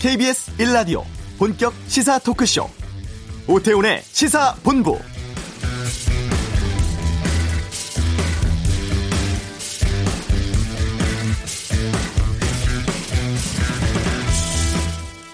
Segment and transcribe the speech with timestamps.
[0.00, 1.04] KBS 1라디오
[1.38, 2.66] 본격 시사 토크쇼
[3.46, 4.98] 오태훈의 시사본부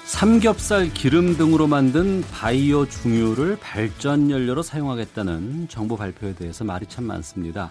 [0.07, 7.71] 삼겹살 기름 등으로 만든 바이오 중유를 발전 연료로 사용하겠다는 정부 발표에 대해서 말이 참 많습니다.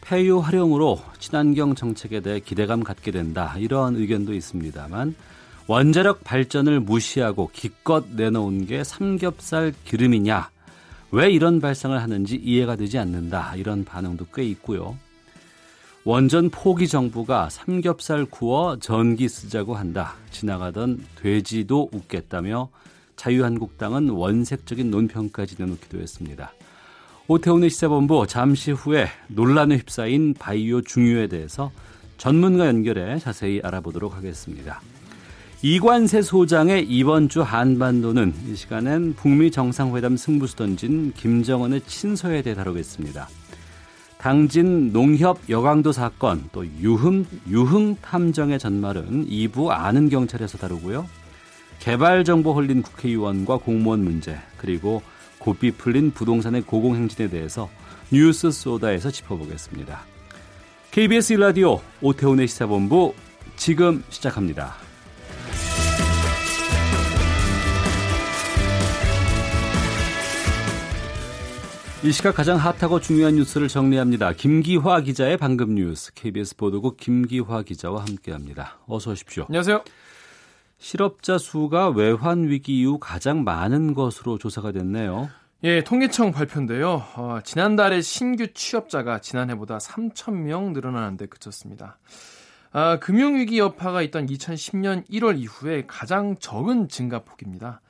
[0.00, 3.54] 폐유 활용으로 친환경 정책에 대해 기대감 갖게 된다.
[3.58, 5.14] 이런 의견도 있습니다만
[5.66, 10.50] 원자력 발전을 무시하고 기껏 내놓은 게 삼겹살 기름이냐?
[11.10, 13.54] 왜 이런 발상을 하는지 이해가 되지 않는다.
[13.56, 14.96] 이런 반응도 꽤 있고요.
[16.04, 20.16] 원전 포기 정부가 삼겹살 구워 전기 쓰자고 한다.
[20.30, 22.68] 지나가던 돼지도 웃겠다며
[23.16, 26.52] 자유한국당은 원색적인 논평까지 내놓기도 했습니다.
[27.26, 31.72] 오태훈의 시사본부 잠시 후에 논란에 휩싸인 바이오 중유에 대해서
[32.18, 34.82] 전문가 연결해 자세히 알아보도록 하겠습니다.
[35.66, 43.30] 이관세 소장의 이번 주 한반도는 이 시간엔 북미 정상회담 승부수 던진 김정은의 친서에 대해 다루겠습니다.
[44.18, 51.08] 당진 농협 여강도 사건 또 유흥 유흥 탐정의 전말은 2부 아는 경찰에서 다루고요.
[51.78, 55.00] 개발 정보 흘린 국회의원과 공무원 문제 그리고
[55.38, 57.70] 고삐 풀린 부동산의 고공행진에 대해서
[58.12, 60.02] 뉴스 소다에서 짚어보겠습니다.
[60.90, 63.14] KBS 라디오 오태훈의 시사본부
[63.56, 64.84] 지금 시작합니다.
[72.04, 74.34] 이 시각 가장 핫하고 중요한 뉴스를 정리합니다.
[74.34, 78.76] 김기화 기자의 방금 뉴스 KBS 보도국 김기화 기자와 함께합니다.
[78.86, 79.46] 어서 오십시오.
[79.48, 79.82] 안녕하세요.
[80.76, 85.30] 실업자 수가 외환 위기 이후 가장 많은 것으로 조사가 됐네요.
[85.62, 87.02] 예, 통계청 발표인데요.
[87.16, 91.96] 어, 지난달에 신규 취업자가 지난해보다 3천 명 늘어나는 데 그쳤습니다.
[92.72, 97.80] 아, 금융위기 여파가 있던 2010년 1월 이후에 가장 적은 증가폭입니다.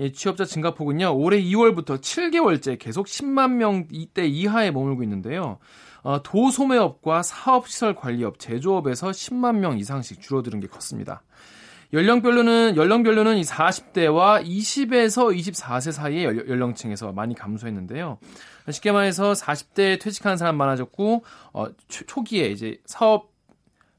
[0.00, 5.58] 예, 취업자 증가폭은요, 올해 2월부터 7개월째 계속 10만 명이대 이하에 머물고 있는데요.
[6.02, 11.22] 어, 도소매업과 사업시설 관리업, 제조업에서 10만 명 이상씩 줄어드는 게 컸습니다.
[11.92, 18.18] 연령별로는 연령별로는 이 40대와 20에서 24세 사이의 연령층에서 많이 감소했는데요.
[18.70, 23.32] 쉽게 말해서 40대 퇴직하는 사람 많아졌고 어, 초, 기에 이제 사업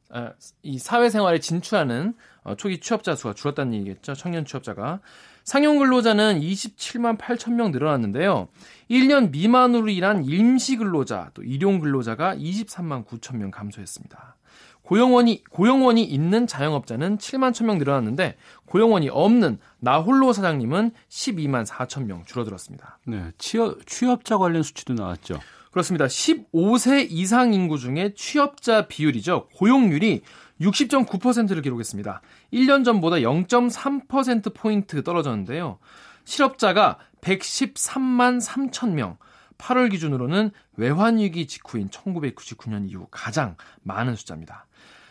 [0.09, 4.13] 아, 이 사회생활에 진출하는 어, 초기 취업자 수가 줄었다는 얘기겠죠.
[4.13, 4.99] 청년 취업자가
[5.43, 8.47] 상용 근로자는 27만 8천 명 늘어났는데요.
[8.89, 14.35] 1년 미만으로 일한 임시 근로자, 또 일용 근로자가 23만 9천 명 감소했습니다.
[14.81, 22.23] 고용원이 고용원이 있는 자영업자는 7만 1천 명 늘어났는데 고용원이 없는 나홀로 사장님은 12만 4천 명
[22.25, 22.99] 줄어들었습니다.
[23.07, 25.39] 네, 취업, 취업자 관련 수치도 나왔죠.
[25.71, 26.05] 그렇습니다.
[26.05, 29.49] 15세 이상 인구 중에 취업자 비율이죠.
[29.55, 30.21] 고용률이
[30.61, 32.21] 60.9%를 기록했습니다.
[32.53, 35.79] 1년 전보다 0.3% 포인트 떨어졌는데요.
[36.23, 39.17] 실업자가 113만 3천 명.
[39.57, 44.65] 8월 기준으로는 외환위기 직후인 1999년 이후 가장 많은 숫자입니다.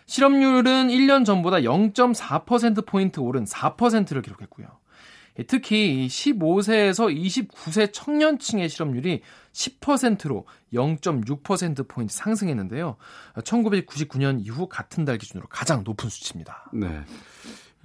[0.07, 4.67] 실업률은 1년 전보다 0.4%포인트 오른 4%를 기록했고요.
[5.49, 9.23] 특히 15세에서 29세 청년층의 실업률이
[9.53, 12.97] 10%로 0.6%포인트 상승했는데요.
[13.37, 16.71] 1999년 이후 같은 달 기준으로 가장 높은 수치입니다.
[16.73, 17.03] 네.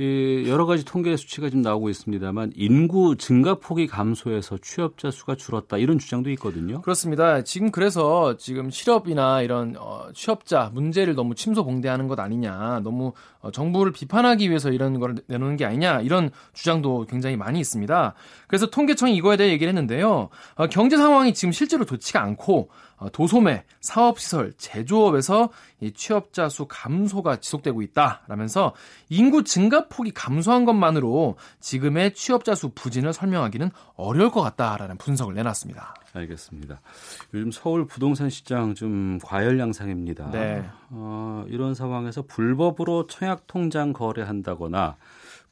[0.01, 5.77] 이 여러 가지 통계 수치가 지금 나오고 있습니다만 인구 증가 폭이 감소해서 취업자 수가 줄었다
[5.77, 6.81] 이런 주장도 있거든요.
[6.81, 7.43] 그렇습니다.
[7.43, 13.11] 지금 그래서 지금 실업이나 이런 어, 취업자 문제를 너무 침소봉대하는 것 아니냐, 너무
[13.41, 18.13] 어, 정부를 비판하기 위해서 이런 걸 내놓는 게 아니냐 이런 주장도 굉장히 많이 있습니다.
[18.47, 20.29] 그래서 통계청이 이거에 대해 얘기를 했는데요.
[20.55, 25.49] 어, 경제 상황이 지금 실제로 좋지가 않고 어, 도소매, 사업시설, 제조업에서
[25.79, 28.73] 이 취업자 수 감소가 지속되고 있다라면서
[29.09, 35.95] 인구 증가폭이 감소한 것만으로 지금의 취업자 수 부진을 설명하기는 어려울 것 같다라는 분석을 내놨습니다.
[36.13, 36.81] 알겠습니다.
[37.33, 40.31] 요즘 서울 부동산 시장 좀 과열 양상입니다.
[40.31, 40.67] 네.
[40.89, 44.97] 어, 이런 상황에서 불법으로 청약 통장 거래한다거나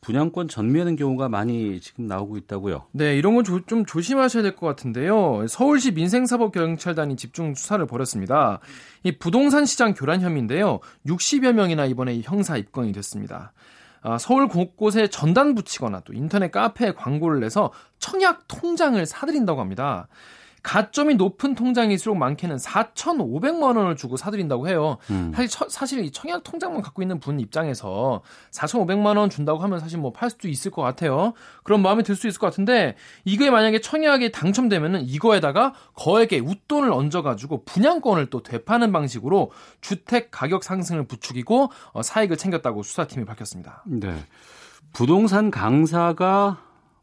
[0.02, 2.86] 분양권 전매하는 경우가 많이 지금 나오고 있다고요.
[2.94, 5.46] 네, 이런 건 좀 조심하셔야 될 것 같은데요.
[5.48, 8.60] 서울시 민생사법경찰단이 집중 수사를 벌였습니다.
[9.04, 10.80] 이 부동산 시장 교란 혐의인데요.
[11.06, 13.54] 60여 명이나 이번에 형사 입건이 됐습니다.
[14.02, 20.08] 아, 서울 곳곳에 전단 붙이거나 또 인터넷 카페에 광고를 내서 청약 통장을 사들인다고 합니다.
[20.64, 24.98] 가점이 높은 통장일수록 많게는 4,500만 원을 주고 사드린다고 해요.
[25.12, 25.32] 음.
[25.34, 28.22] 사실, 처, 사실 이 청약 통장만 갖고 있는 분 입장에서
[28.52, 31.34] 4,500만 원 준다고 하면 사실 뭐 팔 수도 있을 것 같아요.
[31.64, 37.64] 그런 마음이 들 수 있을 것 같은데 이게 만약에 청약에 당첨되면은 이거에다가 거액의 웃돈을 얹어가지고
[37.66, 39.52] 분양권을 또 되파는 방식으로
[39.82, 43.84] 주택 가격 상승을 부추기고 어, 사익을 챙겼다고 수사팀이 밝혔습니다.
[43.86, 44.16] 네.
[44.94, 46.58] 부동산 강사가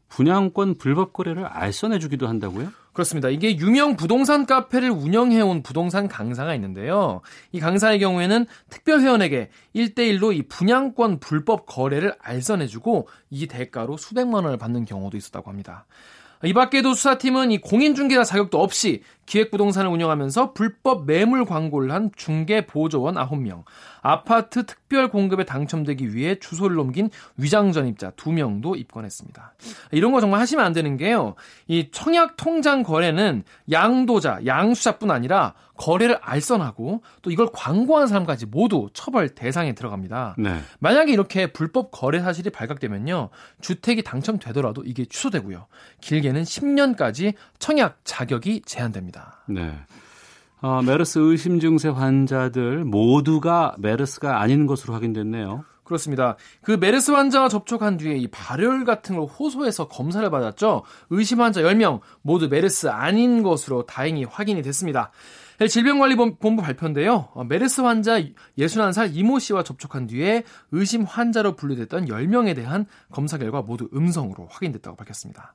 [0.09, 2.69] 분양권 불법 거래를 알선해주기도 한다고요?
[2.95, 3.27] 그렇습니다.
[3.27, 7.19] 이게 유명 부동산 카페를 운영해온 부동산 강사가 있는데요.
[7.51, 14.57] 이 강사의 경우에는 특별 회원에게 1대1로 이 분양권 불법 거래를 알선해주고 이 대가로 수백만 원을
[14.57, 15.85] 받는 경우도 있었다고 합니다.
[16.45, 23.15] 이 밖에도 수사팀은 이 공인중개사 자격도 없이 기획부동산을 운영하면서 불법 매물 광고를 한 중개 보조원
[23.15, 23.63] 9명,
[24.05, 29.55] 아파트 특별 공급에 당첨되기 위해 주소를 넘긴 위장 전입자 2명도 입건했습니다.
[29.93, 31.33] 이런 거 정말 하시면 안 되는 게요.
[31.67, 39.29] 이 청약 통장 거래는 양도자, 양수자뿐 아니라 거래를 알선하고 또 이걸 광고한 사람까지 모두 처벌
[39.29, 40.35] 대상에 들어갑니다.
[40.37, 40.59] 네.
[40.77, 43.29] 만약에 이렇게 불법 거래 사실이 발각되면요.
[43.59, 45.65] 주택이 당첨되더라도 이게 취소되고요.
[46.01, 49.43] 길게는 10년까지 청약 자격이 제한됩니다.
[49.47, 49.73] 네.
[50.65, 55.63] 어, 메르스 의심 증세 환자들 모두가 메르스가 아닌 것으로 확인됐네요.
[55.83, 56.37] 그렇습니다.
[56.63, 60.81] 그 메르스 환자와 접촉한 뒤에 이 발열 같은 걸 호소해서 검사를 받았죠.
[61.11, 65.11] 의심 환자 10명 모두 메르스 아닌 것으로 다행히 확인이 됐습니다.
[65.59, 67.29] 네, 질병관리본부 발표인데요.
[67.35, 68.19] 어, 메르스 환자
[68.57, 70.41] 61살 이모 씨와 접촉한 뒤에
[70.71, 75.53] 의심 환자로 분류됐던 10명에 대한 검사 결과 모두 음성으로 확인됐다고 밝혔습니다.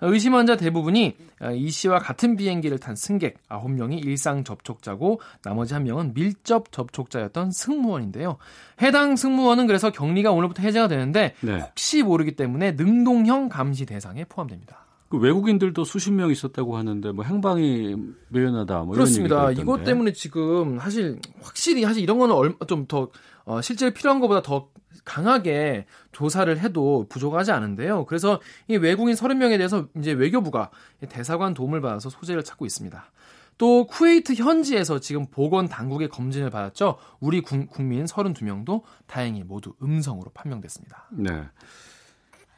[0.00, 5.74] 의심 환 자 대부분이 어, 이 씨와 같은 비행기를 탄 승객 9명이 일상 접촉자고 나머지
[5.74, 8.36] 한 명은 밀접 접촉자였던 승무원인데요.
[8.82, 11.58] 해당 승무원은 그래서 격리가 오늘부터 해제가 되는데 네.
[11.60, 14.86] 혹시 모르기 때문에 능동형 감시 대상에 포함됩니다.
[15.08, 17.94] 그 외국인들도 수십 명 있었다고 하는데 뭐 행방이
[18.28, 19.50] 묘연하다 뭐 그렇습니다.
[19.52, 23.10] 이것 때문에 지금 사실 확실히 사실 이런 거는 얼마 좀더
[23.44, 24.68] 어, 실제 필요한 것보다 더
[25.06, 28.04] 강하게 조사를 해도 부족하지 않은데요.
[28.04, 30.70] 그래서 이 외국인 30명에 대해서 이제 외교부가
[31.08, 33.10] 대사관 도움을 받아서 소재를 찾고 있습니다.
[33.56, 36.98] 또 쿠웨이트 현지에서 지금 보건 당국의 검진을 받았죠.
[37.20, 41.08] 우리 국민 32명도 다행히 모두 음성으로 판명됐습니다.
[41.12, 41.44] 네.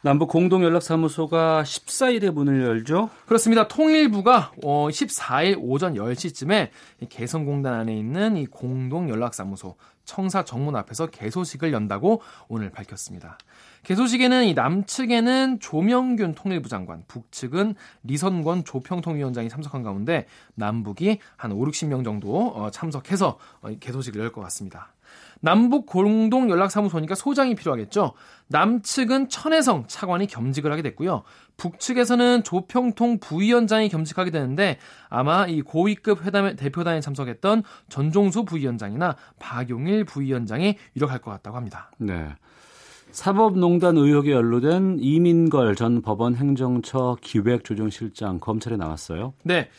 [0.01, 3.11] 남북 공동연락사무소가 14일에 문을 열죠?
[3.27, 3.67] 그렇습니다.
[3.67, 6.71] 통일부가 14일 어, 오전 10시쯤에
[7.09, 9.75] 개성공단 안에 있는 이 공동연락사무소
[10.08, 13.37] 청사 정문 앞에서 개소식을 연다고 오늘 밝혔습니다.
[13.82, 17.75] 개소식에는 이 남측에는 조명균 통일부 장관, 북측은
[18.05, 24.40] 리선권 조평통위원장이 참석한 가운데 남북이 한 5, 60명 정도 어, 참석해서 어, 개소식을 열 것
[24.43, 24.93] 같습니다.
[25.40, 28.12] 남북 공동 연락사무소니까 소장이 필요하겠죠.
[28.49, 31.23] 남측은 천혜성 차관이 겸직을 하게 됐고요.
[31.56, 40.76] 북측에서는 조평통 부위원장이 겸직하게 되는데 아마 이 고위급 회담에 대표단에 참석했던 전종수 부위원장이나 박용일 부위원장이
[40.96, 41.91] 유력할 것 같다고 합니다.
[41.99, 42.29] 네.
[43.11, 49.32] 사법농단 의혹에 연루된 이민걸 전 법원 행정처 기획조정실장 검찰에 나왔어요.
[49.43, 49.70] 네.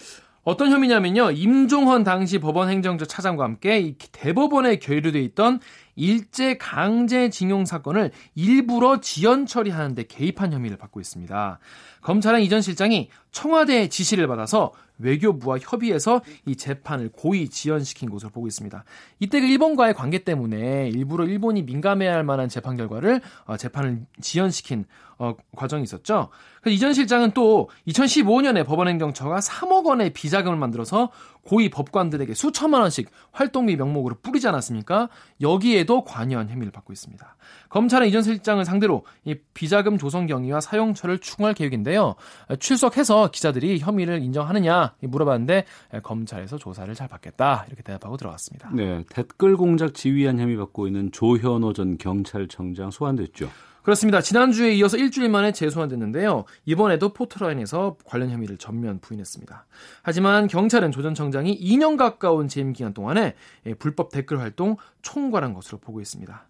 [0.43, 1.31] 어떤 혐의냐면요.
[1.31, 5.59] 임종헌 당시 법원 행정처 차장과 함께 이 대법원에 계류돼 있던
[5.99, 11.59] 일제 강제징용 사건을 일부러 지연 처리하는데 개입한 혐의를 받고 있습니다.
[12.01, 18.83] 검찰은 이전 실장이 청와대의 지시를 받아서 외교부와 협의해서 이 재판을 고의 지연시킨 것으로 보고 있습니다.
[19.19, 24.85] 이때 그 일본과의 관계 때문에 일부러 일본이 민감해할 만한 재판 결과를 어, 재판을 지연시킨
[25.17, 26.29] 어, 과정이 있었죠.
[26.67, 31.09] 이전 실장은 또 2015년에 법원행정처가 3억 원의 비자금을 만들어서
[31.49, 35.09] 고위 법관들에게 수천만 원씩 활동비 명목으로 뿌리지 않았습니까?
[35.41, 37.35] 여기에도 관여한 혐의를 받고 있습니다.
[37.69, 42.13] 검찰은 이전 실장을 상대로 이 비자금 조성 경위와 사용처를 추궁할 계획인데요.
[42.59, 45.65] 출석해서 기자들이 혐의를 인정하느냐 물어봤는데
[46.03, 48.69] 검찰에서 조사를 잘 받겠다 이렇게 대답하고 들어갔습니다.
[48.71, 53.49] 네, 댓글 공작 지휘한 혐의 받고 있는 조현호 전 경찰청장 소환됐죠.
[53.89, 54.21] 그렇습니다.
[54.21, 56.45] 지난주에 이어서 일주일 만에 재소환됐는데요.
[56.65, 59.65] 이번에도 포트라인에서 관련 혐의를 전면 부인했습니다.
[60.03, 63.33] 하지만 경찰은 조 전 청장이 2년 가까운 재임 기간 동안에
[63.79, 66.45] 불법 댓글 활동 총괄한 것으로 보고 있습니다.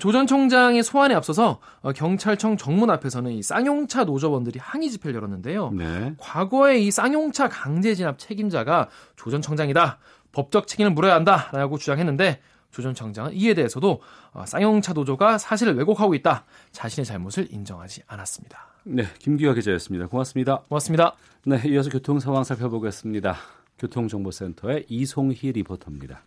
[0.00, 5.72] 조전 청장의 소환에 앞서서 어, 경찰청 정문 앞에서는 이 쌍용차 노조원들이 항의 집회를 열었는데요.
[5.72, 6.14] 네.
[6.16, 9.98] 과거에 이 쌍용차 강제 진압 책임자가 조 전 청장이다.
[10.32, 14.00] 법적 책임을 물어야 한다라고 주장했는데 조 전 청장은 이에 대해서도
[14.32, 16.44] 어, 쌍용차 노조가 사실을 왜곡하고 있다.
[16.72, 18.66] 자신의 잘못을 인정하지 않았습니다.
[18.84, 20.06] 네, 김기화 기자였습니다.
[20.06, 20.60] 고맙습니다.
[20.68, 21.14] 고맙습니다.
[21.44, 23.36] 네, 이어서 교통 상황 살펴보겠습니다.
[23.78, 26.22] 교통정보센터의 이송희 리포터입니다.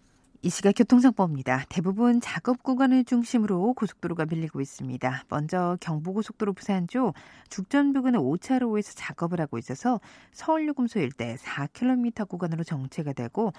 [0.45, 1.63] 이 시각 교통상법입니다.
[1.69, 5.23] 대부분 작업 구간을 중심으로 고속도로가 밀리고 있습니다.
[5.29, 7.13] 먼저 경부고속도로 부산 쪽
[7.47, 10.01] 죽전 부근의 5차로에서 작업을 하고 있어서
[10.33, 13.53] 서울요금소 일대 4km 구간으로 정체가 되고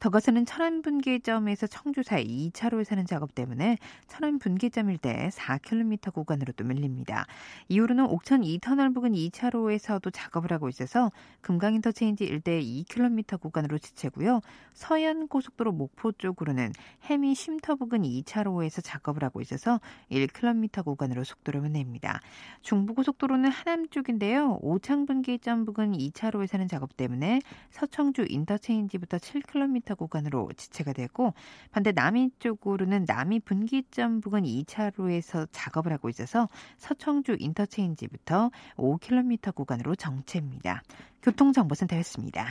[0.00, 3.78] 더 가서는 천안 분기점에서 청주 사이 2차로에서는 작업 때문에
[4.08, 7.26] 천안 분기점 일대 4km 구간으로 또 밀립니다.
[7.68, 14.40] 이후로는 옥천 2터널 부근 2차로에서도 작업을 하고 있어서 금강인터체인지 일대 2km 구간으로 지체고요.
[14.72, 19.80] 서해안 고속도로 목포 쪽 쪽으로는 해미 쉼터 부근 2차로에서 작업을 하고 있어서
[20.10, 22.20] 1km 구간으로 속도를 냅니다.
[22.62, 24.58] 중부고속도로는 하남 쪽인데요.
[24.62, 27.40] 오창 분기점 부근 2차로에서는 작업 때문에
[27.70, 31.34] 서청주 인터체인지부터 7km 구간으로 지체가 되고
[31.70, 40.82] 반대 남이 쪽으로는 남이 분기점 부근 2차로에서 작업을 하고 있어서 서청주 인터체인지부터 5km 구간으로 정체입니다.
[41.22, 42.46] 교통정보센터였습니다.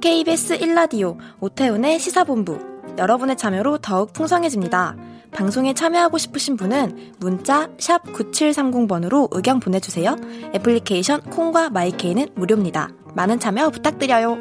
[0.00, 5.13] KBS 1라디오 오태훈의 시사본부 여러분의 참여로 더욱 풍성해집니다.
[5.34, 10.16] 방송에 참여하고 싶으신 분은 문자 9730번으로 의견 보내주세요.
[10.54, 12.88] 애플리케이션 콩과 마이케이는 무료입니다.
[13.14, 14.38] 많은 참여 부탁드려요.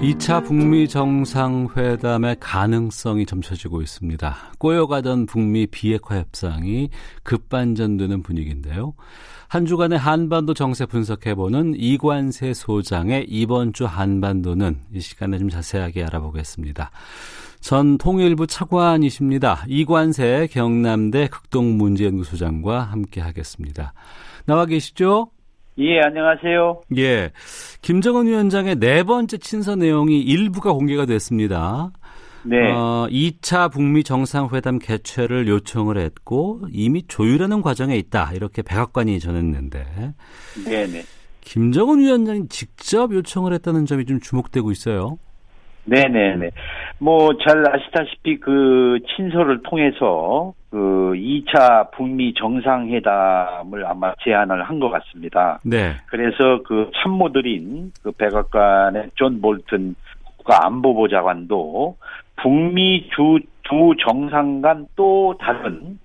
[0.00, 4.34] 2차 북미 정상회담의 가능성이 점쳐지고 있습니다.
[4.58, 6.88] 꼬여가던 북미 비핵화 협상이
[7.22, 8.94] 급반전되는 분위기인데요.
[9.50, 16.92] 한 주간의 한반도 정세 분석해보는 이관세 소장의 이번 주 한반도는 이 시간에 좀 자세하게 알아보겠습니다.
[17.58, 19.64] 전 통일부 차관이십니다.
[19.66, 23.92] 이관세 경남대 극동문제연구소장과 함께 하겠습니다.
[24.46, 25.32] 나와 계시죠?
[25.78, 26.82] 예, 안녕하세요.
[26.98, 27.32] 예.
[27.82, 31.90] 김정은 위원장의 네 번째 친서 내용이 일부가 공개가 됐습니다.
[32.44, 32.72] 네.
[32.72, 38.30] 어, 2차 북미 정상회담 개최를 요청을 했고 이미 조율하는 과정에 있다.
[38.34, 39.84] 이렇게 백악관이 전했는데.
[40.64, 41.02] 네네.
[41.42, 45.18] 김정은 위원장이 직접 요청을 했다는 점이 좀 주목되고 있어요.
[45.84, 46.50] 네네네.
[46.98, 50.76] 뭐, 잘 아시다시피 그 친서를 통해서 그
[51.16, 55.58] 2차 북미 정상회담을 아마 제안을 한 것 같습니다.
[55.64, 55.94] 네.
[56.06, 59.94] 그래서 그 참모들인 그 백악관의 존 볼튼
[60.36, 61.96] 국가안보보좌관도
[62.42, 65.98] 북미 주, 두 정상 간 또 다른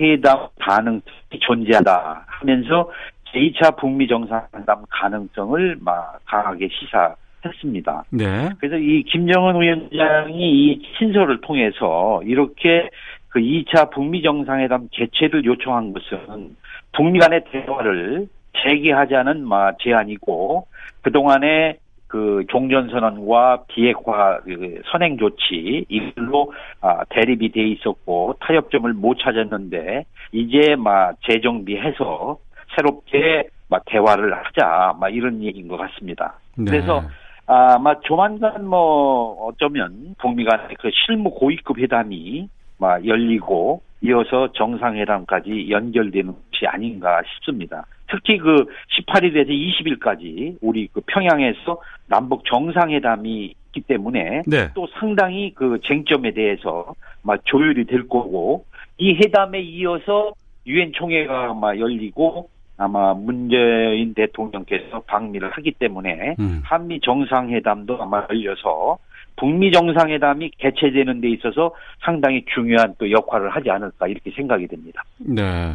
[0.00, 2.90] 회담 가능성이 존재하다 하면서
[3.32, 8.04] 제2차 북미 정상회담 가능성을 막 강하게 시사 했습니다.
[8.10, 8.50] 네.
[8.58, 12.88] 그래서 이 김정은 위원장이 이 친서를 통해서 이렇게
[13.28, 16.56] 그 2차 북미 정상회담 개최를 요청한 것은
[16.92, 18.28] 북미 간의 대화를
[18.62, 20.66] 재개하자는 마 제안이고
[21.02, 21.78] 그동안에
[22.12, 26.52] 그 종전선언과 비핵화 그 선행 조치 이걸로
[26.82, 32.36] 아, 대립이 돼 있었고 타협점을 못 찾았는데 이제 막 재정비해서
[32.76, 36.34] 새롭게 막 대화를 하자 막 이런 얘기인 것 같습니다.
[36.58, 36.66] 네.
[36.70, 37.02] 그래서
[37.46, 46.30] 아마 조만간 뭐 어쩌면 북미 간의 그 실무 고위급 회담이 막 열리고 이어서 정상회담까지 연결되는
[46.30, 47.86] 것이 아닌가 싶습니다.
[48.12, 48.66] 특히 그
[48.98, 54.68] 18일에서 20일까지 우리 그 평양에서 남북 정상회담이 있기 때문에 네.
[54.74, 58.66] 또 상당히 그 쟁점에 대해서 막 조율이 될 거고
[58.98, 60.32] 이 회담에 이어서
[60.66, 66.60] 유엔 총회가 아마 열리고 아마 문재인 대통령께서 방미를 하기 때문에 음.
[66.64, 68.98] 한미 정상회담도 아마 열려서
[69.36, 75.02] 북미 정상회담이 개최되는 데 있어서 상당히 중요한 또 역할을 하지 않을까 이렇게 생각이 됩니다.
[75.18, 75.74] 네.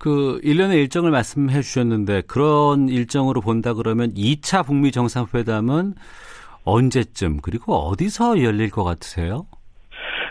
[0.00, 5.92] 그 일련의 일정을 말씀해 주셨는데 그런 일정으로 본다 그러면 2차 북미 정상회담은
[6.64, 9.44] 언제쯤 그리고 어디서 열릴 것 같으세요?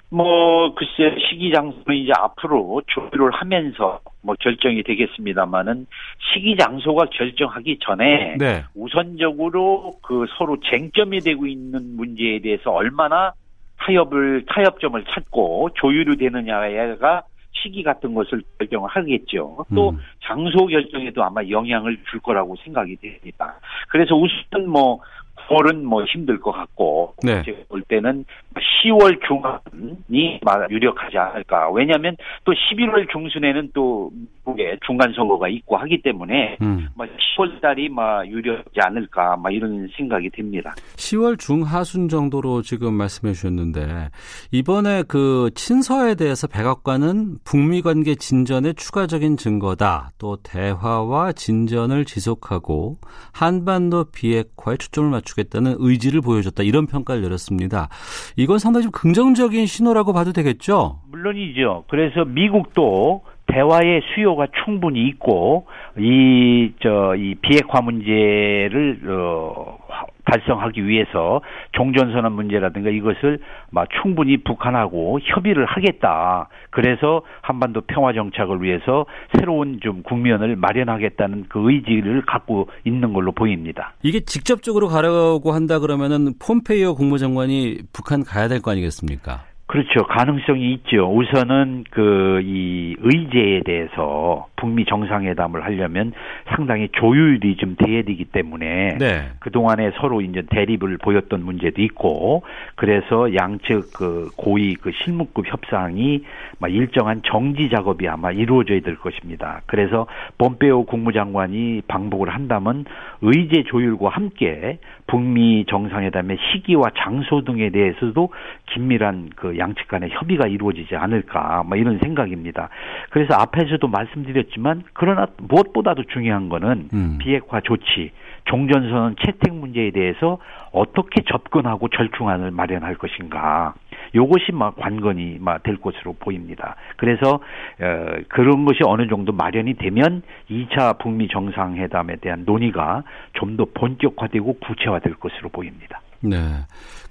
[0.09, 5.85] 뭐 글쎄 시기 장소는 이제 앞으로 조율을 하면서 뭐 결정이 되겠습니다만은
[6.33, 8.63] 시기 장소가 결정하기 전에 네.
[8.73, 13.33] 우선적으로 그 서로 쟁점이 되고 있는 문제에 대해서 얼마나
[13.77, 17.21] 타협을 타협점을 찾고 조율이 되느냐가
[17.51, 19.65] 시기 같은 것을 결정을 하겠죠.
[19.75, 19.99] 또 음.
[20.23, 23.59] 장소 결정에도 아마 영향을 줄 거라고 생각이 됩니다.
[23.89, 24.99] 그래서 우선 뭐
[25.47, 27.41] 9월은 뭐 힘들 것 같고 네.
[27.43, 28.25] 제가 볼 때는
[28.55, 31.69] 10월 중반이 막 유력하지 않을까.
[31.71, 34.11] 왜냐하면 또 11월 중순에는 또
[34.49, 36.87] 미국에 중간 선거가 있고 하기 때문에 음.
[36.95, 39.37] 막 10월 달이 막 유력하지 않을까.
[39.37, 40.73] 막 이런 생각이 듭니다.
[40.95, 44.09] 10월 중하순 정도로 지금 말씀해 주셨는데
[44.51, 50.11] 이번에 그 친서에 대해서 백악관은 북미 관계 진전의 추가적인 증거다.
[50.17, 52.97] 또 대화와 진전을 지속하고
[53.31, 56.63] 한반도 비핵화에 초점을 맞추겠다는 의지를 보여줬다.
[56.63, 57.89] 이런 평가를 내렸습니다.
[58.35, 60.99] 이건 상당히 좀 긍정적인 신호라고 봐도 되겠죠?
[61.11, 61.85] 물론이죠.
[61.87, 69.77] 그래서 미국도 대화의 수요가 충분히 있고 이 저이 비핵화 문제를 어
[70.25, 71.41] 달성하기 위해서
[71.71, 73.39] 종전선언 문제라든가 이것을
[73.71, 76.49] 막 충분히 북한하고 협의를 하겠다.
[76.69, 79.05] 그래서 한반도 평화 정착을 위해서
[79.37, 83.93] 새로운 좀 국면을 마련하겠다는 그 의지를 갖고 있는 걸로 보입니다.
[84.03, 89.48] 이게 직접적으로 가려고 한다 그러면은 폼페이오 국무장관이 북한 가야 될 거 아니겠습니까?
[89.69, 90.03] 그렇죠.
[90.07, 91.15] 가능성이 있죠.
[91.15, 96.13] 우선은 그 이 의제에 대해서 북미 정상회담을 하려면
[96.47, 99.29] 상당히 조율이 좀 돼야 되기 때문에 네.
[99.39, 102.43] 그동안에 서로 이제 대립을 보였던 문제도 있고
[102.75, 106.23] 그래서 양측 그 고위 그 실무급 협상이
[106.57, 109.61] 막 일정한 정지 작업이 아마 이루어져야 될 것입니다.
[109.67, 110.07] 그래서
[110.39, 112.85] 본페오 국무장관이 방북을 한다면
[113.21, 118.29] 의제 조율과 함께 북미 정상회담의 시기와 장소 등에 대해서도
[118.73, 122.69] 긴밀한 그 양측 간의 협의가 이루어지지 않을까 뭐 이런 생각입니다.
[123.11, 127.17] 그래서 앞에서도 말씀드렸지만 그러나 무엇보다도 중요한 거는 음.
[127.19, 128.11] 비핵화 조치,
[128.45, 130.39] 종전선언 채택 문제에 대해서
[130.71, 133.73] 어떻게 접근하고 절충안을 마련할 것인가.
[134.15, 136.75] 요것이 막 관건이 막 될 것으로 보입니다.
[136.97, 143.65] 그래서 어, 그런 것이 어느 정도 마련이 되면 2차 북미 정상회담에 대한 논의가 좀 더
[143.73, 145.99] 본격화되고 구체화될 것으로 보입니다.
[146.21, 146.37] 네.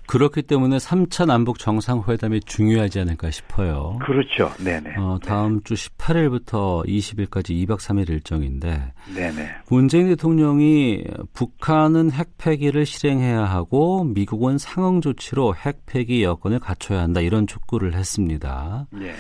[0.09, 3.99] 그렇기 때문에 3차 남북 정상회담이 중요하지 않을까 싶어요.
[4.01, 4.51] 그렇죠.
[4.57, 4.97] 네네.
[4.97, 9.49] 어, 다음 주 18일부터 20일까지 2박 3일 일정인데 네네.
[9.69, 17.95] 문재인 대통령이 북한은 핵폐기를 실행해야 하고 미국은 상응 조치로 핵폐기 여건을 갖춰야 한다 이런 촉구를
[17.95, 18.87] 했습니다.
[18.91, 19.13] 네.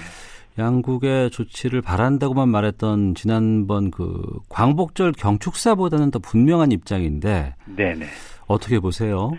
[0.58, 8.06] 양국의 조치를 바란다고만 말했던 지난번 그 광복절 경축사보다는 더 분명한 입장인데 네네.
[8.46, 9.30] 어떻게 보세요?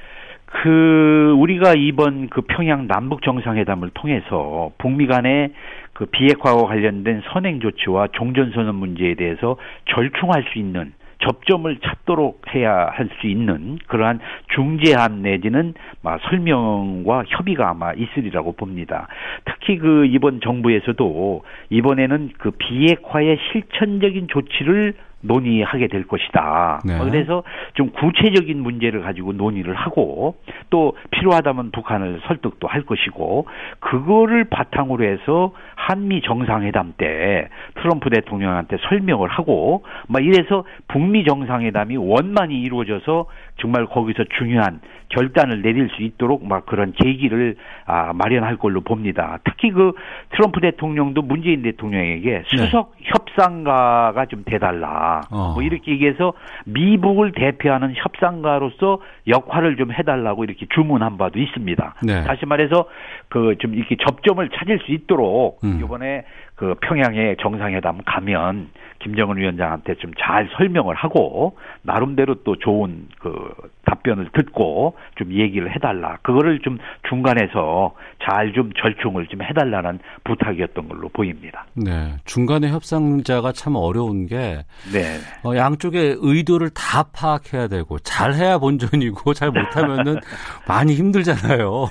[0.52, 5.54] 그 우리가 이번 그 평양 남북 정상회담을 통해서 북미 간의
[5.94, 12.90] 그 비핵화와 관련된 선행 조치와 종전 선언 문제에 대해서 절충할 수 있는 접점을 찾도록 해야
[12.92, 14.20] 할 수 있는 그러한
[14.56, 19.08] 중재안 내지는 막 설명과 협의가 아마 있으리라고 봅니다.
[19.46, 26.82] 특히 그 이번 정부에서도 이번에는 그 비핵화의 실천적인 조치를 논의하게 될 것이다.
[26.86, 26.98] 네.
[27.00, 30.36] 그래서 좀 구체적인 문제를 가지고 논의를 하고
[30.70, 33.48] 또 필요하다면 북한을 설득도 할 것이고
[33.80, 37.50] 그거를 바탕으로 해서 한미 정상회담 때
[37.82, 43.26] 트럼프 대통령한테 설명을 하고 막 이래서 북미 정상회담이 원만히 이루어져서
[43.60, 49.40] 정말 거기서 중요한 결단을 내릴 수 있도록 막 그런 계기를 아, 마련할 걸로 봅니다.
[49.44, 49.94] 특히 그
[50.32, 55.22] 트럼프 대통령도 문재인 대통령에게 수석 협상가가 좀 돼달라.
[55.32, 55.54] 어.
[55.54, 56.34] 뭐 이렇게 얘기해서
[56.66, 61.96] 미북을 대표하는 협상가로서 역할을 좀 해달라고 이렇게 주문한 바도 있습니다.
[62.04, 62.24] 네.
[62.24, 62.86] 다시 말해서
[63.28, 65.80] 그 좀 이렇게 접점을 찾을 수 있도록 음.
[65.84, 66.26] 이번에
[66.60, 68.68] 그 평양에 정상회담 가면
[69.00, 73.50] 김정은 위원장한테 좀 잘 설명을 하고 나름대로 또 좋은 그
[73.90, 76.18] 답변을 듣고 좀 얘기를 해달라.
[76.22, 76.78] 그거를 좀
[77.10, 81.66] 중간에서 잘 좀 절충을 좀 해달라는 부탁이었던 걸로 보입니다.
[81.76, 82.14] 네.
[82.26, 85.18] 중간에 협상자가 참 어려운 게 네.
[85.44, 90.18] 어, 양쪽의 의도를 다 파악해야 되고 잘해야 본전이고 잘 못하면은
[90.68, 91.86] 많이 힘들잖아요.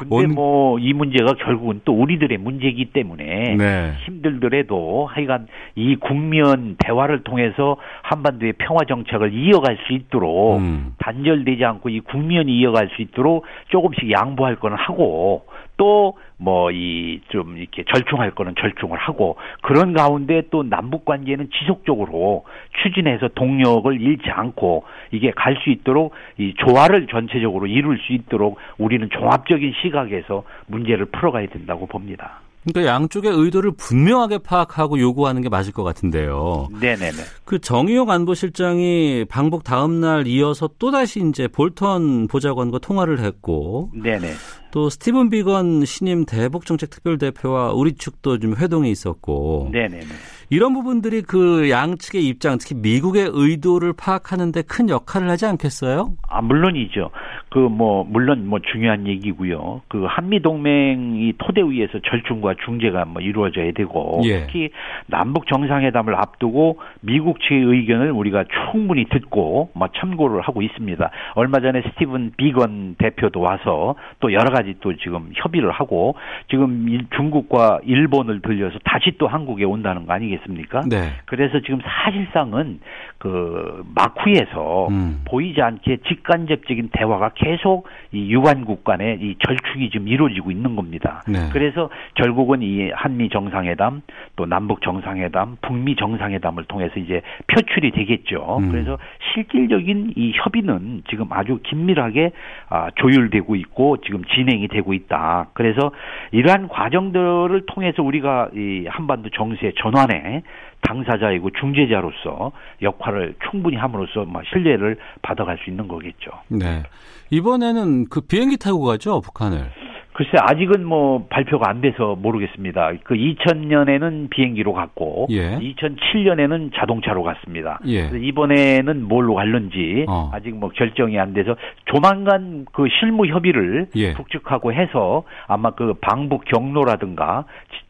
[0.00, 3.92] 근데 원- 뭐이 문제가 결국은 또 우리들의 문제이기 때문에 네.
[4.06, 10.94] 힘들더라도 하여간 이 국면 대화를 통해서 한반도의 평화 정책을 이어갈 수 있도록 음.
[10.98, 15.46] 단절 되지 않고 이 국면이 이어갈 수 있도록 조금씩 양보할 거는 하고
[15.76, 22.44] 또 뭐 이 좀 이렇게 절충할 거는 절충을 하고 그런 가운데 또 남북 관계는 지속적으로
[22.82, 29.08] 추진해서 동력을 잃지 않고 이게 갈 수 있도록 이 조화를 전체적으로 이룰 수 있도록 우리는
[29.10, 32.40] 종합적인 시각에서 문제를 풀어가야 된다고 봅니다.
[32.64, 36.68] 그러니까 양쪽의 의도를 분명하게 파악하고 요구하는 게 맞을 것 같은데요.
[36.80, 37.16] 네네네.
[37.44, 44.34] 그 정의용 안보실장이 방북 다음 날 이어서 또 다시 이제 볼턴 보좌관과 통화를 했고 네네.
[44.70, 50.06] 또 스티븐 비건 신임 대북 정책 특별 대표와 우리 측도 좀 회동이 있었고 네네네.
[50.50, 56.12] 이런 부분들이 그 양측의 입장, 특히 미국의 의도를 파악하는데 큰 역할을 하지 않겠어요?
[56.26, 57.10] 아, 물론이죠.
[57.50, 59.82] 그, 뭐, 물론 뭐 중요한 얘기고요.
[59.88, 64.40] 그, 한미 동맹이 토대 위에서 절충과 중재가 뭐 이루어져야 되고, 예.
[64.40, 64.70] 특히
[65.06, 71.10] 남북 정상회담을 앞두고 미국 측의 의견을 우리가 충분히 듣고, 뭐 참고를 하고 있습니다.
[71.34, 76.16] 얼마 전에 스티븐 비건 대표도 와서 또 여러 가지 또 지금 협의를 하고,
[76.50, 80.82] 지금 일- 중국과 일본을 들려서 다시 또 한국에 온다는 거 아니겠습니까?
[80.88, 81.12] 네.
[81.26, 82.80] 그래서 지금 사실상은
[83.18, 85.22] 그 마쿠에서 음.
[85.24, 91.22] 보이지 않게 직간접적인 대화가 계속 이 유관국 간의 이 절충이 지금 이루어지고 있는 겁니다.
[91.26, 91.48] 네.
[91.52, 94.02] 그래서 결국은 이 한미 정상회담
[94.36, 98.58] 또 남북 정상회담, 북미 정상회담을 통해서 이제 표출이 되겠죠.
[98.60, 98.70] 음.
[98.70, 98.98] 그래서
[99.34, 102.30] 실질적인 이 협의는 지금 아주 긴밀하게
[102.68, 105.48] 아, 조율되고 있고 지금 진행이 되고 있다.
[105.54, 105.90] 그래서
[106.30, 110.42] 이러한 과정들을 통해서 우리가 이 한반도 정세 전환에
[110.82, 116.30] 당사자이고 중재자로서 역할을 충분히 함으로써 막 신뢰를 받아갈 수 있는 거겠죠.
[116.48, 116.82] 네.
[117.30, 119.70] 이번에는 그 비행기 타고 가죠, 북한을.
[120.18, 122.90] 글쎄 아직은 뭐 발표가 안 돼서 모르겠습니다.
[123.04, 125.56] 그 2000년에는 비행기로 갔고 예.
[125.60, 127.78] 2007년에는 자동차로 갔습니다.
[127.86, 128.08] 예.
[128.08, 130.32] 그래서 이번에는 뭘로 갈는지 어.
[130.34, 131.54] 아직 뭐 결정이 안 돼서
[131.84, 134.14] 조만간 그 실무 협의를 예.
[134.14, 137.44] 북측하고 해서 아마 그 방북 경로라든가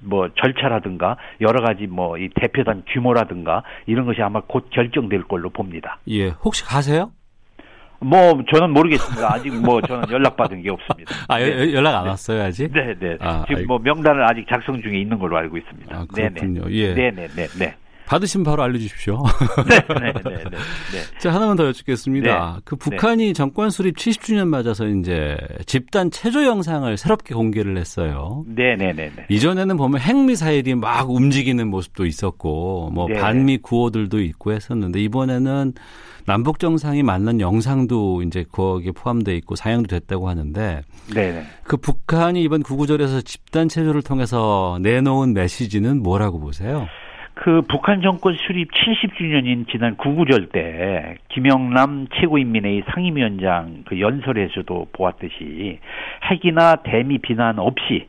[0.05, 5.99] 뭐 절차라든가 여러 가지 뭐 이 대표단 규모라든가 이런 것이 아마 곧 결정될 걸로 봅니다.
[6.09, 6.29] 예.
[6.45, 7.11] 혹시 가세요?
[8.01, 9.35] 뭐 저는 모르겠습니다.
[9.35, 11.15] 아직 뭐 저는 연락 받은 게 없습니다.
[11.29, 11.51] 아, 네.
[11.51, 12.71] 여- 연락 안 왔어요, 아직?
[12.73, 13.17] 네, 네.
[13.21, 15.97] 아, 지금 뭐 명단을 아직 작성 중에 있는 걸로 알고 있습니다.
[15.97, 16.63] 아, 그렇군요.
[16.71, 16.95] 예.
[16.95, 17.75] 네, 네, 네, 네.
[18.07, 19.23] 받으시면 바로 알려주십시오.
[19.69, 20.45] 네, 네, 네, 네.
[20.51, 21.19] 네.
[21.19, 22.53] 자, 하나만 더 여쭙겠습니다.
[22.57, 22.61] 네.
[22.65, 28.45] 그 북한이 정권 수립 70주년 맞아서 이제 집단 체조 영상을 새롭게 공개를 했어요.
[28.47, 29.27] 네, 네, 네, 네.
[29.29, 33.21] 이전에는 보면 핵미사일이 막 움직이는 모습도 있었고, 뭐 네.
[33.21, 35.75] 반미 구호들도 있고 했었는데, 이번에는
[36.29, 40.83] 남북 정상이 만난 영상도 이제 거기에 포함되어 있고 사용도 됐다고 하는데,
[41.14, 41.43] 네, 네.
[41.64, 46.87] 그 북한이 이번 구구절에서 집단 체조를 통해서 내놓은 메시지는 뭐라고 보세요?
[47.33, 55.79] 그 북한 정권 수립 70주년인 지난 구구절 때 김영남 최고인민회의 상임위원장 그 연설에서도 보았듯이
[56.31, 58.07] 핵이나 대미 비난 없이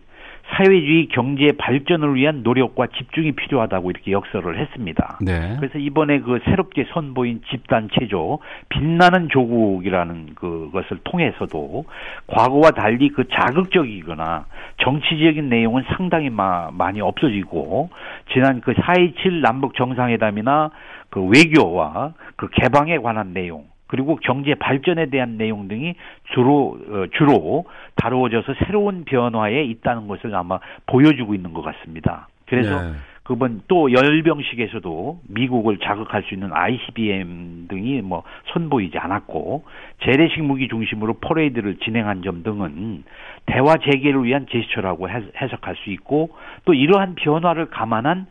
[0.55, 5.19] 사회주의 경제 발전을 위한 노력과 집중이 필요하다고 이렇게 역설을 했습니다.
[5.21, 5.55] 네.
[5.59, 11.85] 그래서 이번에 그 새롭게 선보인 집단 체조 빛나는 조국이라는 그것을 통해서도
[12.27, 14.45] 과거와 달리 그 자극적이거나
[14.83, 17.89] 정치적인 내용은 상당히 마, 많이 없어지고
[18.33, 20.71] 지난 그 4.27 남북 정상회담이나
[21.09, 25.95] 그 외교와 그 개방에 관한 내용 그리고 경제 발전에 대한 내용 등이
[26.33, 32.27] 주로 어, 주로 다루어져서 새로운 변화에 있다는 것을 아마 보여주고 있는 것 같습니다.
[32.45, 32.93] 그래서 네.
[33.23, 38.23] 그번 또 열병식에서도 미국을 자극할 수 있는 ICBM 등이 뭐
[38.53, 39.65] 선보이지 않았고
[40.03, 43.03] 재래식 무기 중심으로 퍼레이드를 진행한 점 등은
[43.45, 46.31] 대화 재개를 위한 제스처라고 해- 해석할 수 있고
[46.65, 48.25] 또 이러한 변화를 감안한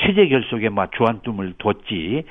[0.00, 2.24] 체제 결속에 막 주안점을 뒀지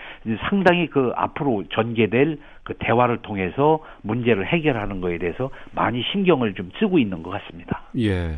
[0.50, 6.99] 상당히 그 앞으로 전개될 그 대화를 통해서 문제를 해결하는 거에 대해서 많이 신경을 좀 쓰고
[6.99, 7.84] 있는 것 같습니다.
[7.97, 8.38] 예.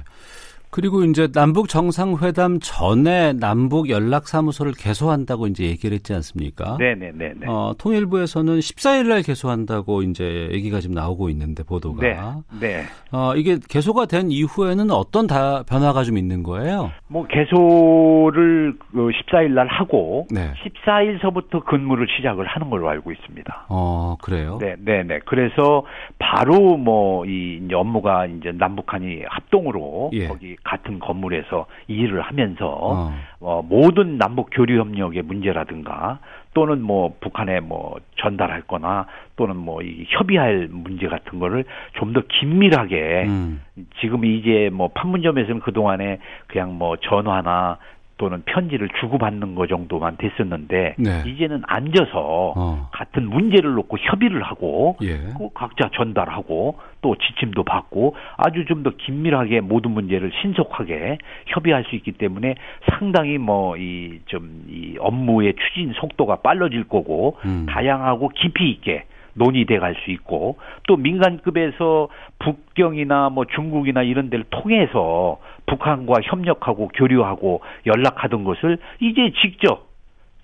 [0.76, 6.76] 그리고 이제 남북 정상회담 전에 남북 연락 사무소를 개소한다고 이제 얘기를 했지 않습니까?
[6.78, 7.46] 네네네네.
[7.48, 12.02] 어, 통일부에서는 14일 날 개소한다고 이제 얘기가 지금 나오고 있는데 보도가.
[12.02, 12.18] 네.
[12.60, 12.84] 네.
[13.14, 16.92] 어, 이게 개소가 된 이후에는 어떤 다 변화가 좀 있는 거예요?
[17.08, 20.52] 뭐 개소를 그 14일 날 하고 네.
[20.86, 23.68] 14일서부터 근무를 시작을 하는 걸로 알고 있습니다.
[23.70, 24.58] 어, 그래요?
[24.60, 25.20] 네, 네, 네.
[25.26, 25.86] 그래서
[26.20, 30.28] 바로 뭐 이 업무가 이제 남북한이 합동으로 예.
[30.28, 33.14] 거기 같은 건물에서 일을 하면서 어.
[33.40, 36.20] 어, 모든 남북 교류 협력의 문제라든가
[36.54, 42.22] 또는 뭐 북한에 뭐 전달할 거나 또는 뭐 이 협의할 문제 같은 거를 좀 더
[42.28, 43.62] 긴밀하게 음.
[44.00, 47.78] 지금 이제 뭐 판문점에서는 그동안에 그냥 뭐 전화나
[48.18, 51.24] 또는 편지를 주고받는 거 정도만 됐었는데 네.
[51.26, 52.90] 이제는 앉아서 어.
[52.92, 55.18] 같은 문제를 놓고 협의를 하고 예.
[55.38, 61.96] 그 각자 전달하고 또 지침도 받고 아주 좀 더 긴밀하게 모든 문제를 신속하게 협의할 수
[61.96, 62.56] 있기 때문에
[62.92, 67.66] 상당히 뭐 이 좀이 업무의 추진 속도가 빨라질 거고 음.
[67.68, 75.40] 다양하고 깊이 있게 논의돼 갈 수 있고 또 민간급에서 북경이나 뭐 중국이나 이런 데를 통해서
[75.68, 79.88] 북한과 협력하고 교류하고 연락하던 것을 이제 직접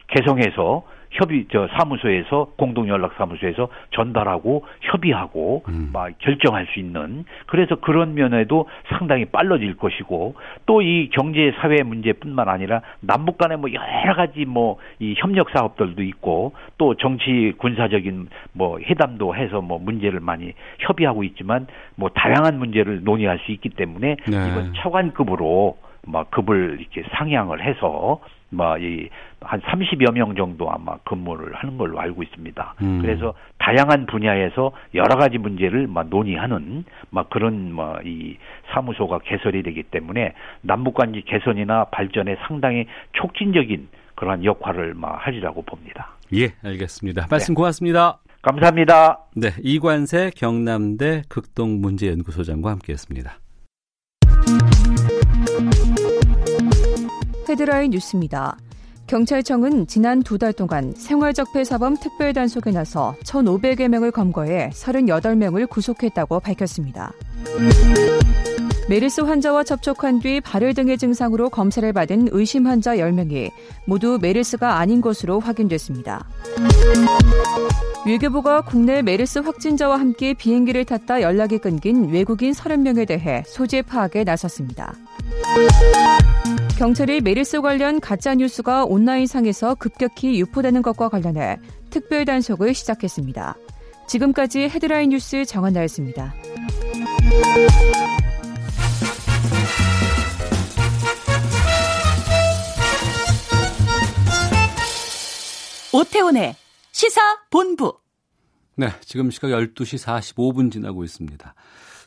[0.08, 5.90] 개성해서 협의 저 사무소에서 공동 연락 사무소에서 전달하고 협의하고 음.
[5.94, 12.50] 막 결정할 수 있는 그래서 그런 면에도 상당히 빨라질 것이고 또 이 경제 사회 문제뿐만
[12.50, 18.80] 아니라 남북 간에 뭐 여러 가지 뭐 이 협력 사업들도 있고 또 정치 군사적인 뭐
[18.80, 24.50] 회담도 해서 뭐 문제를 많이 협의하고 있지만 뭐 다양한 문제를 논의할 수 있기 때문에 네.
[24.50, 28.20] 이번 차관급으로 막 급을 이렇게 상향을 해서
[28.52, 32.76] 뭐이한 30여 명 정도 아마 근무를 하는 걸로 알고 있습니다.
[32.82, 33.02] 음.
[33.02, 38.38] 그래서 다양한 분야에서 여러 가지 문제를 막 논의하는 막 그런 뭐이
[38.74, 46.12] 사무소가 개설이 되기 때문에 남북 관계 개선이나 발전에 상당히 촉진적인 그러한 역할을 막 하리라고 봅니다.
[46.34, 47.28] 예, 알겠습니다.
[47.30, 48.20] 말씀 고맙습니다.
[48.42, 49.26] 감사합니다.
[49.36, 53.38] 네, 이관세 경남대 극동문제연구소장과 함께했습니다.
[57.52, 58.58] 헤드라인 뉴스입니다.
[59.08, 67.12] 경찰청은 지난 두 달 동안 생활적폐사범 특별단속에 나서 1,500여 명을 검거해 38명을 구속했다고 밝혔습니다.
[68.88, 73.52] 메르스 환자와 접촉한 뒤 발열 등의 증상으로 검사를 받은 의심 환자 10명이
[73.86, 76.26] 모두 메르스가 아닌 것으로 확인됐습니다.
[78.06, 84.96] 외교부가 국내 메르스 확진자와 함께 비행기를 탔다 연락이 끊긴 외국인 30명에 대해 소재 파악에 나섰습니다.
[86.82, 91.60] 경찰이 메르스 관련 가짜 뉴스가 온라인상에서 급격히 유포되는 것과 관련해
[91.92, 93.56] 특별 단속을 시작했습니다.
[94.08, 96.34] 지금까지 헤드라인 뉴스 정한나였습니다.
[105.94, 106.56] 오태훈의
[106.92, 107.96] 시사 본부.
[108.76, 111.54] 네, 지금 시각 12시 45분 지나고 있습니다.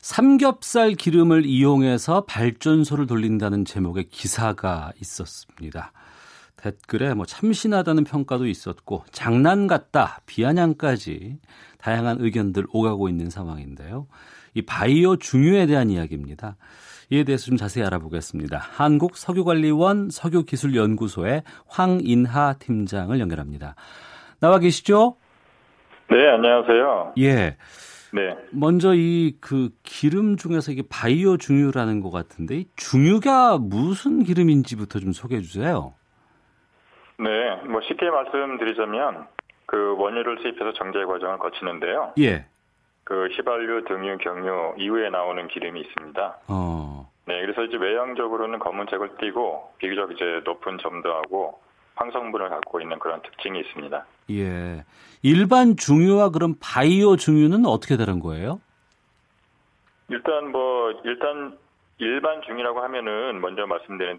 [0.04, 5.92] 삼겹살 기름을 이용해서 발전소를 돌린다는 제목의 기사가 있었습니다.
[6.56, 11.38] 댓글에 뭐 참신하다는 평가도 있었고 장난 같다, 비아냥까지
[11.78, 14.06] 다양한 의견들 오가고 있는 상황인데요.
[14.52, 16.56] 이 바이오 중유에 대한 이야기입니다.
[17.08, 18.58] 이에 대해서 좀 자세히 알아보겠습니다.
[18.58, 23.74] 한국 석유관리원 석유기술연구소의 황인하 팀장을 연결합니다.
[24.38, 25.16] 나와 계시죠?
[26.10, 27.14] 네, 안녕하세요.
[27.20, 27.56] 예.
[28.14, 28.36] 네.
[28.52, 35.12] 먼저 이 그 기름 중에서 이게 바이오 중유라는 것 같은데 이 중유가 무슨 기름인지부터 좀
[35.12, 35.94] 소개해 주세요.
[37.18, 39.26] 네, 뭐 쉽게 말씀드리자면
[39.66, 42.12] 그 원유를 수입해서 정제 과정을 거치는데요.
[42.20, 42.46] 예.
[43.02, 46.38] 그 휘발유, 등유, 경유 이후에 나오는 기름이 있습니다.
[46.48, 47.10] 어.
[47.26, 51.58] 네, 그래서 이제 외형적으로는 검은색을 띠고 비교적 이제 높은 점도하고
[51.96, 54.04] 황성분을 갖고 있는 그런 특징이 있습니다.
[54.30, 54.84] 예.
[55.22, 58.60] 일반 중유와 그럼 바이오 중유는 어떻게 다른 거예요?
[60.08, 61.56] 일단 뭐 일단
[61.98, 64.18] 일반 중이라고 하면은 먼저 말씀드린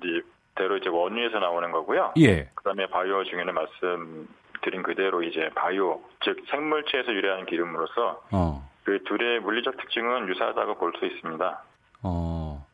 [0.56, 2.14] 대로 이제 원유에서 나오는 거고요.
[2.18, 2.50] 예.
[2.56, 8.68] 그다음에 바이오 중에는 말씀드린 그대로 이제 바이오 즉 생물체에서 유래하는 기름으로서 어.
[8.84, 11.64] 그 둘의 물리적 특징은 유사하다고 볼 수 있습니다.
[12.04, 12.66] 어.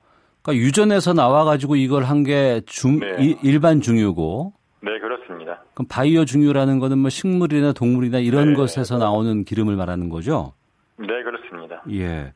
[0.42, 3.38] 그러니까 유전에서 나와 가지고 이걸 한 게중 네.
[3.44, 4.54] 일반 중유고
[5.52, 5.74] 네, 그렇습니다.
[5.74, 8.56] 그럼 바이오 중유라는 거는 뭐 식물이나 동물이나 이런 네.
[8.56, 10.54] 것에서 나오는 기름을 말하는 거죠?
[10.98, 11.82] 네, 그렇습니다.
[11.92, 12.34] 예.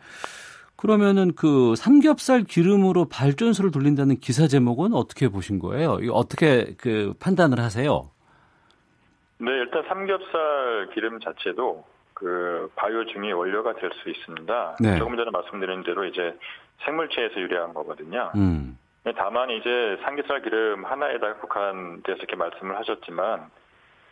[0.78, 5.98] 그러면은 그 삼겹살 기름으로 발전소를 돌린다는 기사 제목은 어떻게 보신 거예요?
[6.02, 8.10] 이거 어떻게 그 판단을 하세요?
[9.38, 14.78] 네, 일단 삼겹살 기름 자체도 그 바이오 중의 원료가 될 수 있습니다.
[14.80, 14.98] 네.
[14.98, 16.38] 조금 전에 말씀드린 대로 이제
[16.86, 18.32] 생물체에서 유래한 거거든요.
[18.36, 18.78] 음.
[19.06, 23.52] 네, 다만 이제 삼겹살 기름 하나에다가 국한돼서 이렇게 말씀을 하셨지만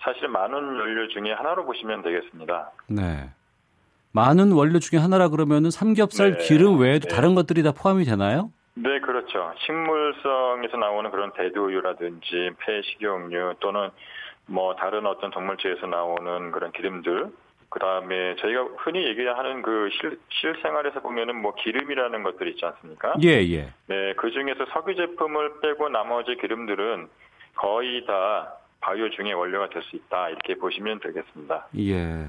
[0.04, 2.72] 사실 많은 원료 중에 하나로 보시면 되겠습니다.
[2.88, 3.32] 네.
[4.12, 6.44] 많은 원료 중에 하나라 그러면은 삼겹살 네.
[6.46, 7.16] 기름 외에도 네.
[7.16, 8.52] 다른 것들이 다 포함이 되나요?
[8.76, 9.52] 네, 그렇죠.
[9.66, 13.90] 식물성에서 나오는 그런 대두유라든지 폐 식용유 또는
[14.46, 17.32] 뭐 다른 어떤 동물체에서 나오는 그런 기름들
[17.74, 23.16] 그 다음에 저희가 흔히 얘기하는 그 실, 실생활에서 보면은 뭐 기름이라는 것들 있지 않습니까?
[23.24, 23.74] 예, 예.
[23.88, 27.08] 네, 그 중에서 석유 제품을 빼고 나머지 기름들은
[27.56, 31.68] 거의 다 바이오 중의 원료가 될 수 있다 이렇게 보시면 되겠습니다.
[31.80, 32.28] 예.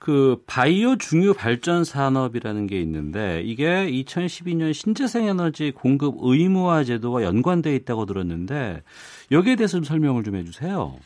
[0.00, 7.72] 그 바이오 중유 발전 산업이라는 게 있는데 이게 2012년 신재생 에너지 공급 의무화 제도와 연관돼
[7.76, 8.82] 있다고 들었는데
[9.30, 10.96] 여기에 대해서 좀 설명을 좀 해 주세요.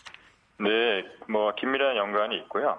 [0.61, 2.79] 네, 뭐 긴밀한 연관이 있고요.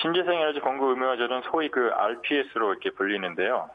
[0.00, 3.70] 신재생 에너지 공급 의무화제는 소위 그 RPS로 이렇게 불리는데요.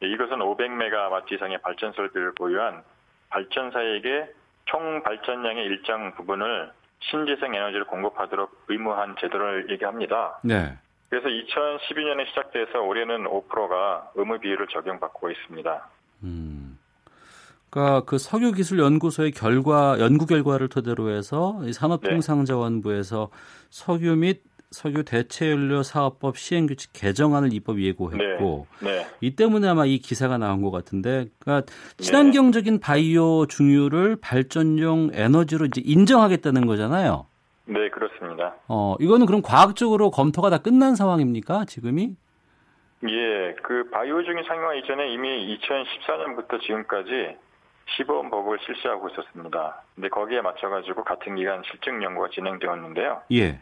[0.00, 2.82] 네, 이것은 500메가와트 이상의 발전 설비를 보유한
[3.30, 4.32] 발전사에게
[4.66, 10.38] 총 발전량의 일정 부분을 신재생 에너지를 공급하도록 의무한 제도를 얘기합니다.
[10.42, 10.76] 네.
[11.08, 15.88] 그래서 2012년에 시작돼서 올해는 5%가 의무 비율을 적용받고 있습니다.
[16.24, 16.78] 음.
[17.70, 23.30] 그러니까 그 석유기술연구소의 결과 연구 결과를 토대로 해서 이 산업통상자원부에서
[23.70, 29.06] 석유 및 석유 대체연료 사업법 시행규칙 개정안을 입법 예고했고 네.
[29.20, 35.80] 이 때문에 아마 이 기사가 나온 것 같은데 그러니까 친환경적인 바이오 중유를 발전용 에너지로 이제
[35.84, 37.26] 인정하겠다는 거잖아요.
[37.64, 38.56] 네, 그렇습니다.
[38.68, 42.16] 어 이거는 그럼 과학적으로 검토가 다 끝난 상황입니까 지금이?
[43.08, 47.36] 예, 그 바이오 중의 상용화 이전에 이미 2014년부터 지금까지
[47.96, 49.82] 시범 법을 실시하고 있었습니다.
[49.94, 53.22] 근데 거기에 맞춰가지고 같은 기간 실증 연구가 진행되었는데요.
[53.32, 53.60] 예.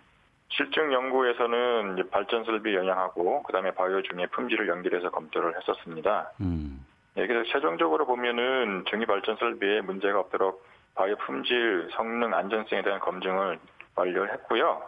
[0.49, 6.33] 실증 연구에서는 발전 설비 영향하고 그다음에 바이오 중의 품질을 연결해서 검토를 했었습니다.
[6.41, 6.85] 음.
[7.17, 13.59] 예, 그래서 최종적으로 보면은 중위 발전 설비에 문제가 없도록 바이오 품질, 성능, 안전성에 대한 검증을
[13.95, 14.83] 완료를 했고요.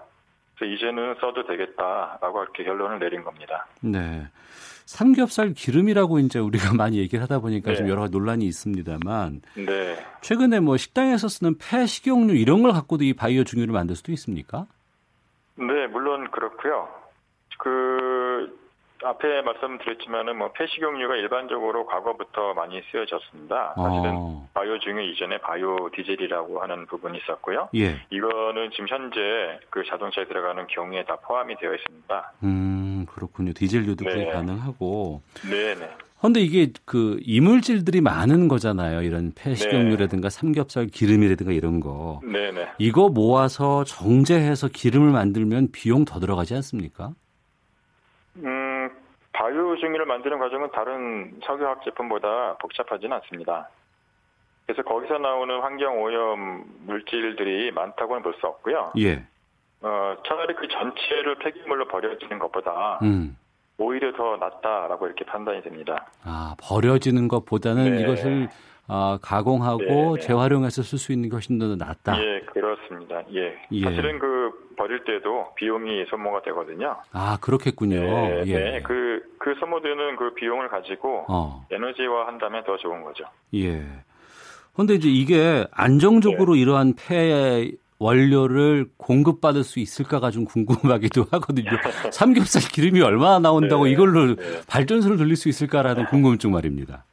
[0.56, 3.66] 그래서 이제는 써도 되겠다라고 이렇게 결론을 내린 겁니다.
[3.80, 4.26] 네.
[4.86, 7.76] 삼겹살 기름이라고 이제 우리가 많이 얘기를 하다 보니까 네.
[7.76, 9.96] 좀 여러 가지 논란이 있습니다만 네.
[10.22, 14.66] 최근에 뭐 식당에서 쓰는 폐 식용유 이런 걸 갖고도 이 바이오 중유를 만들 수도 있습니까?
[15.58, 16.88] 네, 물론 그렇고요.
[17.58, 18.56] 그
[19.04, 23.74] 앞에 말씀드렸지만은 뭐 폐식용유가 일반적으로 과거부터 많이 쓰여졌습니다.
[23.76, 24.48] 사실은 어.
[24.54, 27.68] 바이오 중유 이전에 바이오 디젤이라고 하는 부분이 있었고요.
[27.76, 28.00] 예.
[28.10, 32.32] 이거는 지금 현재 그 자동차에 들어가는 경우에 다 포함이 되어 있습니다.
[32.44, 33.52] 음, 그렇군요.
[33.52, 34.32] 디젤료도 그게 네.
[34.32, 35.22] 가능하고.
[35.48, 35.90] 네네.
[36.20, 39.02] 근데 이게 그 이물질들이 많은 거잖아요.
[39.02, 42.20] 이런 폐식용유라든가 삼겹살 기름이라든가 이런 거.
[42.24, 42.72] 네네.
[42.78, 47.12] 이거 모아서 정제해서 기름을 만들면 비용 더 들어가지 않습니까?
[48.36, 48.90] 음,
[49.32, 53.68] 바이오 중유를 만드는 과정은 다른 석유화학 제품보다 복잡하지는 않습니다.
[54.66, 58.92] 그래서 거기서 나오는 환경 오염 물질들이 많다고는 볼 수 없고요.
[58.98, 59.24] 예.
[59.80, 63.36] 어, 차라리 그 전체를 폐기물로 버려지는 것보다 음.
[63.78, 66.10] 오히려 더 낫다라고 이렇게 판단이 됩니다.
[66.24, 68.02] 아, 버려지는 것보다는 네.
[68.02, 68.48] 이것을
[68.88, 70.20] 아, 가공하고 네, 네.
[70.20, 72.20] 재활용해서 쓸 수 있는 게 훨씬 더 낫다.
[72.20, 73.22] 예, 그렇습니다.
[73.34, 73.54] 예.
[73.70, 73.84] 예.
[73.84, 76.96] 사실은 그 버릴 때도 비용이 소모가 되거든요.
[77.12, 78.00] 아, 그렇겠군요.
[78.00, 78.58] 네, 예.
[78.58, 78.82] 네.
[78.82, 81.66] 그, 그 소모되는 그 비용을 가지고 어.
[81.70, 83.24] 에너지화 한다면 더 좋은 거죠.
[83.54, 83.82] 예.
[84.74, 86.60] 근데 이제 이게 안정적으로 네.
[86.60, 91.70] 이러한 폐 원료를 공급받을 수 있을까가 좀 궁금하기도 하거든요.
[92.12, 94.60] 삼겹살 기름이 얼마나 나온다고 네, 이걸로 네.
[94.68, 97.04] 발전소를 돌릴 수 있을까라는 궁금증 말입니다.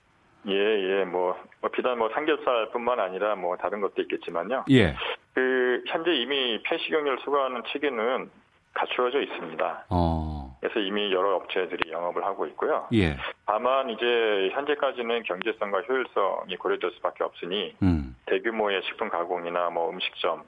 [0.48, 4.66] 예, 예, 뭐, 뭐 비단 뭐 삼겹살뿐만 아니라 뭐 다른 것도 있겠지만요.
[4.70, 4.96] 예.
[5.34, 8.30] 그 현재 이미 폐식용유를 수거하는 체계는
[8.76, 9.86] 갖추어져 있습니다.
[9.90, 10.58] 어.
[10.60, 12.88] 그래서 이미 여러 업체들이 영업을 하고 있고요.
[12.94, 13.16] 예.
[13.46, 18.16] 다만 이제 현재까지는 경제성과 효율성이 고려될 수밖에 없으니 음.
[18.26, 20.44] 대규모의 식품 가공이나 뭐 음식점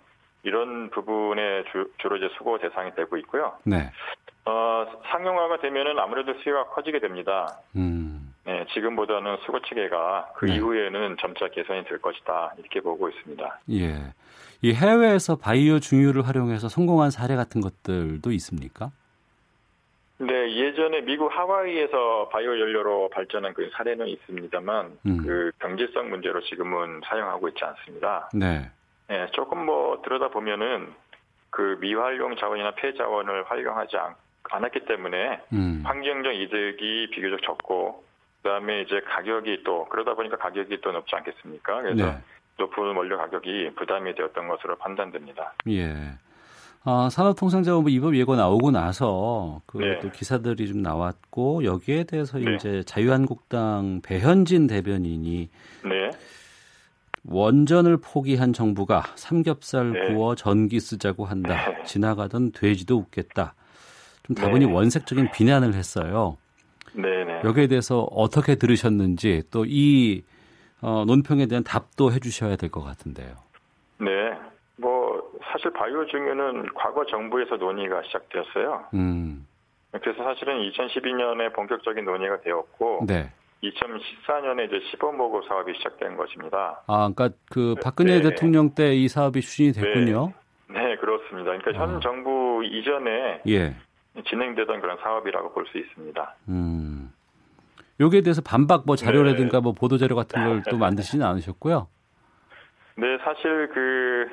[0.47, 3.57] 이런 부분에 주, 로 이제 수거 대상이 되고 있고요.
[3.65, 3.91] 네.
[4.45, 7.60] 어, 상용화가 되면은 아무래도 수요가 커지게 됩니다.
[7.75, 8.33] 음.
[8.45, 10.55] 네, 지금보다는 수거 체계가 그 네.
[10.55, 13.60] 이후에는 점차 개선이 될 것이다 이렇게 보고 있습니다.
[13.71, 14.13] 예.
[14.62, 18.91] 이 해외에서 바이오 중유를 활용해서 성공한 사례 같은 것들도 있습니까?
[20.19, 25.17] 네, 예전에 미국 하와이에서 바이오 연료로 발전한 그 사례는 있습니다만 음.
[25.17, 28.29] 그 경제성 문제로 지금은 사용하고 있지 않습니다.
[28.33, 28.71] 네.
[29.07, 30.93] 네, 조금 뭐 들여다 보면은
[31.49, 34.15] 그 미활용 자원이나 폐자원을 활용하지 않,
[34.49, 35.81] 않았기 때문에 음.
[35.85, 38.03] 환경적 이득이 비교적 적고
[38.41, 41.81] 그다음에 이제 가격이 또 그러다 보니까 가격이 또 높지 않겠습니까?
[41.81, 42.17] 그래서 네.
[42.57, 45.53] 높은 원료 가격이 부담이 되었던 것으로 판단됩니다.
[45.69, 45.93] 예.
[46.83, 49.99] 아, 산업통상자원부 입법 예고 나오고 나서 그 네.
[49.99, 52.55] 또 기사들이 좀 나왔고 여기에 대해서 네.
[52.55, 55.49] 이제 자유한국당 배현진 대변인이
[55.83, 56.11] 네,
[57.29, 60.13] 원전을 포기한 정부가 삼겹살 네.
[60.13, 61.69] 구워 전기 쓰자고 한다.
[61.71, 61.83] 네.
[61.83, 63.53] 지나가던 돼지도 웃겠다.
[64.23, 64.71] 좀 다분히 네.
[64.71, 66.37] 원색적인 비난을 했어요.
[66.93, 67.41] 네, 네.
[67.43, 70.23] 여기에 대해서 어떻게 들으셨는지 또이
[70.81, 73.35] 어, 논평에 대한 답도 해주셔야 될 것 같은데요.
[73.99, 74.07] 네.
[74.77, 78.85] 뭐 사실 바이오 중유는 과거 정부에서 논의가 시작되었어요.
[78.93, 79.47] 음,
[79.91, 83.31] 그래서 사실은 2012년에 본격적인 논의가 되었고 네.
[83.63, 86.81] 2014년에 이제 시범 보고 사업이 시작된 것입니다.
[86.87, 88.29] 아, 그러니까 그 박근혜 네.
[88.29, 90.33] 대통령 때 이 사업이 추진이 됐군요.
[90.69, 91.51] 네, 그렇습니다.
[91.57, 91.99] 그러니까 현 아.
[91.99, 93.75] 정부 이전에 예.
[94.27, 96.35] 진행되던 그런 사업이라고 볼 수 있습니다.
[96.49, 97.11] 음.
[97.99, 99.63] 여기에 대해서 반박 뭐 자료라든가 네.
[99.63, 101.87] 뭐 보도 자료 같은 걸 또 만드시진 않으셨고요.
[102.95, 104.27] 네, 사실 그,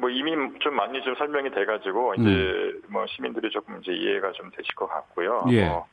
[0.00, 4.74] 뭐 이미 좀 많이 좀 설명이 돼가지고 이제 뭐 시민들이 조금 이제 이해가 좀 되실
[4.76, 5.44] 것 같고요.
[5.46, 5.52] 음.
[5.52, 5.68] 예.
[5.68, 5.86] 뭐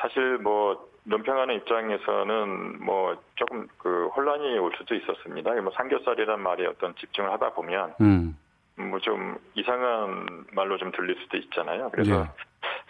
[0.00, 5.54] 사실 뭐 논평하는 입장에서는 뭐 조금 그 혼란이 올 수도 있었습니다.
[5.62, 8.36] 뭐 삼겹살이란 말에 어떤 집중을 하다 보면 음.
[8.76, 11.90] 뭐좀 이상한 말로 좀 들릴 수도 있잖아요.
[11.90, 12.26] 그래서 예.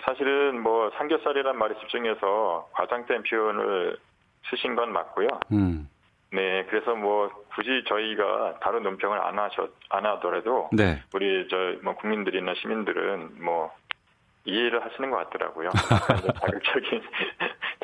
[0.02, 3.96] 사실은 뭐 삼겹살이란 말에 집중해서 과장된 표현을
[4.50, 5.28] 쓰신 건 맞고요.
[5.52, 5.88] 음.
[6.30, 11.02] 네, 그래서 뭐 굳이 저희가 다른 논평을 안 하셔 안 하더라도 네.
[11.14, 13.72] 우리 저 뭐 국민들이나 시민들은 뭐
[14.44, 15.70] 이해를 하시는 것 같더라고요.
[16.40, 17.02] 자극적인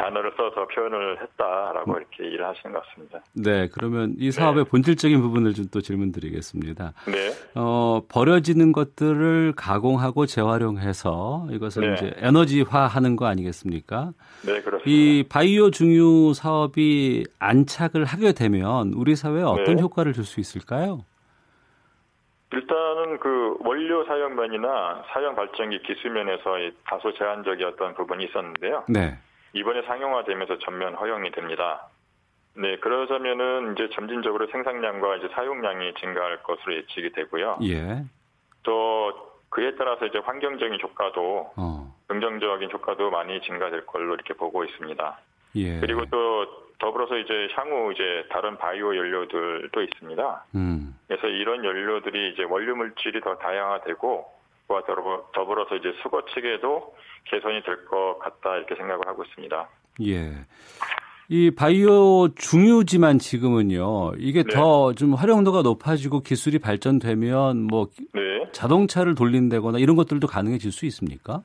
[0.04, 3.20] 단어를 써서 표현을 했다라고 이렇게 이해를 하시는 것 같습니다.
[3.32, 6.92] 네, 그러면 이 사업의 본질적인 부분을 좀 또 질문 드리겠습니다.
[7.06, 11.94] 네, 어, 버려지는 것들을 가공하고 재활용해서 이것을 네.
[11.94, 14.12] 이제 에너지화 하는 거 아니겠습니까?
[14.46, 14.82] 네 그렇습니다.
[14.84, 19.82] 이 바이오 중유 사업이 안착을 하게 되면 우리 사회에 어떤 네.
[19.82, 21.00] 효과를 줄 수 있을까요?
[22.52, 28.84] 일단은 그 원료 사용면이나 사용 발전기 기술면에서 이 다소 제한적이었던 부분이 있었는데요.
[28.88, 29.18] 네.
[29.54, 31.88] 이번에 상용화되면서 전면 허용이 됩니다.
[32.56, 37.58] 네, 그러자면은 이제 점진적으로 생산량과 이제 사용량이 증가할 것으로 예측이 되고요.
[37.62, 38.04] 예.
[38.62, 39.12] 또
[39.48, 41.94] 그에 따라서 이제 환경적인 효과도 어.
[42.08, 45.18] 긍정적인 효과도 많이 증가될 걸로 이렇게 보고 있습니다.
[45.56, 45.80] 예.
[45.80, 46.46] 그리고 또
[46.78, 50.44] 더불어서 이제 향후 이제 다른 바이오 연료들도 있습니다.
[50.56, 50.96] 음.
[51.06, 54.33] 그래서 이런 연료들이 이제 원료 물질이 더 다양화되고
[55.34, 56.94] 더불어서 이제 수거 측에도
[57.24, 59.68] 개선이 될 것 같다 이렇게 생각을 하고 있습니다.
[60.06, 60.32] 예.
[61.28, 64.12] 이 바이오 중유지만 지금은요.
[64.18, 64.54] 이게 네.
[64.54, 68.50] 더좀 활용도가 높아지고 기술이 발전되면 뭐 네.
[68.52, 71.42] 자동차를 돌린다거나 이런 것들도 가능해질 수 있습니까?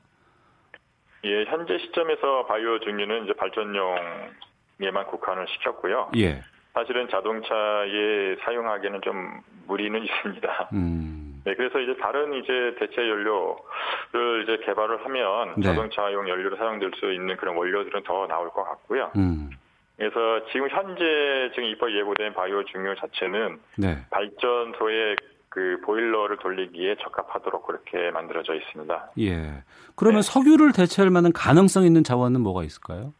[1.24, 6.10] 예, 현재 시점에서 바이오 중유는 이제 발전용에만 국한을 시켰고요.
[6.18, 6.42] 예.
[6.74, 10.68] 사실은 자동차에 사용하기에는 좀 무리는 있습니다.
[10.74, 11.19] 음.
[11.50, 15.62] 네, 그래서 이제 다른 이제 대체 연료를 이제 개발을 하면 네.
[15.62, 19.10] 자동차용 연료로 사용될 수 있는 그런 원료들은 더 나올 것 같고요.
[19.16, 19.50] 음.
[19.96, 23.98] 그래서 지금 현재 지금 입법 예고된 바이오 중요 자체는 네.
[24.10, 25.16] 발전소에
[25.48, 29.10] 그 보일러를 돌리기에 적합하도록 그렇게 만들어져 있습니다.
[29.18, 29.64] 예.
[29.96, 30.30] 그러면 네.
[30.30, 33.12] 석유를 대체할 만한 가능성 있는 자원은 뭐가 있을까요?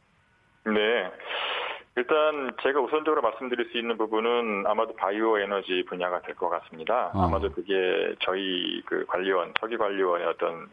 [0.66, 1.10] 네.
[2.00, 7.10] 일단 제가 우선적으로 말씀드릴 수 있는 부분은 아마도 바이오 에너지 분야가 될 것 같습니다.
[7.12, 7.26] 어.
[7.26, 10.66] 아마도 그게 저희 그 관리원, 석유 관리원의 어떤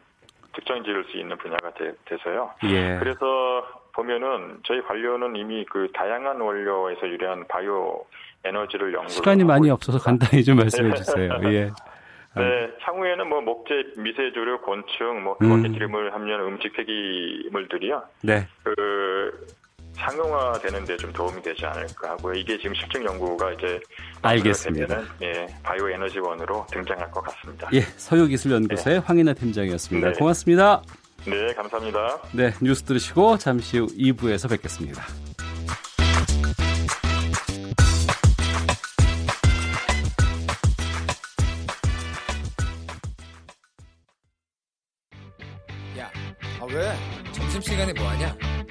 [0.54, 2.50] 특정 지을 수 있는 분야가 되, 돼서요.
[2.64, 2.96] 예.
[2.98, 3.62] 그래서
[3.92, 8.04] 보면은 저희 관료는 이미 그 다양한 원료에서 유래한 바이오
[8.44, 11.30] 에너지를 연구 시간이 많이 없어서 간단히 좀 말씀해 주세요.
[11.44, 11.70] 예.
[12.36, 15.72] 네, 향후에는 뭐 목재, 미세조류, 곤충, 뭐 음.
[15.72, 18.02] 기름을 함유한 음식 폐기물들이요.
[18.22, 18.46] 네.
[18.62, 19.46] 그
[19.98, 22.34] 상용화되는 데 좀 도움이 되지 않을까 하고요.
[22.34, 23.78] 이게 지금 실증 연구가 이제
[24.22, 25.00] 알겠습니다.
[25.22, 27.68] 예, 바이오 에너지원으로 등장할 것 같습니다.
[27.72, 29.02] 예, 서유기술연구소의 네.
[29.06, 30.08] 황인하 팀장이었습니다.
[30.08, 30.18] 네.
[30.18, 30.82] 고맙습니다.
[31.24, 32.22] 네, 감사합니다.
[32.32, 35.04] 네, 뉴스 들으시고 잠시 후 2부에서 뵙겠습니다.
[45.98, 46.10] 야,
[46.60, 46.94] 아 왜?
[47.32, 48.36] 점심시간에 뭐하냐?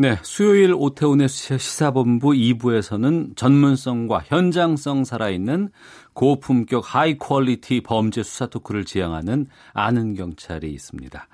[0.00, 5.70] 네, 수요일 오태훈의 시사본부 2부에서는 전문성과 현장성 살아있는
[6.12, 11.26] 고품격 high quality 범죄 수사 토크를 지향하는 아는 경찰이 있습니다.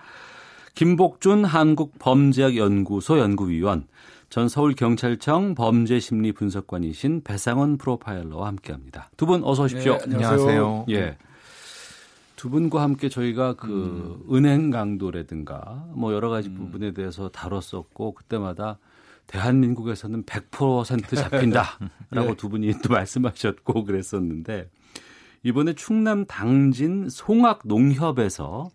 [0.75, 3.87] 김복준 한국범죄학연구소 연구위원,
[4.31, 9.11] 전 서울경찰청 범죄심리분석관이신 배상원 프로파일러와 함께합니다.
[9.19, 9.99] 두 분 어서 오십시오.
[10.07, 10.87] 네, 안녕하세요.
[10.89, 11.19] 예.
[12.45, 14.35] 두 분과 함께 저희가 그 음.
[14.37, 16.57] 은행 강도라든가 뭐 여러 가지 음.
[16.57, 18.79] 부분에 대해서 다뤘었고 그때마다
[19.29, 21.79] 대한민국에서는 100% 잡힌다라고
[22.11, 22.35] 네.
[22.37, 24.69] 두 분이 또 말씀하셨고 그랬었는데
[25.43, 28.69] 이번에 충남 당진 송악 농협에서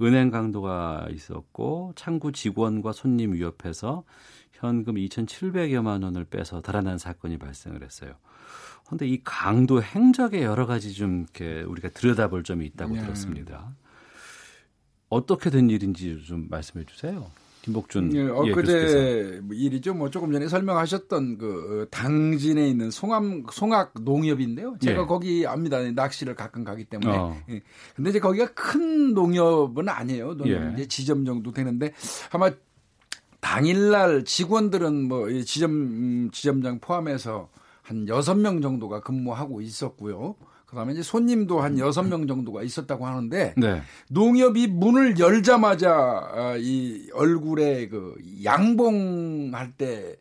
[0.00, 4.02] 은행 강도가 있었고 창구 직원과 손님 위협해서
[4.50, 8.14] 현금 2,700여만 원을 빼서 달아난 사건이 발생을 했어요.
[8.92, 13.00] 그런데 이 강도 행적에 여러 가지 좀 이렇게 우리가 들여다볼 점이 있다고 네.
[13.00, 13.74] 들었습니다.
[15.08, 17.30] 어떻게 된 일인지 좀 말씀해 주세요.
[17.62, 19.94] 김복준 예, 엊그제 뭐 일이죠.
[19.94, 24.76] 뭐 조금 전에 설명하셨던 그 어, 당진에 있는 송암 송악 농협인데요.
[24.80, 25.06] 제가 예.
[25.06, 25.80] 거기 압니다.
[25.80, 27.16] 낚시를 가끔 가기 때문에.
[27.16, 27.40] 어.
[27.48, 27.62] 예.
[27.94, 30.34] 근데 이제 거기가 큰 농협은 아니에요.
[30.34, 30.72] 농협 예.
[30.74, 31.94] 이제 지점 정도 되는데
[32.30, 32.50] 아마
[33.40, 37.48] 당일날 직원들은 뭐 지점 음, 지점장 포함해서
[37.82, 40.36] 한 여섯 명 정도가 근무하고 있었고요.
[40.66, 43.82] 그다음에 이제 손님도 한 여섯 명 정도가 있었다고 하는데 네.
[44.08, 50.16] 농협이 문을 열자마자 아, 이 얼굴에 그 양봉할 때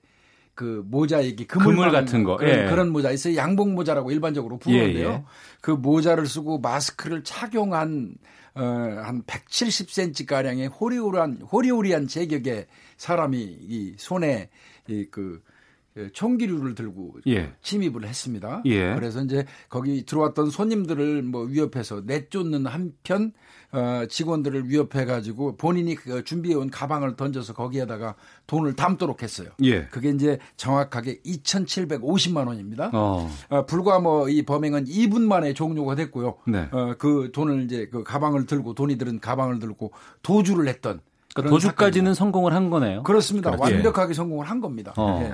[0.61, 2.69] 그 모자 이게 그물, 그물 같은 거 그런, 예.
[2.69, 3.35] 그런, 모자 있어요.
[3.35, 5.07] 양봉 모자라고 일반적으로 부르는데요.
[5.07, 5.23] 예, 예.
[5.59, 8.13] 그 모자를 쓰고 마스크를 착용한
[8.53, 14.49] 어, 한 170cm 가량의 호리호리한 호리호리한 제격의 사람이 이 손에
[14.87, 15.50] 이그 예,
[16.13, 17.53] 총기류를 들고 예.
[17.61, 18.61] 침입을 했습니다.
[18.65, 18.93] 예.
[18.95, 23.33] 그래서 이제 거기 들어왔던 손님들을 뭐 위협해서 내쫓는 한편
[23.73, 28.15] 어, 직원들을 위협해 가지고 본인이 그 준비해 온 가방을 던져서 거기에다가
[28.47, 29.49] 돈을 담도록 했어요.
[29.63, 29.85] 예.
[29.85, 32.89] 그게 이제 정확하게 2,750만 원입니다.
[32.93, 33.29] 어.
[33.49, 36.35] 어, 불과 뭐 이 범행은 2분 만에 종료가 됐고요.
[36.47, 36.67] 네.
[36.71, 41.01] 어, 그 돈을 이제 그 가방을 들고 돈이 들은 가방을 들고 도주를 했던
[41.33, 42.13] 그러니까 도주까지는 사건입니다.
[42.13, 43.03] 성공을 한 거네요.
[43.03, 43.51] 그렇습니다.
[43.51, 43.73] 그렇지.
[43.73, 44.93] 완벽하게 성공을 한 겁니다.
[44.97, 45.19] 어.
[45.21, 45.31] 네.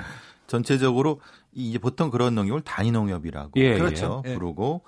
[0.48, 1.20] 전체적으로
[1.52, 4.22] 이제 보통 그런 농협을 단위 농협이라고 예, 그렇죠.
[4.26, 4.34] 예.
[4.34, 4.82] 부르고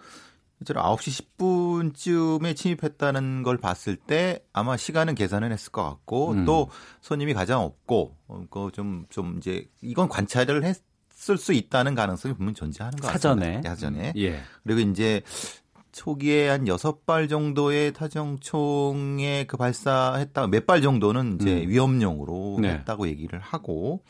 [0.60, 6.44] 이제 9시 10분쯤에 침입했다는 걸 봤을 때 아마 시간은 계산을 했을 것 같고 음.
[6.44, 6.68] 또
[7.00, 8.16] 손님이 가장 없고
[8.50, 13.46] 그좀 좀 이제 이건 관찰을 했을 수 있다는 가능성이 분명 존재하는 것 같습니다.
[13.46, 13.62] 사전에.
[13.62, 14.12] 사전에.
[14.16, 14.40] 예.
[14.64, 15.22] 그리고 이제
[15.92, 21.68] 초기에 한 여섯 발 정도의 타정총에 그 발사했다 몇 발 정도는 이제 음.
[21.68, 22.70] 위험용으로 네.
[22.74, 24.02] 했다고 얘기를 하고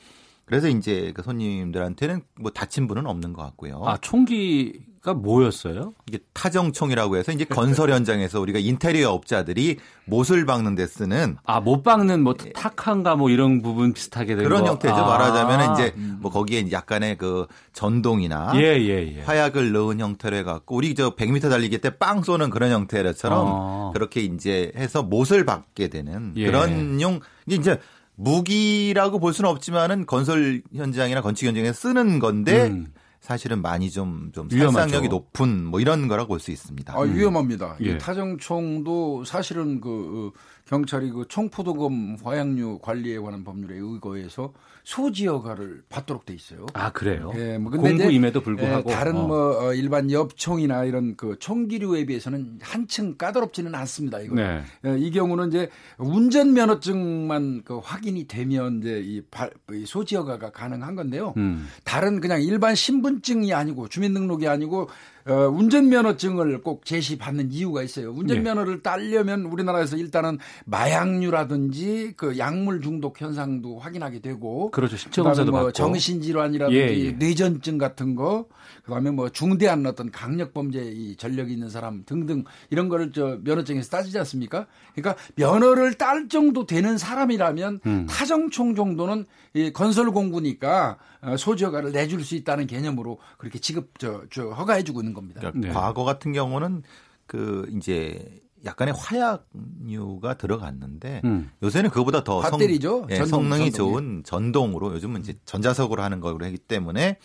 [0.51, 3.83] 그래서 이제 그 손님들한테는 뭐 다친 분은 없는 것 같고요.
[3.87, 5.95] 아 총기 가 뭐였어요?
[6.07, 12.23] 이게 타정총이라고 해서 이제 건설 현장에서 우리가 인테리어 업자들이 못을 박는 데 쓰는 아못 박는
[12.23, 14.73] 뭐 탁한가 뭐 이런 부분 비슷하게 된 그런 거.
[14.73, 14.95] 형태죠.
[14.95, 15.07] 아.
[15.07, 19.23] 말하자면 이제 뭐 거기에 약간의 그 전동이나 예, 예, 예.
[19.23, 23.91] 화약을 넣은 형태로 해갖고 우리 저 100m 달리기 때 빵 쏘는 그런 형태처럼 어.
[23.95, 26.45] 그렇게 이제 해서 못을 박게 되는 예.
[26.45, 27.79] 그런 용 이제
[28.21, 32.69] 무기라고 볼 수는 없지만은 건설 현장이나 건축 현장에 쓰는 건데.
[32.69, 32.93] 음.
[33.21, 36.95] 사실은 많이 좀, 좀 살상력이 높은 뭐 이런 거라고 볼 수 있습니다.
[36.97, 37.77] 아, 위험합니다.
[37.79, 37.85] 음.
[37.85, 37.99] 예.
[37.99, 40.31] 타정총도 사실은 그
[40.71, 44.53] 경찰이 그 총포도금 화약류 관리에 관한 법률에 의거해서
[44.85, 46.65] 소지 여가를 받도록 돼 있어요.
[46.75, 47.33] 아 그래요?
[47.35, 49.27] 예, 뭐 근데 공부임에도 불구하고 예, 다른 어.
[49.27, 54.21] 뭐 어, 일반 엽총이나 이런 그 총기류에 비해서는 한층 까다롭지는 않습니다.
[54.21, 54.63] 이거 네.
[54.87, 60.53] 예, 이 경우는 이제 운전 면허증만 그 확인이 되면 이제 이, 발, 이 소지 여가가
[60.53, 61.35] 가능한 건데요.
[61.37, 61.67] 음.
[61.83, 64.89] 다른 그냥 일반 신분증이 아니고 주민등록이 아니고
[65.27, 68.11] 어, 운전면허증을 꼭 제시받는 이유가 있어요.
[68.13, 68.83] 운전면허를 네.
[68.83, 74.97] 따려면 우리나라에서 일단은 마약류라든지 그 약물 중독 현상도 확인하게 되고 그렇죠.
[74.97, 77.13] 신청검사도 뭐 정신 질환이라든지 예, 예.
[77.13, 78.47] 뇌전증 같은 거
[78.85, 83.91] 그다음에 뭐 중대한 어떤 강력 범죄 이 전력이 있는 사람 등등 이런 거를 저 면허증에서
[83.91, 84.67] 따지지 않습니까?
[84.95, 88.07] 그러니까 면허를 딸 정도 되는 사람이라면 음.
[88.09, 94.23] 타정총 정도는 이 건설 공구니까 어, 소지 허가를 내줄 수 있다는 개념으로 그렇게 지급 저,
[94.31, 95.41] 저 허가해 주고 있는 겁니다.
[95.41, 95.73] 그러니까 네.
[95.73, 96.83] 과거 같은 경우는
[97.27, 101.51] 그 이제 약간의 화약류가 들어갔는데 음.
[101.63, 103.71] 요새는 그거보다 더 성, 예, 전동, 성능이 전동이.
[103.73, 107.19] 좋은 전동으로 요즘은 이제 전자석으로 하는 거로 하기 때문에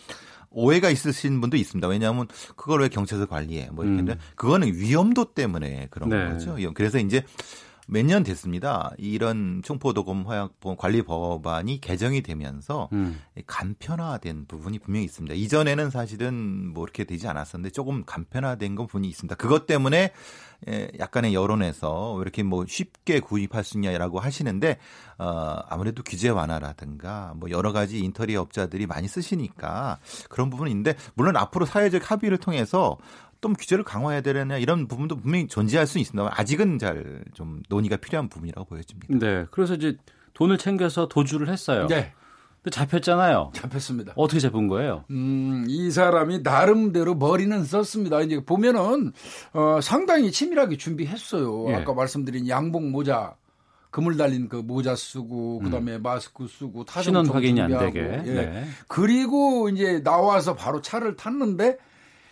[0.50, 1.88] 오해가 있으신 분도 있습니다.
[1.90, 3.70] 왜냐하면 그걸 왜 경찰서 관리해?
[3.72, 4.16] 뭐 이렇게 음.
[4.36, 6.30] 그거는 위험도 때문에 그런 네.
[6.30, 6.56] 거죠.
[6.74, 7.24] 그래서 이제
[7.88, 8.92] 몇 년 됐습니다.
[8.98, 13.20] 이런 총포도금 화약보험 관리 법안이 개정이 되면서 음.
[13.46, 15.36] 간편화된 부분이 분명히 있습니다.
[15.36, 19.36] 이전에는 사실은 뭐 이렇게 되지 않았었는데 조금 간편화된 건 분이 있습니다.
[19.36, 20.12] 그것 때문에
[21.00, 24.78] 약간의 여론에서 왜 이렇게 뭐 쉽게 구입할 수 있냐라고 하시는데
[25.18, 31.38] 어 아무래도 규제 완화라든가 뭐 여러 가지 인터리어 업자들이 많이 쓰시니까 그런 부분이 있는데 물론
[31.38, 32.98] 앞으로 사회적 합의를 통해서
[33.42, 36.34] 좀 규제를 강화해야 되느냐 이런 부분도 분명히 존재할 수 있습니다.
[36.36, 39.14] 아직은 잘 좀 논의가 필요한 부분이라고 보여집니다.
[39.20, 39.46] 네.
[39.52, 39.98] 그래서 이제
[40.34, 41.88] 돈을 챙겨서 도주를 했어요.
[41.88, 42.14] 네.
[42.64, 43.52] 근데 잡혔잖아요.
[43.54, 44.14] 잡혔습니다.
[44.16, 45.04] 어떻게 잡은 거예요?
[45.12, 48.22] 음, 이 사람이 나름대로 머리는 썼습니다.
[48.22, 49.12] 이제 보면은
[49.54, 51.70] 어, 상당히 치밀하게 준비했어요.
[51.70, 51.76] 예.
[51.76, 53.36] 아까 말씀드린 양복 모자
[53.92, 56.02] 그물 달린 그 모자 쓰고 그다음에 음.
[56.02, 58.00] 마스크 쓰고 타전 확인이 안 되게.
[58.26, 58.34] 예.
[58.34, 58.66] 네.
[58.88, 61.78] 그리고 이제 나와서 바로 차를 탔는데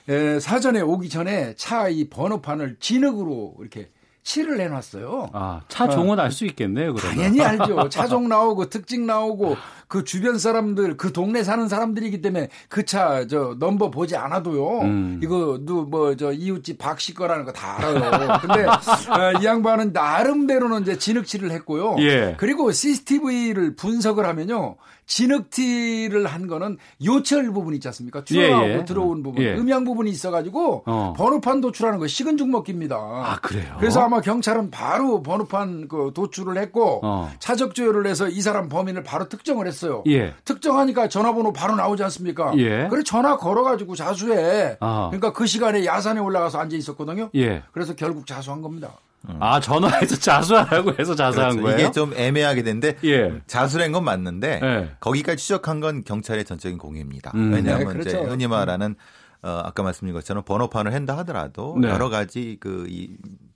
[0.10, 3.90] 에, 사전에 오기 전에 차 이 번호판을 진흙으로 이렇게
[4.24, 5.30] 칠을 해놨어요.
[5.34, 7.16] 아, 차 종은 어, 알수 있겠네요, 그러면.
[7.18, 7.90] 당연히 알죠.
[7.90, 9.58] 차종 나오고 특징 나오고
[9.94, 14.80] 그 주변 사람들, 그 동네 사는 사람들이기 때문에 그 차 저 넘버 보지 않아도요.
[14.82, 15.20] 음.
[15.22, 18.40] 이거 누뭐 저 이웃집 박씨 거라는 거 다 알아요.
[18.42, 18.74] 근데 어,
[19.40, 21.98] 이 양반은 나름대로는 이제 진흙칠을 했고요.
[22.00, 22.36] 예.
[22.40, 24.78] 그리고 CCTV를 분석을 하면요.
[25.06, 28.24] 진흙티를 한 거는 요철 부분 있지 않습니까?
[28.24, 28.86] 튀어나오고 예, 예.
[28.86, 29.54] 들어온 부분, 예.
[29.56, 31.14] 음양 부분이 있어가지고 어.
[31.18, 32.96] 번호판 도출하는 거 식은 죽 먹기입니다.
[32.96, 33.76] 아 그래요?
[33.80, 37.30] 그래서 아마 경찰은 바로 번호판 그 도출을 했고 어.
[37.40, 40.04] 차적 조회를 해서 이 사람 범인을 바로 특정을 했어 요.
[40.08, 40.34] 예.
[40.46, 42.54] 특정하니까 전화번호 바로 나오지 않습니까?
[42.58, 42.88] 예.
[42.90, 44.78] 그래 전화 걸어가지고 자수해.
[44.80, 45.08] 아.
[45.12, 47.30] 그러니까 그 시간에 야산에 올라가서 앉아 있었거든요.
[47.36, 47.64] 예.
[47.72, 48.90] 그래서 결국 자수한 겁니다.
[49.30, 49.38] 음.
[49.40, 51.64] 아 전화해서 자수하라고 해서 자수한 그렇죠.
[51.64, 51.80] 거예요?
[51.80, 53.42] 이게 좀 애매하게 된데 예.
[53.48, 54.92] 자수한 건 맞는데 예.
[55.00, 57.32] 거기까지 추적한 건 경찰의 전적인 공유입니다.
[57.36, 57.54] 음.
[57.54, 58.10] 왜냐하면 네, 그렇죠.
[58.10, 58.96] 이제 흔히 말하는
[59.42, 61.90] 어, 아까 말씀드린 것처럼 번호판을 한다 하더라도 네.
[61.90, 63.10] 여러 가지 그 이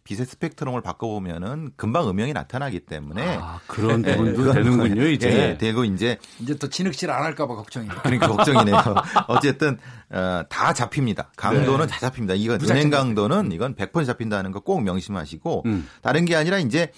[0.08, 5.84] 빛의 스펙트럼을 바꿔보면은 금방 음영이 나타나기 때문에 아, 그런 네, 부분도 되는군요 이제 예, 되고
[5.84, 8.00] 이제 이제 또 진흙질 안 할까봐 걱정이네요.
[8.04, 8.78] 그러니까 걱정이네요.
[9.28, 9.78] 어쨌든
[10.10, 11.32] 어, 다 잡힙니다.
[11.36, 11.92] 강도는 네.
[11.92, 12.36] 다 잡힙니다.
[12.36, 15.88] 이건 은행 강도는 이건 100% 잡힌다는 거 꼭 명심하시고 음.
[16.02, 16.92] 다른 게 아니라 이제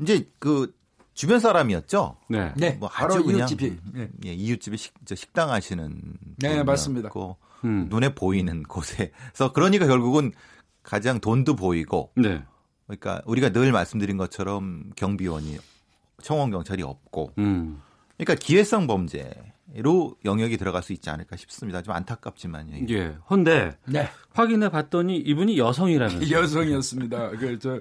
[0.00, 0.72] 이제 그
[1.14, 2.16] 주변 사람이었죠.
[2.28, 2.52] 네.
[2.56, 2.72] 네.
[2.80, 6.00] 뭐 그냥 이웃집이 예, 예 이웃집에 식, 식당 하시는
[6.38, 7.10] 네 맞습니다.
[7.64, 7.86] 음.
[7.90, 10.32] 눈에 보이는 곳에서 그러니까 결국은
[10.90, 12.42] 가장 돈도 보이고 네.
[12.88, 15.56] 그러니까 우리가 늘 말씀드린 것처럼 경비원이
[16.20, 17.80] 청원 경찰이 없고 음.
[18.16, 19.30] 그러니까 기회성 범죄
[19.76, 21.80] 로 영역이 들어갈 수 있지 않을까 싶습니다.
[21.82, 22.86] 좀 안타깝지만요.
[22.90, 23.14] 예.
[23.30, 24.08] 헌데 네.
[24.32, 27.30] 확인해 봤더니 이분이 여성이라면서 여성이었습니다.
[27.30, 27.80] 그저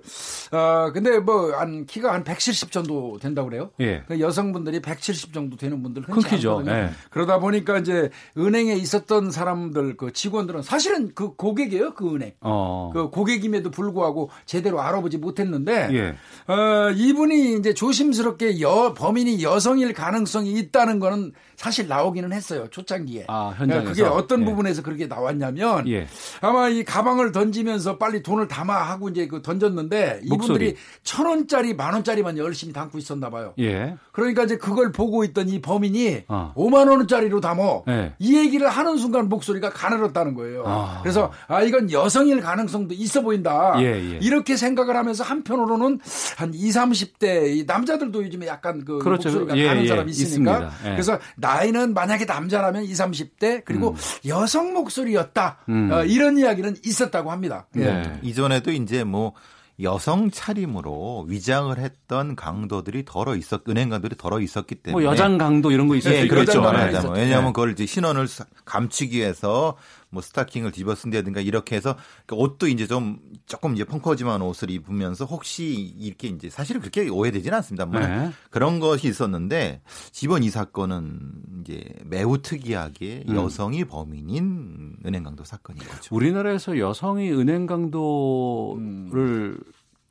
[0.52, 3.72] 아 근데 뭐 한 키가 한 170 정도 된다고 그래요.
[3.80, 4.04] 예.
[4.08, 6.60] 그 여성분들이 170 정도 되는 분들 흔치 큰 키죠.
[6.60, 6.76] 않거든요.
[6.76, 6.90] 예.
[7.10, 11.94] 그러다 보니까 이제 은행에 있었던 사람들 그 직원들은 사실은 그 고객이에요.
[11.96, 12.34] 그 은행.
[12.42, 12.92] 어.
[12.94, 16.54] 그 고객임에도 불구하고 제대로 알아보지 못했는데 예.
[16.54, 22.68] 어, 이분이 이제 조심스럽게 여, 범인이 여성일 가능성이 있다는 거는 사실 나오기는 했어요.
[22.72, 23.26] 초창기에.
[23.28, 23.90] 아, 현장에서.
[23.90, 24.46] 그게 어떤 예.
[24.46, 26.08] 부분에서 그렇게 나왔냐면 예.
[26.40, 30.68] 아마 이 가방을 던지면서 빨리 돈을 담아 하고 이제 그 던졌는데 목소리.
[30.68, 33.54] 이분들이 천 원짜리 만 원짜리만 열심히 담고 있었나 봐요.
[33.60, 33.98] 예.
[34.14, 36.54] 그러니까 이제 그걸 보고 있던 이 범인이 어.
[36.56, 38.14] 5만 원짜리로 담어 예.
[38.20, 40.64] 이 얘기를 하는 순간 목소리가 가늘었다는 거예요.
[40.66, 41.00] 아.
[41.04, 43.74] 그래서 아 이건 여성일 가능성도 있어 보인다.
[43.80, 44.20] 예, 예.
[44.22, 46.00] 이렇게 생각을 하면서 한편으로는
[46.38, 49.28] 한 20, 30대 이 남자들도 요즘에 약간 그 그렇죠.
[49.28, 50.72] 목소리가 예, 가는 예, 사람이 있으니까.
[50.84, 52.96] 그래서 나 이는 만약에 남자라면 20,
[53.40, 53.96] 30대 그리고
[54.28, 55.60] 여성 목소리였다.
[55.70, 55.90] 음.
[55.92, 57.68] 어, 이런 이야기는 있었다고 합니다.
[57.76, 57.80] 예.
[57.86, 58.20] 네.
[58.22, 59.34] 이전에도 이제 뭐
[59.82, 65.72] 여성 차림으로 위장을 했던 강도들이 덜어 있었 은행 강도들이 덜어 있었기 때문에 뭐 여장 강도
[65.72, 66.62] 이런 거 있을 예, 수 그렇죠.
[66.62, 67.22] 말하자면 네.
[67.22, 69.78] 왜냐하면 그걸 이제 신원을 사- 감추기 위해서
[70.12, 71.96] 뭐 스타킹을 뒤집어 쓴다든가 이렇게 해서
[72.26, 77.56] 그 옷도 이제 좀 조금 이제 펑퍼짐한 옷을 입으면서 혹시 이렇게 이제 사실은 그렇게 오해되지는
[77.58, 78.32] 않습니다만 네.
[78.50, 79.82] 그런 것이 있었는데
[80.24, 81.20] 이번 이 사건은
[81.62, 83.36] 이제 매우 특이하게 음.
[83.36, 86.16] 여성이 범인인 은행 강도 사건인 거죠.
[86.16, 89.60] 우리나라에서 여성이 은행 강도를 음.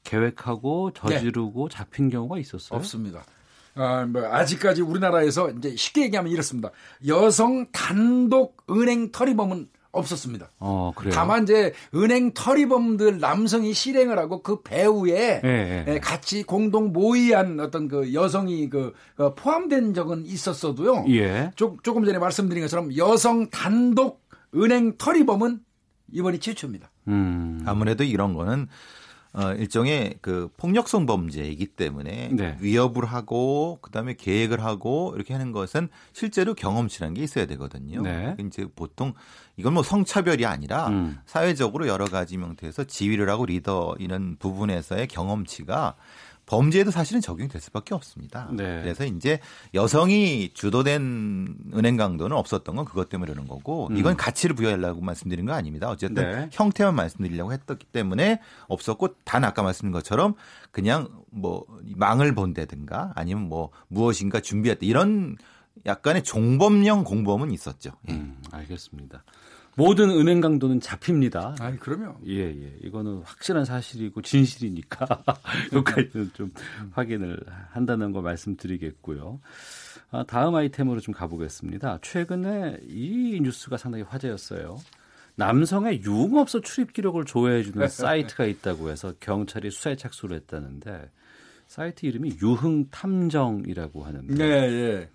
[0.04, 2.70] 계획하고 저지르고 잡힌 경우가 있었어요.
[2.70, 2.76] 네.
[2.76, 3.24] 없습니다.
[3.74, 6.70] 아, 뭐 아직까지 우리나라에서 이제 쉽게 얘기하면 이렇습니다.
[7.06, 9.68] 여성 단독 은행 터리범은
[9.98, 10.50] 없었습니다.
[10.58, 11.12] 어, 그래요.
[11.14, 15.84] 다만 이제 은행 터리범들 남성이 실행을 하고 그 배후에 예, 예.
[15.86, 21.06] 예, 같이 공동 모의한 어떤 그 여성이 그 어, 포함된 적은 있었어도요.
[21.10, 21.50] 예.
[21.56, 24.22] 조, 조금 전에 말씀드린 것처럼 여성 단독
[24.54, 25.60] 은행 터리범은
[26.12, 26.90] 이번이 최초입니다.
[27.08, 27.62] 음.
[27.66, 28.68] 아무래도 이런 거는
[29.34, 32.56] 어, 일종의 그 폭력성 범죄이기 때문에 네.
[32.60, 38.02] 위협을 하고 그다음에 계획을 하고 이렇게 하는 것은 실제로 경험치라는 게 있어야 되거든요.
[38.02, 38.36] 네.
[38.40, 39.12] 이제 보통
[39.58, 41.18] 이건 뭐 성차별이 아니라 음.
[41.26, 45.96] 사회적으로 여러 가지 명태에서 지휘를 하고 리더 이런 부분에서의 경험치가
[46.46, 48.48] 범죄에도 사실은 적용이 될 수밖에 없습니다.
[48.52, 48.80] 네.
[48.82, 49.38] 그래서 이제
[49.74, 55.52] 여성이 주도된 은행 강도는 없었던 건 그것 때문에 그러는 거고 이건 가치를 부여하려고 말씀드린 거
[55.52, 55.90] 아닙니다.
[55.90, 56.32] 어쨌든 음.
[56.32, 56.48] 네.
[56.52, 60.34] 형태만 말씀드리려고 했기 때문에 없었고 단 아까 말씀드린 것처럼
[60.70, 65.36] 그냥 뭐 망을 본다든가 아니면 뭐 무엇인가 준비했다 이런
[65.84, 67.90] 약간의 종범형 공범은 있었죠.
[68.08, 68.14] 예.
[68.14, 69.22] 음, 알겠습니다.
[69.78, 71.54] 모든 은행 강도는 잡힙니다.
[71.60, 72.76] 아니 그러면 예, 예.
[72.82, 75.06] 이거는 확실한 사실이고 진실이니까
[75.72, 76.52] 여기까지는 좀
[76.90, 77.38] 확인을
[77.70, 79.40] 한다는 거 말씀드리겠고요.
[80.10, 82.00] 아, 다음 아이템으로 좀 가보겠습니다.
[82.02, 84.80] 최근에 이 뉴스가 상당히 화제였어요.
[85.36, 91.08] 남성의 유흥업소 출입 기록을 조회해주는 사이트가 있다고 해서 경찰이 수사에 착수를 했다는데
[91.68, 95.08] 사이트 이름이 유흥탐정이라고 하는데 네, 예.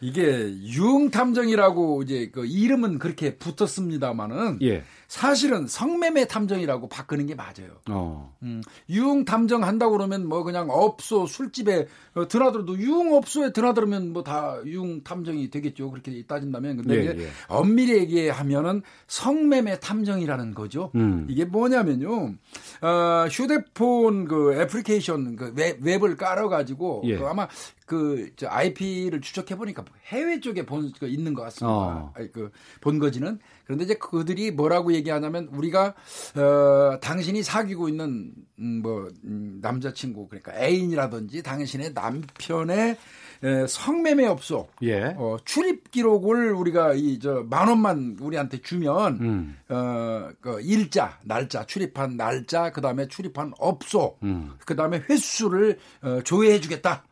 [0.00, 4.82] 이게 유흥탐정이라고 이제 그 이름은 그렇게 붙었습니다마는 예.
[5.08, 7.80] 사실은 성매매 탐정이라고 바꾸는 게 맞아요.
[7.88, 8.36] 어.
[8.42, 14.22] 음, 유흥 탐정 한다고 그러면 뭐 그냥 업소 술집에 어, 드나들어도 유흥 업소에 드나들으면 뭐
[14.28, 15.90] 다 유흥 탐정이 되겠죠.
[15.90, 17.28] 그렇게 따진다면 근데 예, 이제 예.
[17.48, 20.90] 엄밀히 얘기하면은 성매매 탐정이라는 거죠.
[20.94, 21.26] 음.
[21.30, 22.34] 이게 뭐냐면요.
[22.82, 27.16] 어, 휴대폰 그 애플리케이션 그 앱, 앱을 깔아 가지고 예.
[27.16, 27.48] 그 아마
[27.86, 31.74] 그저 IP를 추적해 보니까 해외 쪽에 본그 있는 것 같습니다.
[31.74, 32.12] 어.
[32.14, 33.38] 아니, 그 본거지는
[33.68, 35.92] 그런데 이제 그들이 뭐라고 얘기하냐면 우리가
[36.36, 42.96] 어 당신이 사귀고 있는 음, 뭐 음, 남자친구 그러니까 애인이라든지 당신의 남편의
[43.44, 45.14] 에, 성매매 업소 예.
[45.16, 49.56] 어, 출입 기록을 우리가 이 저 만 원만 우리한테 주면 음.
[49.68, 54.54] 어, 그 일자, 날짜, 출입한 날짜, 그 다음에 출입한 업소, 음.
[54.64, 57.04] 그 다음에 횟수를 어, 조회해 주겠다.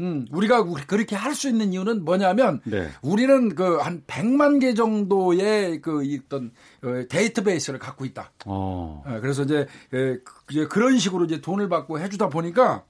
[0.00, 2.88] 음, 우리가 우리 그렇게 할 수 있는 이유는 뭐냐면 네.
[3.02, 8.32] 우리는 그 한 100만 개 정도의 그 어떤 어, 데이터베이스를 갖고 있다.
[8.46, 9.02] 어.
[9.06, 9.60] 어, 그래서 이제,
[9.92, 12.84] 에, 그- 이제 그런 식으로 이제 돈을 받고 해주다 보니까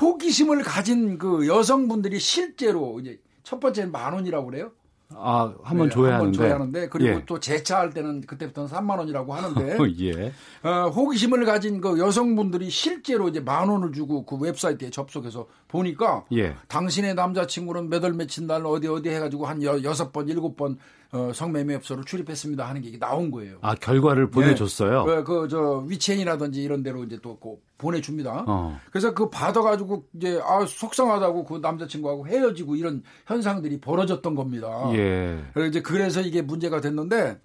[0.00, 4.72] 호기심을 가진 그 여성분들이 실제로 이제 첫 번째는 만 원이라고 그래요.
[5.14, 6.24] 아, 한번 네, 조회하는데.
[6.24, 7.22] 한번 조회하는데 그리고 예.
[7.26, 10.32] 또 재차할 때는 그때부터는 3만 원이라고 하는데 예.
[10.68, 16.56] 어, 호기심을 가진 그 여성분들이 실제로 이제 만 원을 주고 그 웹사이트에 접속해서 보니까 예.
[16.68, 20.78] 당신의 남자친구는 몇월 며칠 날 어디 어디 해 가지고 한 여, 여섯 번 일곱 번
[21.12, 23.58] 어, 성매매업소를 출입했습니다 하는 게 나온 거예요.
[23.62, 25.04] 아 결과를 보내줬어요.
[25.04, 25.22] 네.
[25.22, 27.38] 그저 위첸이라든지 이런 데로 이제 또
[27.78, 28.44] 보내줍니다.
[28.46, 28.78] 어.
[28.90, 34.68] 그래서 그 받아가지고 이제 아 속상하다고 그 남자친구하고 헤어지고 이런 현상들이 벌어졌던 겁니다.
[34.94, 35.44] 예.
[35.52, 37.40] 그래서 이제 그래서 이게 문제가 됐는데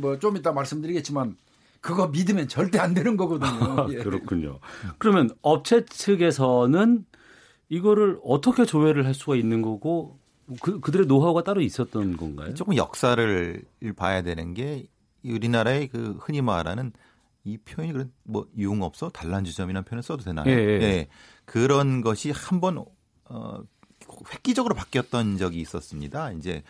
[0.00, 1.36] 뭐 좀 이따 말씀드리겠지만
[1.80, 3.88] 그거 믿으면 절대 안 되는 거거든요.
[3.90, 3.96] 예.
[4.02, 4.60] 그렇군요.
[4.98, 7.04] 그러면 업체 측에서는
[7.68, 10.18] 이거를 어떻게 조회를 할 수가 있는 거고
[10.60, 12.54] 그, 그들의 노하우가 따로 있었던 건가요?
[12.54, 13.62] 조금 역사를
[13.96, 14.86] 봐야 되는 게
[15.24, 16.92] 우리나라의 그 흔히 말하는
[17.44, 20.48] 이 표현이 그런 뭐 유흥업소 단란주점이라는 표현을 써도 되나요?
[20.48, 20.82] 예, 예.
[20.82, 21.08] 예.
[21.44, 22.84] 그런 것이 한번
[23.24, 23.62] 어
[24.32, 26.32] 획기적으로 바뀌었던 적이 있었습니다.
[26.32, 26.62] 이제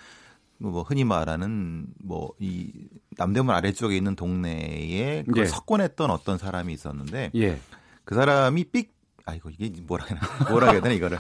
[0.59, 2.71] 뭐 흔히 말하는 뭐 이
[3.17, 5.47] 남대문 아래쪽에 있는 동네에 그 예.
[5.47, 7.59] 석권했던 어떤 사람이 있었는데 예.
[8.05, 8.92] 그 사람이 삑
[9.25, 11.19] 아이고 이게 뭐라 해야 되나 뭐라 해야 되나 이거를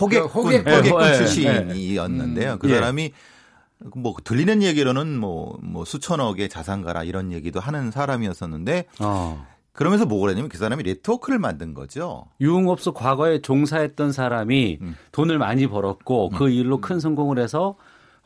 [0.00, 2.52] 호객꾼 호객, 호객꾼 예, 출신이었는데요.
[2.54, 3.12] 음, 그 사람이
[3.96, 9.46] 뭐 들리는 얘기로는 뭐, 뭐 수천억의 자산가라 이런 얘기도 하는 사람이었었는데 어.
[9.72, 12.26] 그러면서 뭐가 그랬냐면 그 사람이 네트워크를 만든 거죠.
[12.40, 14.96] 유흥업소 과거에 종사했던 사람이 음.
[15.12, 16.38] 돈을 많이 벌었고 그 음.
[16.38, 17.76] 그 일로 큰 성공을 해서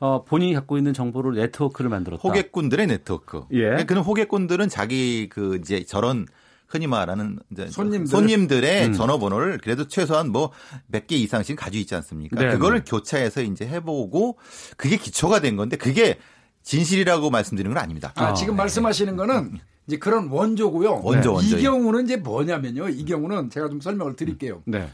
[0.01, 2.21] 어, 본인이 갖고 있는 정보를 네트워크를 만들었다.
[2.23, 3.45] 호객꾼들의 네트워크.
[3.53, 3.85] 예.
[3.85, 6.27] 그는 호객꾼들은 자기 그 이제 저런
[6.69, 8.07] 흔히 말하는 이제 손님들.
[8.09, 8.93] 손님들의 음.
[8.93, 10.53] 전화번호를 그래도 최소한 뭐
[10.93, 12.37] 몇 개 이상씩 가지고 있지 않습니까?
[12.41, 12.91] 네, 그거를 네.
[12.91, 14.39] 교차해서 이제 해보고
[14.77, 16.19] 그게 기초가 된 건데 그게
[16.63, 18.13] 진실이라고 말씀드리는 건 아닙니다.
[18.17, 18.59] 아, 지금 네.
[18.59, 21.01] 말씀하시는 거는 이제 그런 원조고요.
[21.03, 21.57] 원조, 원조.
[21.59, 22.91] 이 경우는 이제 뭐냐면요.
[22.91, 24.63] 이 경우는 제가 좀 설명을 드릴게요.
[24.67, 24.91] 네.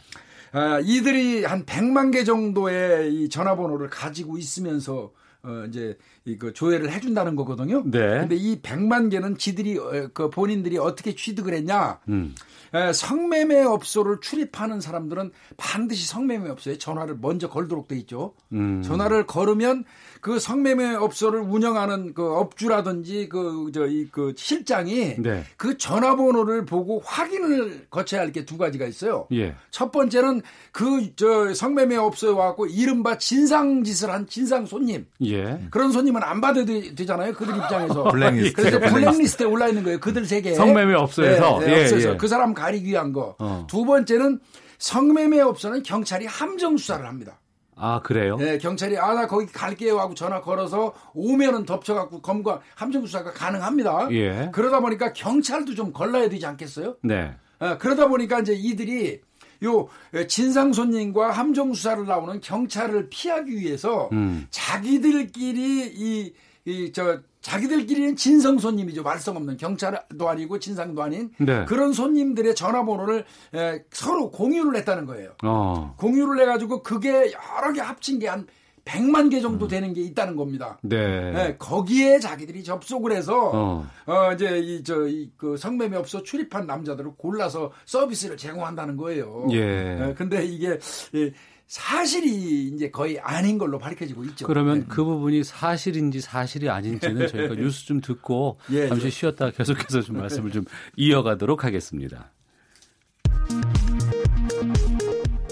[0.53, 5.11] 아, 이들이 한 100만 개 정도의 이 전화번호를 가지고 있으면서
[5.45, 7.83] 어 이제 이그 조회를 해준다는 거거든요.
[7.85, 8.21] 네.
[8.21, 12.01] 근데 이 100만 개는 지들이 어, 그 본인들이 어떻게 취득을 했냐?
[12.09, 12.35] 음.
[12.75, 18.35] 에, 성매매 업소를 출입하는 사람들은 반드시 성매매 업소에 전화를 먼저 걸도록 돼 있죠.
[18.53, 18.83] 음.
[18.83, 19.85] 전화를 걸으면
[20.25, 25.45] 그 성매매 업소를 운영하는 그 업주라든지 그 저이 그 실장이 네.
[25.59, 29.27] 그 전화번호를 보고 확인을 거쳐야 할 게 두 가지가 있어요.
[29.33, 29.55] 예.
[29.71, 30.41] 첫 번째는
[30.73, 35.61] 그 저 성매매 업소에 와갖고 이른바 진상 짓을 한 진상 손님 예.
[35.71, 37.35] 그런 손님은 안 받아도 되잖아요.
[37.35, 40.01] 그들 입장에서 블랙리스트 그래서 블랙리스트에 올라 있는 거예요.
[40.01, 40.55] 그들 세 개.
[40.55, 42.17] 성매매 업소에서 네, 네, 예, 업소에서 예.
[42.17, 43.37] 그 사람 가리기 위한 거.
[43.39, 43.67] 어.
[43.69, 44.41] 두 번째는
[44.79, 47.39] 성매매 업소는 경찰이 함정 수사를 합니다.
[47.77, 48.37] 아 그래요?
[48.37, 53.33] 네, 경찰이 아 나 거기 갈게요 하고 전화 걸어서 오면은 덮쳐갖고 검거 함정 수 사가
[53.33, 54.09] 가능합니다.
[54.13, 54.51] 예.
[54.53, 56.97] 그러다 보니까 경찰도 좀 걸러야 되지 않겠어요?
[57.03, 57.35] 네.
[57.61, 59.21] 네 그러다 보니까 이제 이들이
[59.65, 59.89] 요
[60.29, 64.47] 진상 손님과 함정 수사를 나오는 경찰을 피하기 위해서 음.
[64.51, 66.33] 자기들끼리 이
[66.67, 69.03] 이 저 자기들끼리는 진성 손님이죠.
[69.03, 71.67] 말썽 없는 경찰도 아니고 진상도 아닌 네.
[71.67, 73.25] 그런 손님들의 전화번호를
[73.55, 75.33] 에, 서로 공유를 했다는 거예요.
[75.45, 75.95] 어.
[75.99, 78.47] 공유를 해가지고 그게 여러 개 합친 게 한
[78.85, 79.69] 100만 개 정도 음.
[79.69, 80.79] 되는 게 있다는 겁니다.
[80.83, 81.33] 네.
[81.33, 88.97] 네 거기에 자기들이 접속을 해서 어, 어 이제 이저이그 성매매업소 출입한 남자들을 골라서 서비스를 제공한다는
[88.97, 89.47] 거예요.
[89.53, 89.95] 예.
[89.95, 90.79] 네, 근데 이게
[91.15, 91.33] 예,
[91.67, 94.47] 사실이 이제 거의 아닌 걸로 밝혀지고 있죠.
[94.47, 94.87] 그러면 네.
[94.89, 99.11] 그 부분이 사실인지 사실이 아닌지는 저희가 뉴스 좀 듣고 예, 잠시 예.
[99.11, 100.65] 쉬었다가 계속해서 좀 말씀을 좀
[100.97, 102.31] 이어가도록 하겠습니다.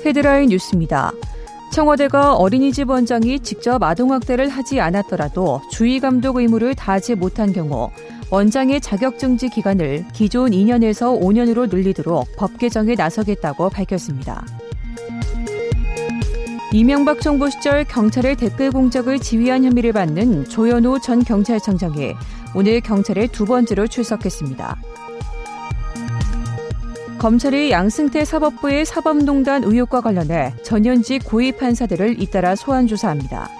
[0.04, 1.12] 헤드라인 뉴스입니다.
[1.72, 7.90] 청와대가 어린이집 원장이 직접 아동학대를 하지 않았더라도 주의 감독 의무를 다하지 못한 경우
[8.30, 14.44] 원장의 자격증지 기간을 기존 2년에서 5년으로 늘리도록 법 개정에 나서겠다고 밝혔습니다.
[16.72, 22.14] 이명박 정부 시절 경찰의 댓글 공작을 지휘한 혐의를 받는 조현호 전 경찰청장이
[22.54, 24.76] 오늘 경찰에 두 번째로 출석했습니다.
[27.18, 33.50] 검찰이 양승태 사법부의 사법농단 의혹과 관련해 전현직 고위 판사들을 잇따라 소환 조사합니다.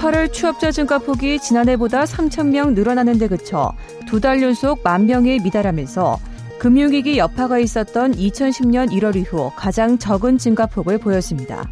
[0.00, 3.72] 8월 취업자 증가 폭이 지난해보다 3천명 늘어나는 데 그쳐
[4.06, 6.18] 두 달 연속 만 명에 미달하면서
[6.58, 11.68] 금융위기 여파가 있었던 2010년 1월 이후 가장 적은 증가폭을 보였습니다.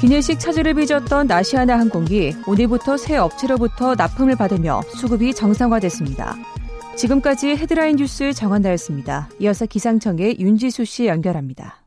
[0.00, 6.36] 기내식 차질을 빚었던 아시아나 항공기 오늘부터 새 업체로부터 납품을 받으며 수급이 정상화됐습니다.
[6.96, 9.28] 지금까지 헤드라인 뉴스 정한다였습니다.
[9.40, 11.79] 이어서 기상청의 윤지수 씨 연결합니다.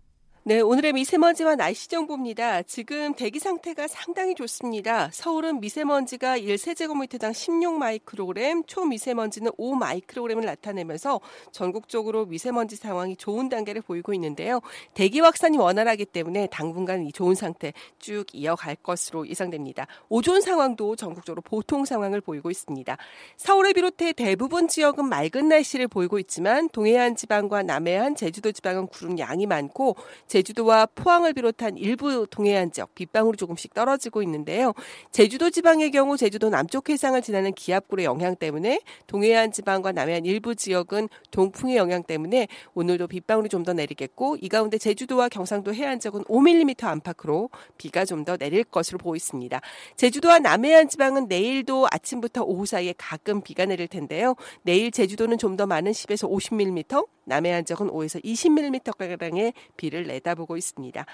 [0.46, 2.64] 네, 오늘의 미세먼지와 날씨 정보입니다.
[2.64, 5.10] 지금 대기 상태가 상당히 좋습니다.
[5.14, 11.22] 서울은 미세먼지가 1세제곱미터당 16마이크로그램, 초미세먼지는 5마이크로그램을 나타내면서
[11.54, 14.60] 전국적으로 미세먼지 상황이 좋은 단계를 보이고 있는데요.
[14.94, 19.88] 대기 확산이 원활하기 때문에 당분간 이 좋은 상태 쭉 이어갈 것으로 예상됩니다.
[20.10, 22.98] 오존 상황도 전국적으로 보통 상황을 보이고 있습니다.
[23.38, 29.46] 서울을 비롯해 대부분 지역은 맑은 날씨를 보이고 있지만 동해안 지방과 남해안, 제주도 지방은 구름 양이
[29.46, 29.96] 많고
[30.34, 34.74] 제주도와 포항을 비롯한 일부 동해안 지역 빗방울이 조금씩 떨어지고 있는데요.
[35.12, 41.08] 제주도 지방의 경우 제주도 남쪽 해상을 지나는 기압골의 영향 때문에 동해안 지방과 남해안 일부 지역은
[41.30, 46.84] 동풍의 영향 때문에 오늘도 빗방울이 좀 더 내리겠고 이 가운데 제주도와 경상도 해안 지역은 5mm
[46.84, 49.62] 안팎으로 비가 좀 더 내릴 것으로 보입니다.
[49.96, 54.36] 제주도와 남해안 지방은 내일도 아침부터 오후 사이에 가끔 비가 내릴 텐데요.
[54.64, 61.06] 내일 제주도는 좀 더 많은 10에서 50mm, 남해안 지역은 5에서 20mm가량의 비를 내다보고 있습니다.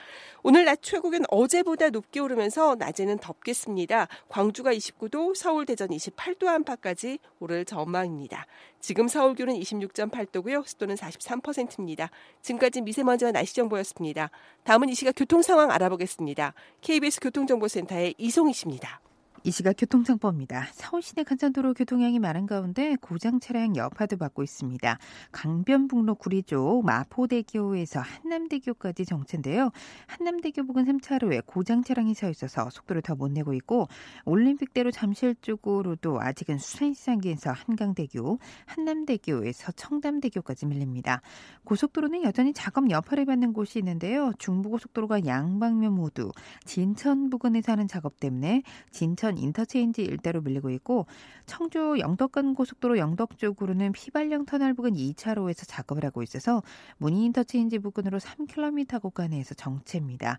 [0.43, 4.07] 오늘 낮 최고기는 어제보다 높게 오르면서 낮에는 덥겠습니다.
[4.28, 8.45] 광주가 29도, 서울, 대전 28도 안팎까지 오를 전망입니다.
[8.80, 10.66] 지금 서울 기온은 26.8도고요.
[10.66, 12.10] 습도는 43%입니다.
[12.41, 14.30] 지금까지 미세먼지와 날씨 정보였습니다.
[14.64, 16.53] 다음은 이 시각 교통 상황 알아보겠습니다.
[16.82, 19.01] KBS 교통정보센터의 이송희 씨입니다.
[19.50, 20.68] 이 시각 교통정보입니다.
[20.74, 25.00] 서울시내 간선도로 교통량이 많은 가운데 고장 차량 여파도 받고 있습니다.
[25.32, 29.72] 강변북로 구리 쪽 마포대교에서 한남대교까지 정체인데요.
[30.06, 33.88] 한남대교 부근 3차로에 고장 차량이 서 있어서 속도를 더 못 내고 있고
[34.26, 38.38] 올림픽대로 잠실 쪽으로도 아직은 수산시장기에서 한강대교,
[38.68, 41.24] 한남대교에서 청담대교까지 밀립니다.
[41.64, 44.32] 고속도로는 여전히 작업 여파를 받는 곳이 있는데요.
[44.38, 46.32] 중부고속도로가 양방면 모두
[46.66, 51.06] 진천 부근에서 하는 작업 때문에 진천 인터체인지 일대로 밀리고 있고
[51.46, 56.62] 청주 영덕간 고속도로 영덕 쪽으로는 피발령 터널 부근 2차로에서 작업을 하고 있어서
[56.98, 60.38] 문희 인터체인지 부근으로 3km 구간에서 정체입니다.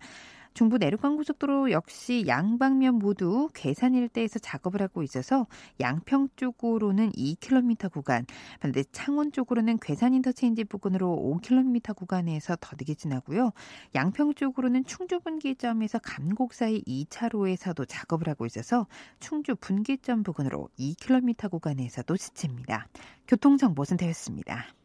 [0.54, 5.46] 중부 내륙간 고속도로 역시 양방면 모두 괴산 일대에서 작업을 하고 있어서
[5.80, 8.26] 양평 쪽으로는 2km 구간,
[8.60, 13.52] 반대 창원 쪽으로는 괴산 인터체인지 부근으로 5km 구간에서 더디게 지나고요.
[13.94, 18.86] 양평 쪽으로는 충주 분기점에서 감곡 사이 2차로에서도 작업을 하고 있어서
[19.20, 22.88] 충주 분기점 부근으로 2km 구간에서도 지칩니다.
[23.28, 24.79] 교통정보 센터였습니다.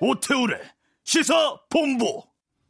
[0.00, 0.60] 오태우래
[1.04, 2.22] 시사 본부.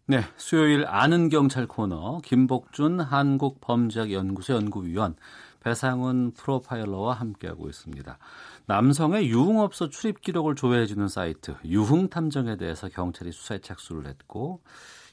[0.07, 5.17] 네, 수요일 아는 경찰 코너 김복준 한국범죄학연구소 연구위원
[5.61, 8.19] 배상훈 프로파일러와 함께하고 있습니다.
[8.67, 14.63] 남성의 유흥업소 출입 기록을 조회해주는 사이트 유흥탐정에 대해서 경찰이 수사에 착수를 했고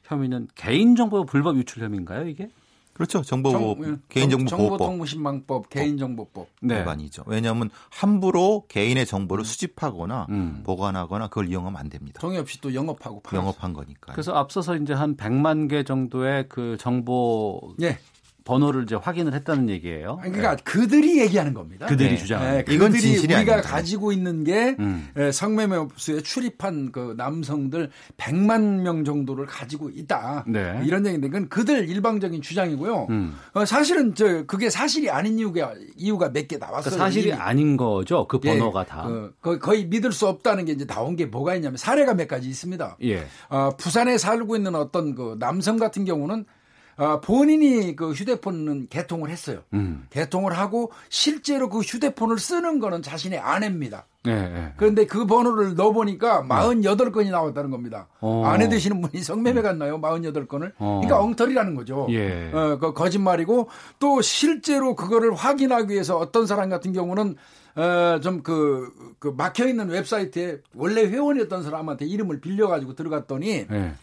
[0.03, 2.49] 혐의는 개인정보 불법 유출 혐의인가요, 이게?
[2.93, 3.21] 그렇죠.
[3.21, 6.81] 정보보호 정, 개인정보보호법 정보통신망법 개인정보법 네.
[6.81, 7.23] 위반이죠.
[7.25, 10.61] 왜냐하면 함부로 개인의 정보를 수집하거나 음.
[10.63, 12.19] 보관하거나 그걸 이용하면 안 됩니다.
[12.21, 13.41] 동의 없이 또 영업하고 팔았어.
[13.41, 14.13] 영업한 거니까.
[14.13, 17.97] 그래서 앞서서 이제 한 100만 개 정도의 그 정보 예.
[18.43, 20.17] 번호를 이제 확인을 했다는 얘기예요.
[20.21, 20.63] 그러니까 네.
[20.63, 21.85] 그들이 얘기하는 겁니다.
[21.85, 22.17] 그들이 네.
[22.17, 22.65] 주장하는.
[22.65, 23.61] 네, 이건 진실이 우리가 아닙니다.
[23.61, 25.09] 가지고 있는 게 음.
[25.31, 30.45] 성매매업소에 출입한 그 남성들 100만 명 정도를 가지고 있다.
[30.47, 30.81] 네.
[30.85, 33.07] 이런 얘기인데 그건 그들 일방적인 주장이고요.
[33.09, 33.35] 음.
[33.53, 36.91] 어, 사실은 저 그게 사실이 아닌 이유가 이유가 몇 개 나왔어요.
[36.91, 37.33] 그러니까 사실이 이미.
[37.33, 38.27] 아닌 거죠.
[38.27, 39.05] 그 번호가 예, 다.
[39.07, 39.29] 어,
[39.59, 42.97] 거의 믿을 수 없다는 게 이제 나온 게 뭐가 있냐면 사례가 몇 가지 있습니다.
[43.03, 43.23] 예.
[43.49, 46.45] 어, 부산에 살고 있는 어떤 그 남성 같은 경우는
[46.97, 49.61] 아, 본인이 그 휴대폰은 개통을 했어요.
[49.73, 50.05] 음.
[50.09, 54.05] 개통을 하고 실제로 그 휴대폰을 쓰는 거는 자신의 아내입니다.
[54.23, 54.73] 네, 네.
[54.77, 58.07] 그런데 그 번호를 넣어보니까 48건이 나왔다는 겁니다.
[58.19, 58.43] 어.
[58.45, 59.99] 아내 되시는 분이 성매매 갔나요?
[59.99, 60.73] 48건을?
[60.77, 61.01] 어.
[61.01, 62.07] 그러니까 엉터리라는 거죠.
[62.11, 62.51] 예.
[62.53, 67.35] 어, 그 거짓말이고 또 실제로 그거를 확인하기 위해서 어떤 사람 같은 경우는
[67.75, 73.93] 어, 좀 그, 그 막혀 있는 웹사이트에 원래 회원이었던 사람한테 이름을 빌려가지고 들어갔더니 네.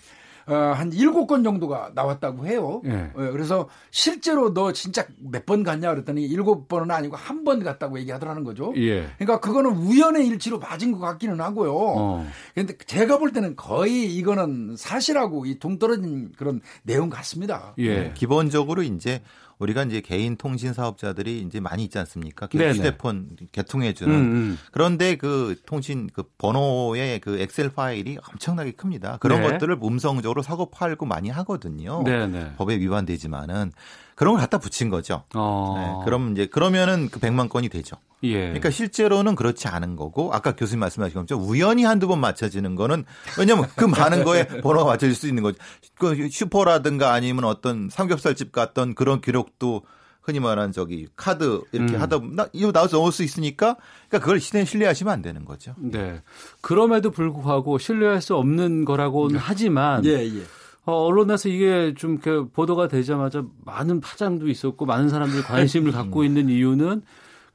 [0.48, 2.80] 어, 한 일곱 건 정도가 나왔다고 해요.
[2.84, 3.10] 네.
[3.14, 7.98] 어, 그래서 실제로 너 진짜 몇 번 갔냐 그랬더니 일곱 번은 아니고 한 번 갔다고
[8.00, 8.72] 얘기하더라는 거죠.
[8.76, 9.06] 예.
[9.18, 11.72] 그러니까 그거는 우연의 일치로 맞은 것 같기는 하고요.
[11.74, 12.26] 어.
[12.54, 17.74] 근데 제가 볼 때는 거의 이거는 사실하고 이 동떨어진 그런 내용 같습니다.
[17.78, 17.94] 예.
[18.00, 18.12] 네.
[18.14, 19.22] 기본적으로 이제
[19.58, 22.46] 우리가 이제 개인 통신 사업자들이 이제 많이 있지 않습니까?
[22.46, 22.78] 네네.
[22.78, 24.14] 휴대폰 개통해 주는.
[24.14, 24.58] 음, 음.
[24.72, 29.18] 그런데 그 통신 그 번호의 그 엑셀 파일이 엄청나게 큽니다.
[29.18, 29.48] 그런 네.
[29.50, 32.02] 것들을 음성적으로 사고 팔고 많이 하거든요.
[32.04, 32.54] 네네.
[32.56, 33.72] 법에 위반되지만은
[34.14, 35.24] 그런 걸 갖다 붙인 거죠.
[35.34, 35.74] 어.
[35.76, 37.96] 네, 그럼 이제 그러면은 그 100만 건이 되죠.
[38.24, 38.40] 예.
[38.40, 43.04] 그러니까 실제로는 그렇지 않은 거고 아까 교수님 말씀하신 것처럼 우연히 한두 번 맞춰지는 거는
[43.38, 45.58] 왜냐면 그 많은 거에 번호가 맞춰질 수 있는 거죠.
[45.94, 49.82] 그 슈퍼라든가 아니면 어떤 삼겹살집 갔던 그런 기록도
[50.28, 52.00] 흔히 말하는 저기 카드 이렇게 음.
[52.02, 53.76] 하다 보면 이거 나와서 넣을 수 있으니까
[54.08, 55.74] 그러니까 그걸 신뢰 신뢰하시면 안 되는 거죠.
[55.78, 56.20] 네.
[56.60, 60.42] 그럼에도 불구하고 신뢰할 수 없는 거라고는 하지만 예, 예.
[60.84, 67.02] 어, 언론에서 이게 좀그 보도가 되자마자 많은 파장도 있었고 많은 사람들이 관심을 갖고 있는 이유는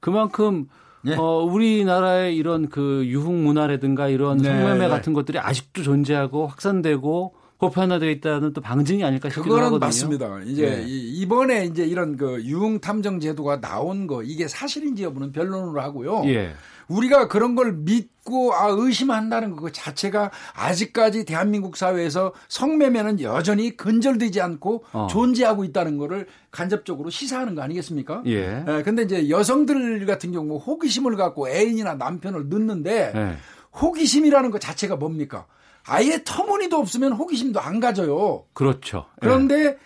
[0.03, 0.67] 그만큼
[1.05, 1.15] 예.
[1.15, 4.87] 어, 우리나라의 이런 그 유흥 문화라든가 이런 네, 성매매 네.
[4.89, 9.87] 같은 것들이 아직도 존재하고 확산되고 보편화되어 있다는 또 방증이 아닐까 싶기도 그거는 하거든요.
[9.87, 10.41] 맞습니다.
[10.41, 10.83] 이제 네.
[10.85, 16.23] 이번에 이제 이런 그 유흥 탐정 제도가 나온 거 이게 사실인지 여부는 변론으로 하고요.
[16.25, 16.53] 예.
[16.87, 24.83] 우리가 그런 걸 믿고 아 의심한다는 것 자체가 아직까지 대한민국 사회에서 성매매는 여전히 근절되지 않고
[24.93, 25.07] 어.
[25.09, 28.23] 존재하고 있다는 거를 간접적으로 시사하는 거 아니겠습니까?
[28.27, 28.63] 예.
[28.67, 28.83] 예.
[28.83, 33.37] 근데 이제 여성들 같은 경우 호기심을 갖고 애인이나 남편을 넣는데 예.
[33.79, 35.45] 호기심이라는 것 자체가 뭡니까?
[35.85, 38.45] 아예 터무니도 없으면 호기심도 안 가져요.
[38.53, 39.05] 그렇죠.
[39.19, 39.77] 그런데 예.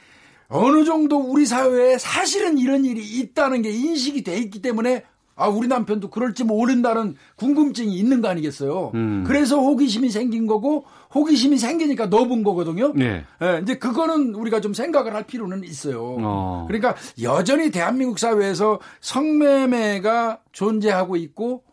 [0.49, 5.03] 어느 정도 우리 사회에 사실은 이런 일이 있다는 게 인식이 돼 있기 때문에
[5.37, 8.91] 아, 우리 남편도 그럴지 모른다는 궁금증이 있는 거 아니겠어요.
[8.95, 9.23] 음.
[9.25, 12.91] 그래서 호기심이 생긴 거고 호기심이 생기니까 넣어본 거거든요.
[12.93, 13.23] 네.
[13.39, 13.59] 네.
[13.61, 16.17] 이제 그거는 우리가 좀 생각을 할 필요는 있어요.
[16.19, 16.65] 어.
[16.67, 21.63] 그러니까 여전히 대한민국 사회에서 성매매가 존재하고 있고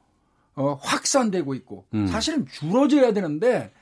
[0.57, 2.07] 어, 확산되고 있고 음.
[2.07, 3.73] 사실은 줄어져야 되는데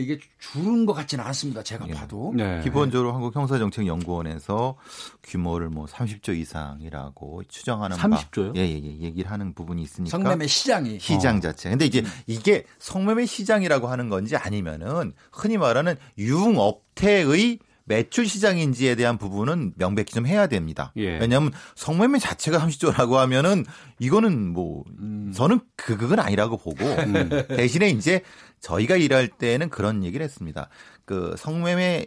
[0.00, 1.62] 이게 줄은 것 같지는 않습니다.
[1.62, 1.92] 제가 예.
[1.92, 2.32] 봐도.
[2.34, 2.60] 네.
[2.62, 4.76] 기본적으로 한국 형사정책연구원에서
[5.22, 8.56] 규모를 뭐 30조 이상이라고 추정하는 30조요?
[8.56, 10.10] 예, 예, 예, 얘기를 하는 부분이 있으니까.
[10.10, 10.98] 성매매 시장이.
[11.00, 11.40] 시장 어.
[11.40, 11.70] 자체.
[11.70, 12.06] 근데 이제 음.
[12.26, 17.58] 이게 성매매 시장이라고 하는 건지 아니면은 흔히 말하는 유흥업태의
[17.90, 20.92] 매출 시장인지에 대한 부분은 명백히 좀 해야 됩니다.
[20.96, 21.18] 예.
[21.18, 23.64] 왜냐하면 성매매 자체가 30조라고 하면은
[23.98, 25.32] 이거는 뭐 음.
[25.34, 27.30] 저는 그, 그건 아니라고 보고 음.
[27.48, 28.22] 대신에 이제
[28.60, 30.68] 저희가 일할 때는 그런 얘기를 했습니다.
[31.04, 32.06] 그 성매매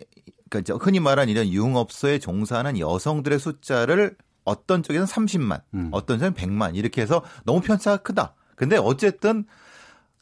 [0.50, 5.90] 그러니까 흔히 말하는 이런 유흥업소에 종사하는 여성들의 숫자를 어떤 쪽에는 30만, 음.
[5.92, 8.36] 어떤 쪽에는 100만 이렇게 해서 너무 편차가 크다.
[8.56, 9.46] 근데 어쨌든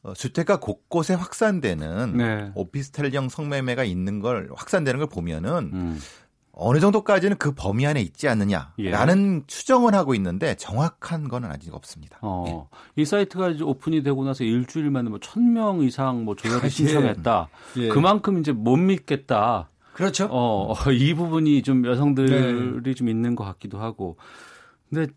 [0.03, 2.51] 어, 주택가 곳곳에 확산되는 네.
[2.55, 5.99] 오피스텔형 성매매가 있는 걸 확산되는 걸 보면은 음.
[6.53, 9.47] 어느 정도까지는 그 범위 안에 있지 않느냐라는 예.
[9.47, 12.17] 추정을 하고 있는데 정확한 거는 아직 없습니다.
[12.21, 12.43] 어,
[12.95, 13.01] 예.
[13.01, 17.49] 이 사이트가 이제 오픈이 되고 나서 일주일 만에 뭐 1000명 이상 뭐 조회를 아, 신청했다.
[17.77, 17.87] 예.
[17.87, 19.69] 그만큼 이제 못 믿겠다.
[19.93, 20.27] 그렇죠.
[20.29, 22.93] 어, 이 부분이 좀 여성들이 네.
[22.93, 24.17] 좀 있는 것 같기도 하고.
[24.89, 25.11] 근데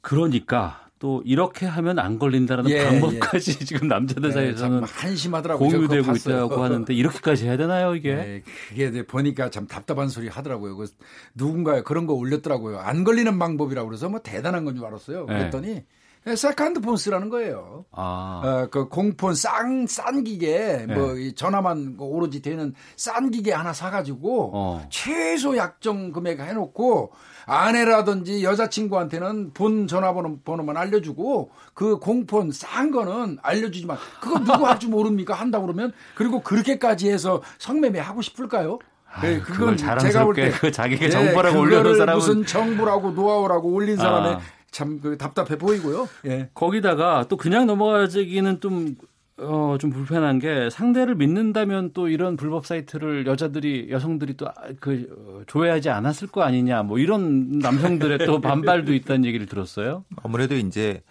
[0.00, 3.64] 그러니까 또 이렇게 하면 안 걸린다는 예, 방법까지 예.
[3.64, 5.68] 지금 남자들 네, 사이에서는 한심하더라고요.
[5.68, 8.14] 공유되고 있다고 하는데 이렇게까지 해야 되나요 이게?
[8.14, 10.76] 네, 그게 보니까 참 답답한 소리 하더라고요.
[10.76, 10.86] 그
[11.34, 12.78] 누군가 그런 거 올렸더라고요.
[12.78, 15.26] 안 걸리는 방법이라고 그래서 뭐 대단한 건 줄 알았어요.
[15.26, 15.38] 네.
[15.38, 15.84] 그랬더니
[16.24, 16.34] 네.
[16.34, 17.84] second phone 쓰라는 거예요.
[17.92, 18.42] 아.
[18.44, 20.92] 어, 그 공폰 싼, 싼 기계, 네.
[20.92, 24.88] 뭐, 전화만 오로지 되는 싼 기계 하나 사가지고, 어.
[24.90, 27.12] 최소 약정 금액 해놓고,
[27.46, 34.90] 아내라든지 여자친구한테는 본 전화번호 번호만 알려주고, 그 공폰 싼 거는 알려주지만, 그거 누구 할 줄
[34.90, 35.32] 모릅니까?
[35.32, 35.92] 한다 그러면?
[36.14, 38.78] 그리고 그렇게까지 해서 성매매 하고 싶을까요?
[39.22, 44.34] 네, 그건 제가 볼때 그 자기가 정보라고 네, 올려놓은 사람은 무슨 정보라고 노하우라고 올린 사람의
[44.34, 44.40] 아.
[44.70, 46.06] 참그 답답해 보이고요.
[46.26, 46.50] 예.
[46.52, 48.96] 거기다가 또 그냥 넘어가기는 좀
[49.38, 54.48] 어, 좀 불편한 게 상대를 믿는다면 또 이런 불법 사이트를 여자들이, 여성들이 또
[54.80, 60.04] 그, 어, 조회하지 않았을 거 아니냐 뭐 이런 남성들의 또 반발도 있다는 얘기를 들었어요.
[60.22, 61.02] 아무래도 이제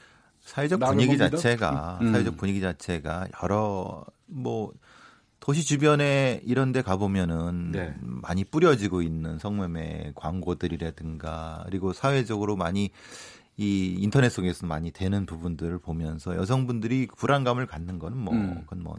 [0.41, 1.29] 사회적 분위기 겁니다.
[1.29, 2.11] 자체가, 음.
[2.11, 4.71] 사회적 분위기 자체가 여러 뭐
[5.39, 7.93] 도시 주변에 이런 데 가보면은 네.
[8.01, 12.89] 많이 뿌려지고 있는 성매매 광고들이라든가 그리고 사회적으로 많이
[13.57, 18.61] 이 인터넷 속에서 많이 되는 부분들을 보면서 여성분들이 불안감을 갖는 거는 뭐 음.
[18.61, 18.97] 그건 뭐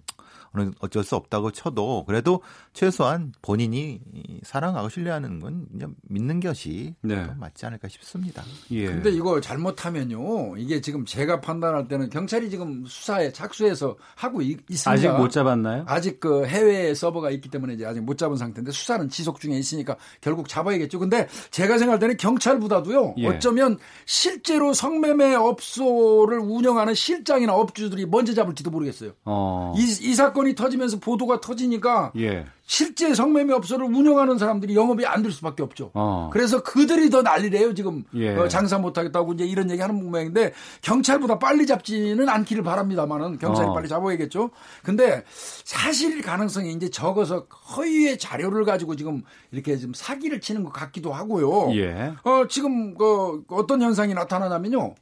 [0.81, 2.43] 어쩔 수 없다고 쳐도 그래도
[2.77, 4.01] 최소한 본인이
[4.45, 7.27] 사랑하고 신뢰하는 건 그냥 믿는 것이 네.
[7.37, 8.45] 맞지 않을까 싶습니다.
[8.70, 8.87] 예.
[8.87, 10.57] 근데 이거 잘못하면요.
[10.57, 15.85] 이게 지금 제가 판단할 때는 경찰이 지금 수사에 착수해서 하고 있, 습니다 아직 못 잡았나요?
[15.89, 19.97] 아직 그 해외 서버가 있기 때문에 이제 아직 못 잡은 상태인데 수사는 지속 중에 있으니까
[20.20, 20.99] 결국 잡아야겠죠.
[20.99, 23.14] 근데 제가 생각할 때는 경찰보다도요.
[23.18, 23.27] 예.
[23.27, 29.12] 어쩌면 실제로 성매매 업소를 운영하는 실장이나 업주들이 먼저 잡을지도 모르겠어요.
[29.24, 29.74] 어.
[29.77, 32.45] 이, 이 사건 사건이 터지면서 보도가 터지니까 예.
[32.69, 35.91] 실제 성매매 업소를 운영하는 사람들이 영업이 안 될 수밖에 없죠.
[35.95, 36.31] 어.
[36.33, 38.35] 그래서 그들이 더 난리래요 지금 예.
[38.37, 40.53] 어, 장사 못하겠다고 이제 이런 얘기하는 모양인데
[40.83, 43.73] 경찰보다 빨리 잡지는 않기를 바랍니다만은 경찰이 어.
[43.73, 44.51] 빨리 잡아야겠죠.
[44.83, 45.25] 근데
[45.64, 47.47] 사실 가능성이 이제 적어서
[47.77, 51.75] 허위의 자료를 가지고 지금 이렇게 좀 사기를 치는 것 같기도 하고요.
[51.77, 52.12] 예.
[52.25, 54.95] 어 지금 그 어떤 현상이 나타나냐면요.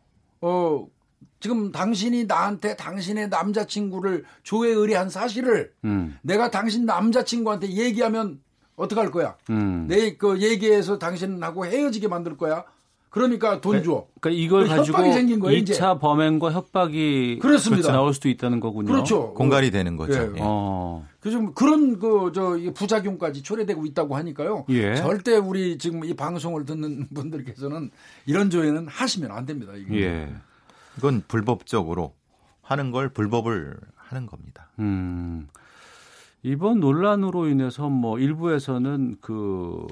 [0.42, 0.86] 어
[1.40, 6.16] 지금 당신이 나한테 당신의 남자친구를 조회 의뢰한 사실을 음.
[6.22, 8.40] 내가 당신 남자친구한테 얘기하면
[8.76, 9.36] 어떡할 거야?
[9.50, 9.86] 음.
[9.88, 12.64] 내그 얘기해서 당신하고 헤어지게 만들 거야.
[13.10, 14.06] 그러니까 돈 줘.
[14.20, 15.80] 그러니까 이걸 가지고 협박이 생긴 거예요, 2차 이제.
[16.00, 17.92] 범행과 협박이 그렇습니다.
[17.92, 18.90] 나올 수도 있다는 거군요.
[18.90, 19.32] 그렇죠.
[19.34, 20.14] 공갈이 되는 거죠.
[20.14, 20.30] 예.
[20.34, 20.40] 예.
[20.40, 21.06] 어.
[21.20, 24.64] 그래서 그런 그 저 부작용까지 초래되고 있다고 하니까요.
[24.70, 24.96] 예.
[24.96, 27.90] 절대 우리 지금 이 방송을 듣는 분들께서는
[28.26, 29.74] 이런 조회는 하시면 안 됩니다.
[29.76, 30.00] 이게.
[30.02, 30.34] 예.
[30.98, 32.14] 이건 불법적으로
[32.62, 34.68] 하는 걸 불법을 하는 겁니다.
[34.78, 35.48] 음.
[36.42, 39.86] 이번 논란으로 인해서 뭐 일부에서는 그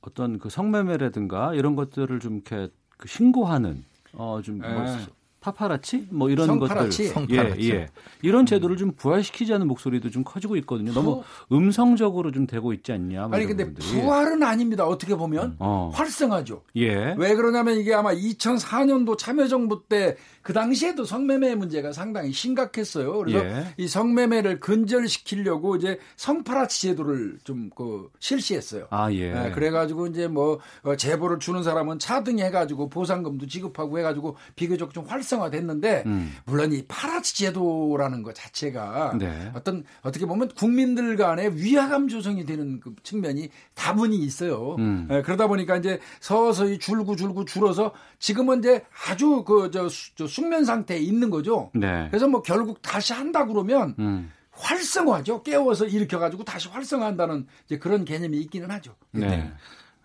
[0.00, 5.06] 어떤 그 성매매라든가 이런 것들을 좀 이렇게 그 신고하는 어좀 뭐 네.
[5.52, 7.08] 파파라치 뭐 이런 성파라치.
[7.08, 7.70] 것들 성파라치.
[7.70, 7.86] 예, 예.
[8.22, 10.92] 이런 제도를 좀 부활시키자는 목소리도 좀 커지고 있거든요.
[10.92, 11.22] 너무
[11.52, 13.28] 음성적으로 좀 되고 있지 않냐?
[13.28, 14.00] 뭐 아니 근데 부분들이.
[14.02, 14.86] 부활은 아닙니다.
[14.86, 15.90] 어떻게 보면 어.
[15.94, 16.62] 활성화죠.
[16.76, 17.14] 예.
[17.16, 20.16] 왜 그러냐면 이게 아마 2004년도 참여정부 때
[20.48, 23.18] 그 당시에도 성매매 문제가 상당히 심각했어요.
[23.18, 23.66] 그래서 예.
[23.76, 28.86] 이 성매매를 근절시키려고 이제 성파라치 제도를 좀 그 실시했어요.
[28.88, 29.30] 아 예.
[29.30, 35.04] 네, 그래가지고 이제 뭐 어, 제보를 주는 사람은 차등 해가지고 보상금도 지급하고 해가지고 비교적 좀
[35.04, 36.34] 활성 화됐는데 음.
[36.44, 39.50] 물론 이 파라치 제도라는 것 자체가 네.
[39.54, 44.76] 어떤 어떻게 보면 국민들 간의 위화감 조성이 되는 그 측면이 다분히 있어요.
[44.78, 45.08] 음.
[45.10, 51.30] 예, 그러다 보니까 이제 서서히 줄고 줄고 줄어서 지금은 이제 아주 그저 숙면 상태에 있는
[51.30, 51.70] 거죠.
[51.74, 52.06] 네.
[52.10, 54.30] 그래서 뭐 결국 다시 한다 그러면 음.
[54.50, 55.42] 활성화죠.
[55.42, 58.94] 깨워서 일으켜가지고 다시 활성화한다는 이제 그런 개념이 있기는 하죠.
[59.12, 59.52] 네.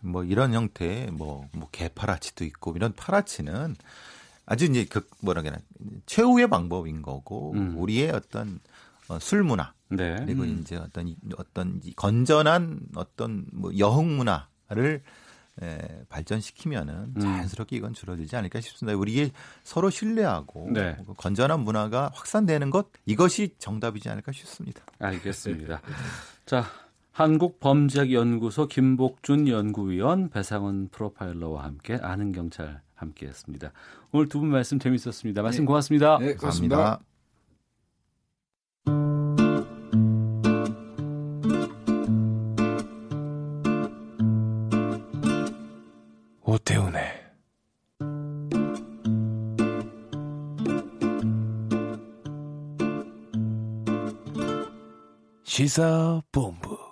[0.04, 3.76] 뭐 이런 형태의 뭐, 뭐 개파라치도 있고 이런 파라치는
[4.46, 5.60] 아주 이제 그 뭐라 그러나
[6.06, 7.76] 최후의 방법인 거고 음.
[7.78, 8.60] 우리의 어떤
[9.08, 10.16] 어, 술 문화 네.
[10.20, 10.60] 그리고 음.
[10.62, 15.02] 이제 어떤 이- 어떤 이 건전한 어떤 뭐 여흥 문화를
[15.62, 15.78] 에,
[16.10, 17.20] 발전시키면은 음.
[17.22, 18.98] 자연스럽게 이건 줄어들지 않을까 싶습니다.
[18.98, 19.32] 우리의
[19.64, 20.98] 서로 신뢰하고 네.
[21.06, 24.84] 그 건전한 문화가 확산되는 것 이것이 정답이지 않을까 싶습니다.
[25.00, 25.82] 알겠습니다.
[26.48, 26.66] 자,
[27.12, 33.72] 한국범죄학연구소 김복준 연구위원 배상원 프로파일러와 함께 아는 경찰 함께했습니다.
[34.12, 35.42] 오늘 두 분 말씀 재밌었습니다.
[35.42, 35.68] 말씀 네.
[35.68, 36.18] 고맙습니다.
[36.20, 36.76] 네, 고맙습니다.
[36.76, 37.06] 감사합니다.
[46.46, 47.02] 오태훈의
[55.44, 56.83] 시사본부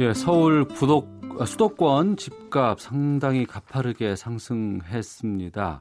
[0.00, 5.80] 예, 서울 부독, 아, 수도권 집값 상당히 가파르게 상승했습니다.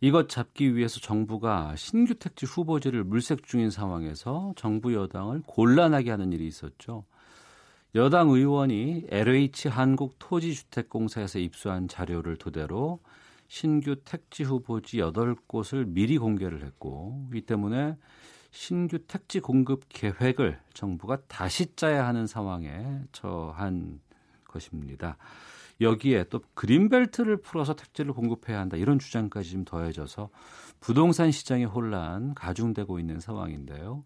[0.00, 6.44] 이것 잡기 위해서 정부가 신규 택지 후보지를 물색 중인 상황에서 정부 여당을 곤란하게 하는 일이
[6.48, 7.04] 있었죠.
[7.94, 12.98] 여당 의원이 LH 한국토지주택공사에서 입수한 자료를 토대로
[13.46, 17.96] 신규 택지 후보지 8곳을 미리 공개를 했고 이 때문에
[18.52, 23.98] 신규 택지 공급 계획을 정부가 다시 짜야 하는 상황에 처한
[24.44, 25.16] 것입니다.
[25.80, 30.28] 여기에 또 그린벨트를 풀어서 택지를 공급해야 한다 이런 주장까지 좀 더해져서
[30.80, 34.04] 부동산 시장의 혼란 가중되고 있는 상황인데요.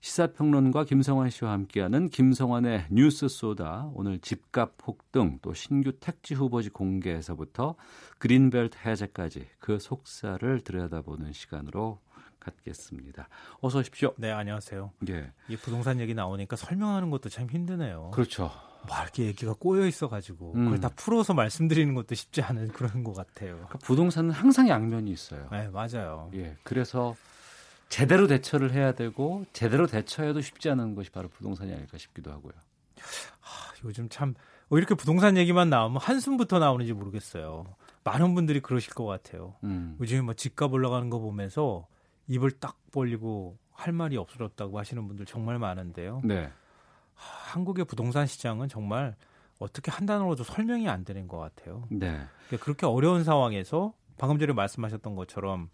[0.00, 7.74] 시사평론가 김성환 씨와 함께하는 김성환의 뉴스 소다 오늘 집값 폭등 또 신규 택지 후보지 공개에서부터
[8.18, 12.00] 그린벨트 해제까지 그 속사를 들여다보는 시간으로
[12.40, 13.28] 갖겠습니다.
[13.60, 14.14] 어서 오십시오.
[14.16, 14.92] 네, 안녕하세요.
[15.10, 15.32] 예.
[15.48, 18.10] 이 부동산 얘기 나오니까 설명하는 것도 참 힘드네요.
[18.12, 18.50] 그렇죠.
[18.86, 20.64] 뭐 이렇게 얘기가 꼬여 있어가지고 음.
[20.64, 23.54] 그걸 다 풀어서 말씀드리는 것도 쉽지 않은 그런 것 같아요.
[23.54, 25.48] 그러니까 부동산은 항상 양면이 있어요.
[25.50, 26.30] 네, 맞아요.
[26.34, 26.56] 예.
[26.62, 27.16] 그래서
[27.88, 32.52] 제대로 대처를 해야 되고 제대로 대처해도 쉽지 않은 것이 바로 부동산이 아닐까 싶기도 하고요.
[32.96, 34.34] 아, 요즘 참
[34.70, 37.64] 어, 이렇게 부동산 얘기만 나오면 한숨부터 나오는지 모르겠어요.
[38.04, 39.54] 많은 분들이 그러실 것 같아요.
[39.64, 39.96] 음.
[40.00, 41.86] 요즘에 뭐 집값 올라가는 거 보면서
[42.28, 46.20] 입을 딱 벌리고 할 말이 없어졌다고 하시는 분들 정말 많은데요.
[46.24, 46.50] 네.
[47.14, 49.16] 하, 한국의 부동산 시장은 정말
[49.58, 51.84] 어떻게 한 단어로도 설명이 안 되는 것 같아요.
[51.90, 52.20] 네.
[52.46, 55.70] 그러니까 그렇게 어려운 상황에서 방금 전에 말씀하셨던 것처럼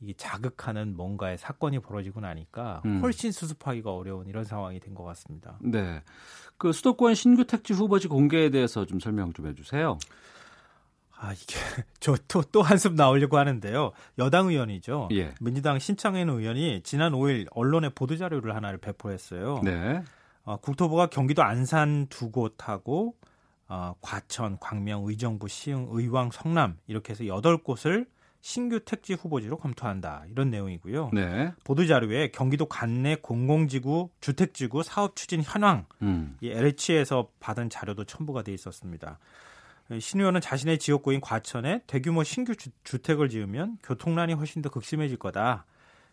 [0.00, 3.00] 이게 자극하는 뭔가의 사건이 벌어지고 나니까 음.
[3.00, 5.58] 훨씬 수습하기가 어려운 이런 상황이 된 것 같습니다.
[5.60, 6.02] 네.
[6.58, 9.98] 그 수도권 신규 택지 후보지 공개에 대해서 좀 설명 좀 해주세요.
[11.24, 11.54] 아 이게
[12.00, 13.92] 저 또 또 한숨 나오려고 하는데요.
[14.18, 15.08] 여당 의원이죠.
[15.12, 15.34] 예.
[15.40, 19.60] 민주당 신창현 의원이 지난 5일 언론에 보도 자료를 하나를 배포했어요.
[19.64, 20.02] 네.
[20.44, 23.14] 어, 국토부가 경기도 안산 두 곳하고
[23.68, 28.06] 어, 과천, 광명, 의정부, 시흥, 의왕, 성남 이렇게 해서 여덟 곳을
[28.42, 31.10] 신규 택지 후보지로 검토한다 이런 내용이고요.
[31.14, 31.52] 네.
[31.64, 36.36] 보도 자료에 경기도 관내 공공지구 주택지구 사업 추진 현황 음.
[36.42, 39.18] 이 LH에서 받은 자료도 첨부가 돼 있었습니다.
[40.00, 45.66] 신 의원은 자신의 지역구인 과천에 대규모 신규 주, 주택을 지으면 교통난이 훨씬 더 극심해질 거다.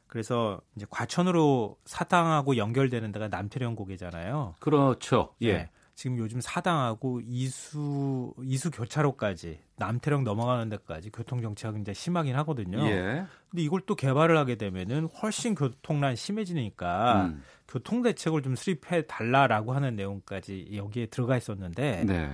[0.07, 4.55] 그래서 이제 과천으로 사당하고 연결되는 데가 남태령 고개잖아요.
[4.59, 5.33] 그렇죠.
[5.41, 5.53] 예.
[5.53, 5.69] 네.
[5.95, 12.79] 지금 요즘 사당하고 이수 이수 교차로까지 남태령 넘어가는 데까지 교통 정체가 굉장히 심하긴 하거든요.
[12.87, 13.25] 예.
[13.49, 17.43] 근데 이걸 또 개발을 하게 되면은 훨씬 교통난 심해지니까 음.
[17.67, 22.31] 교통 대책을 좀 수립해 달라라고 하는 내용까지 여기에 들어가 있었는데 네.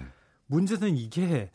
[0.48, 1.52] 문제는 이게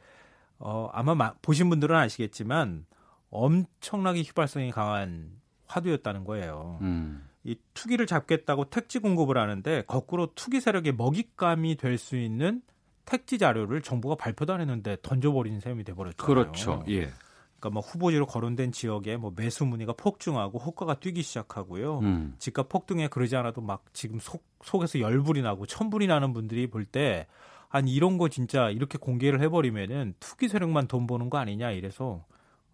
[0.59, 2.87] 어 아마 마, 보신 분들은 아시겠지만
[3.31, 5.31] 엄청나게 휘발성이 강한
[5.67, 6.79] 화두였다는 거예요.
[6.83, 7.27] 음.
[7.45, 12.63] 이 투기를 잡겠다고 택지 공급을 하는데 거꾸로 투기 세력의 먹잇감이 될 수 있는
[13.05, 16.25] 택지 자료를 정부가 발표도 안 했는데 던져버린 셈이 돼버렸죠.
[16.25, 16.85] 그렇죠.
[16.89, 17.11] 예.
[17.59, 21.99] 그러니까 뭐 후보지로 거론된 지역에 뭐 매수 문의가 폭증하고 호가가 뛰기 시작하고요.
[22.01, 22.35] 음.
[22.39, 27.27] 집값 폭등에 그러지 않아도 막 지금 속 속에서 열불이 나고 천불이 나는 분들이 볼 때
[27.73, 32.25] 아니 이런 거 진짜 이렇게 공개를 해버리면은 투기 세력만 돈 버는 거 아니냐 이래서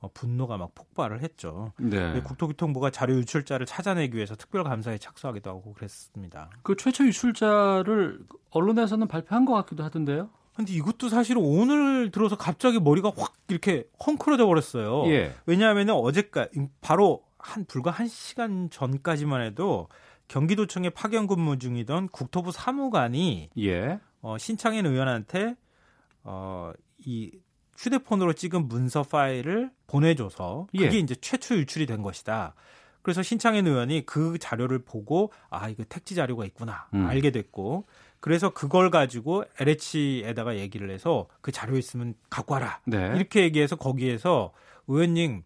[0.00, 1.72] 어, 분노가 막 폭발을 했죠.
[1.78, 2.20] 네.
[2.22, 6.50] 국토교통부가 자료 유출자를 찾아내기 위해서 특별감사에 착수하기도 하고 그랬습니다.
[6.62, 8.20] 그 최초 유출자를
[8.50, 10.30] 언론에서는 발표한 것 같기도 하던데요.
[10.54, 15.04] 근데 이것도 사실 오늘 들어서 갑자기 머리가 확 이렇게 헝클어져 버렸어요.
[15.06, 15.32] 예.
[15.46, 16.48] 왜냐하면 어제까
[16.80, 19.88] 바로 한 불과 한 시간 전까지만 해도
[20.26, 24.00] 경기도청에 파견 근무 중이던 국토부 사무관이 예.
[24.20, 25.56] 어, 신창현 의원한테
[26.24, 27.30] 어, 이
[27.76, 30.98] 휴대폰으로 찍은 문서 파일을 보내줘서 그게 예.
[30.98, 32.54] 이제 최초 유출이 된 것이다.
[33.02, 37.06] 그래서 신창현 의원이 그 자료를 보고 아 이거 택지 자료가 있구나 음.
[37.06, 37.86] 알게 됐고
[38.20, 43.12] 그래서 그걸 가지고 LH에다가 얘기를 해서 그 자료 있으면 갖고 와라 네.
[43.14, 44.52] 이렇게 얘기해서 거기에서
[44.88, 45.44] 의원님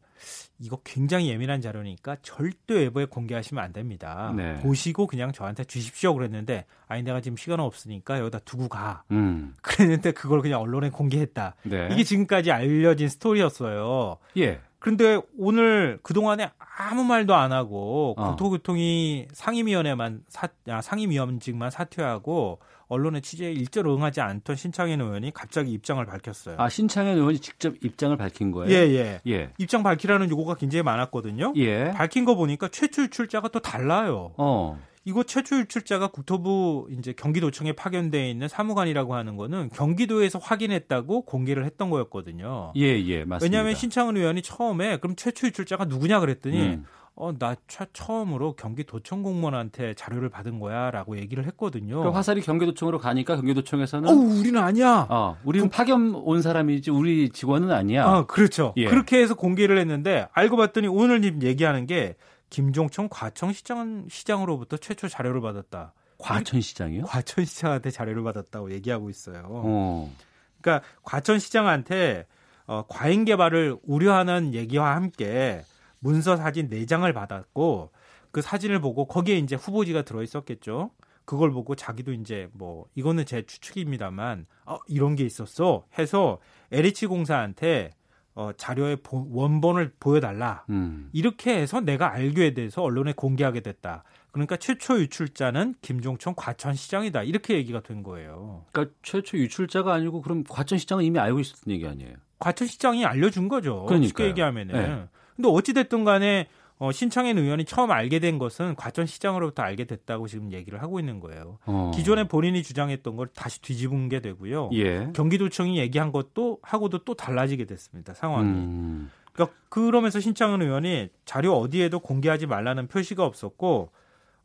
[0.62, 4.32] 이거 굉장히 예민한 자료니까 절대 외부에 공개하시면 안 됩니다.
[4.36, 4.54] 네.
[4.60, 9.02] 보시고 그냥 저한테 주십시오 그랬는데 아니 내가 지금 시간 없으니까 여기다 두고 가.
[9.10, 9.54] 음.
[9.60, 11.56] 그랬는데 그걸 그냥 언론에 공개했다.
[11.64, 11.88] 네.
[11.90, 14.18] 이게 지금까지 알려진 스토리였어요.
[14.36, 14.60] 예.
[14.82, 18.30] 그런데 오늘 그동안에 아무 말도 안 하고 어.
[18.30, 26.04] 국토교통이 상임위원회만 사, 아, 상임위원직만 사퇴하고 언론의 취재에 일절 응하지 않던 신창현 의원이 갑자기 입장을
[26.04, 26.56] 밝혔어요.
[26.58, 28.74] 아 신창현 의원이 직접 입장을 밝힌 거예요?
[28.74, 29.20] 예예.
[29.24, 29.32] 예.
[29.32, 29.50] 예.
[29.58, 31.52] 입장 밝히라는 요구가 굉장히 많았거든요.
[31.56, 31.92] 예.
[31.92, 34.32] 밝힌 거 보니까 최초 출자가 또 달라요.
[34.36, 34.80] 어.
[35.04, 41.90] 이거 최초 유출자가 국토부 이제 경기도청에 파견돼 있는 사무관이라고 하는 거는 경기도에서 확인했다고 공개를 했던
[41.90, 42.72] 거였거든요.
[42.76, 43.44] 예, 예, 맞습니다.
[43.44, 46.84] 왜냐하면 신창은 의원이 처음에 그럼 최초 유출자가 누구냐 그랬더니 음.
[47.14, 47.54] 어, 나
[47.92, 51.96] 처음으로 경기도청 공무원한테 자료를 받은 거야 라고 얘기를 했거든요.
[51.96, 54.08] 그러니까 화살이 경기도청으로 가니까 경기도청에서는.
[54.08, 55.06] 어, 우리는 아니야.
[55.10, 58.06] 어, 우리는 그, 파견 온 사람이지 우리 직원은 아니야.
[58.06, 58.72] 아, 그렇죠.
[58.76, 58.86] 예.
[58.86, 62.16] 그렇게 해서 공개를 했는데 알고 봤더니 오늘 얘기하는 게
[62.52, 65.94] 김종청 과천시장 시장으로부터 최초 자료를 받았다.
[66.18, 67.04] 과천시장이요?
[67.04, 69.42] 과천시장한테 자료를 받았다고 얘기하고 있어요.
[69.48, 70.14] 어.
[70.60, 72.26] 그러니까 과천시장한테
[72.66, 75.64] 어, 과잉 개발을 우려하는 얘기와 함께
[75.98, 77.90] 문서 사진 4장을 받았고
[78.30, 80.90] 그 사진을 보고 거기에 이제 후보지가 들어 있었겠죠.
[81.24, 86.38] 그걸 보고 자기도 이제 뭐 이거는 제 추측입니다만 어 이런 게 있었어 해서
[86.70, 87.92] LH 공사한테
[88.34, 90.64] 어, 자료의 보, 원본을 보여달라.
[90.70, 91.10] 음.
[91.12, 94.04] 이렇게 해서 내가 알게 돼서 언론에 공개하게 됐다.
[94.30, 97.22] 그러니까 최초 유출자는 김종천 과천시장이다.
[97.24, 98.64] 이렇게 얘기가 된 거예요.
[98.72, 102.14] 그러니까 최초 유출자가 아니고 그럼 과천시장은 이미 알고 있었던 얘기 아니에요?
[102.38, 103.84] 과천시장이 알려준 거죠.
[103.84, 104.08] 그러니까요.
[104.08, 104.74] 쉽게 얘기하면은.
[104.74, 105.04] 네.
[105.36, 106.48] 근데 어찌됐든 간에
[106.82, 111.20] 어, 신창현 의원이 처음 알게 된 것은 과천 시장으로부터 알게 됐다고 지금 얘기를 하고 있는
[111.20, 111.58] 거예요.
[111.64, 111.92] 어.
[111.94, 114.70] 기존에 본인이 주장했던 걸 다시 뒤집은 게 되고요.
[114.72, 115.08] 예.
[115.14, 118.14] 경기도청이 얘기한 것도 하고도 또 달라지게 됐습니다.
[118.14, 118.48] 상황이.
[118.48, 119.12] 음.
[119.32, 123.90] 그러니까 그러면서 신창현 의원이 자료 어디에도 공개하지 말라는 표시가 없었고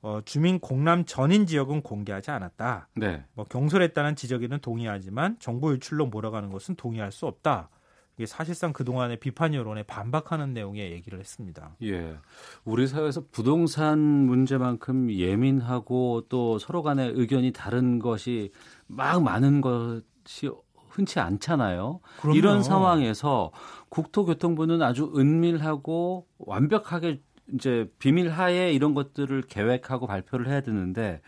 [0.04, 2.90] 어, 주민 공람 전인 지역은 공개하지 않았다.
[2.98, 3.24] 네.
[3.34, 7.72] 뭐 경솔했다는 지적에는 동의하지만 정보 유출로 몰아가는 것은 동의할 수 없다.
[8.18, 11.76] 이게 사실상 그동안의 비판 여론에 반박하는 내용의 얘기를 했습니다.
[11.84, 12.18] 예.
[12.66, 18.52] 우리 사회에서 부동산 문제만큼 예민하고 또 서로 간의 의견이 다른 것이
[18.88, 20.50] 막 많은 것이
[20.90, 22.00] 흔치 않잖아요.
[22.22, 22.38] 그럼요.
[22.38, 23.52] 이런 상황에서
[23.90, 27.22] 국토교통부는 아주 은밀하고 완벽하게
[27.54, 31.22] 이제 비밀 하에 이런 것들을 계획하고 발표를 해야 되는데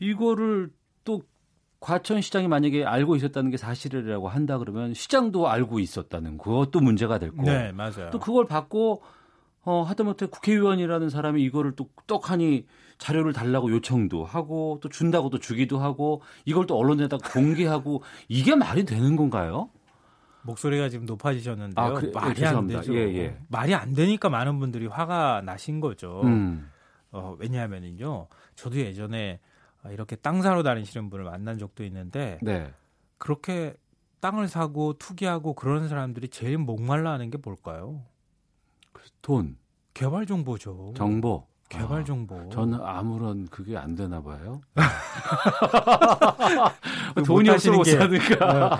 [0.00, 0.70] 이거를
[1.04, 1.22] 또
[1.84, 7.42] 과천시장이 만약에 알고 있었다는 게 사실이라고 한다 그러면 시장도 알고 있었다는 그것도 문제가 될 거고.
[7.42, 8.08] 네, 맞아요.
[8.10, 9.02] 또 그걸 받고
[9.66, 12.66] 어, 하다못해 국회의원이라는 사람이 이거를 또 떡하니
[12.96, 18.86] 자료를 달라고 요청도 하고 또 준다고 또 주기도 하고 이걸 또 언론에다 공개하고 이게 말이
[18.86, 19.68] 되는 건가요?
[20.42, 21.84] 목소리가 지금 높아지셨는데요.
[21.84, 22.94] 아, 그, 말이 예, 안 되죠.
[22.94, 23.38] 예, 예.
[23.48, 26.22] 말이 안 되니까 많은 분들이 화가 나신 거죠.
[26.24, 26.70] 음.
[27.10, 28.28] 어, 왜냐하면요.
[28.54, 29.53] 저도 예전에 아,
[29.90, 32.72] 이렇게 땅 사러 다니시는 분을 만난 적도 있는데 네.
[33.18, 33.74] 그렇게
[34.20, 38.02] 땅을 사고 투기하고 그런 사람들이 제일 목말라 하는 게 뭘까요?
[39.20, 39.56] 돈.
[39.92, 40.94] 개발 정보죠.
[40.96, 41.46] 정보.
[41.68, 42.48] 개발 아, 정보.
[42.50, 44.60] 저는 아무런 그게 안 되나 봐요.
[47.26, 48.06] 돈이 못 사니까.
[48.06, 48.18] 네.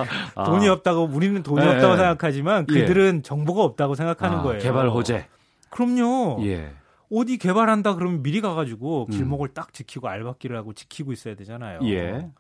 [0.37, 0.45] 아.
[0.45, 1.75] 돈이 없다고 우리는 돈이 네.
[1.75, 2.81] 없다고 생각하지만 예.
[2.81, 3.23] 그들은 예.
[3.23, 4.63] 정보가 없다고 생각하는 아, 거예요.
[4.63, 5.27] 개발 호재.
[5.71, 6.39] 그럼요.
[6.47, 6.73] 예.
[7.15, 9.55] 어디 개발한다 그러면 미리 가가지고 길목을 음.
[9.55, 11.81] 딱 지키고 알박기를 하고 지키고 있어야 되잖아요.
[11.85, 12.31] 예.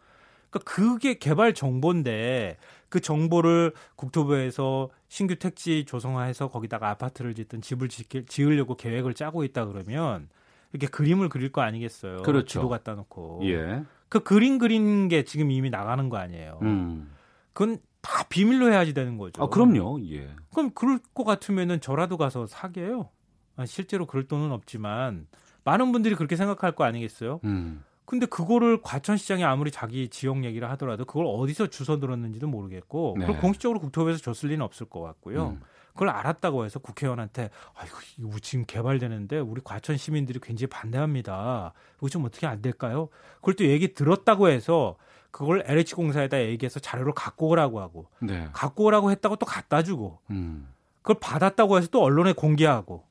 [0.51, 2.57] 그러니까 그게 개발 정보인데
[2.89, 10.29] 그 정보를 국토부에서 신규 택지 조성화해서 거기다가 아파트를 짓든 집을 지으려고 계획을 짜고 있다 그러면
[10.73, 12.23] 이렇게 그림을 그릴 거 아니겠어요.
[12.23, 12.47] 그렇죠.
[12.47, 13.41] 지도 갖다 놓고.
[13.45, 13.83] 예.
[14.09, 16.61] 그 그림 그린 게 지금 이미 나가는 거 아니에요.
[16.63, 17.13] 음.
[17.53, 19.43] 그건 다 비밀로 해야지 되는 거죠.
[19.43, 20.01] 아, 그럼요.
[20.11, 20.31] 예.
[20.53, 23.09] 그럼 그럴 것 같으면은 저라도 가서 사게요.
[23.57, 25.27] 아, 실제로 그럴 돈은 없지만
[25.65, 27.41] 많은 분들이 그렇게 생각할 거 아니겠어요?
[27.45, 27.85] 음.
[28.05, 33.27] 근데 그거를 과천시장이 아무리 자기 지역 얘기를 하더라도 그걸 어디서 주워 들었는지도 모르겠고 네.
[33.27, 35.49] 그걸 공식적으로 국토부에서 줬을 리는 없을 것 같고요.
[35.49, 35.61] 음.
[35.95, 41.73] 그걸 알았다고 해서 국회의원한테 아이고 이거 지금 개발되는데 우리 과천 시민들이 굉장히 반대합니다.
[41.99, 43.09] 이거 좀 어떻게 안 될까요?
[43.37, 44.97] 그걸 또 얘기 들었다고 해서
[45.31, 48.49] 그걸 LH 공사에다 얘기해서 자료를 갖고 오라고 하고 네.
[48.53, 50.69] 갖고 오라고 했다고 또 갖다 주고 음.
[51.03, 53.05] 그걸 받았다고 해서 또 언론에 공개하고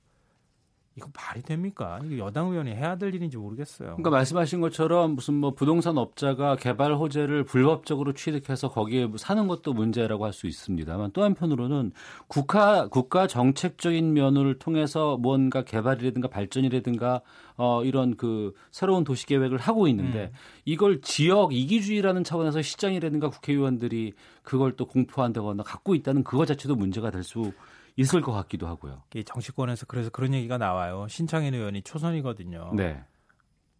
[0.96, 2.00] 이거 말이 됩니까?
[2.04, 3.90] 이게 여당 의원이 해야 될 일인지 모르겠어요.
[3.90, 10.26] 그러니까 말씀하신 것처럼 무슨 뭐 부동산 업자가 개발 호재를 불법적으로 취득해서 거기에 사는 것도 문제라고
[10.26, 11.92] 할 수 있습니다만 또 한편으로는
[12.28, 17.22] 국가 국가 정책적인 면을 통해서 뭔가 개발이라든가 발전이라든가
[17.56, 20.38] 어 이런 그 새로운 도시 계획을 하고 있는데 음.
[20.66, 27.54] 이걸 지역 이기주의라는 차원에서 시장이라든가 국회의원들이 그걸 또 공포한다거나 갖고 있다는 그거 자체도 문제가 될수
[27.96, 29.04] 있을 것 같기도 하고요.
[29.26, 31.08] 정치권에서 그래서 그런 얘기가 나와요.
[31.10, 32.72] 신창인 의원이 초선이거든요.
[32.76, 33.04] 네.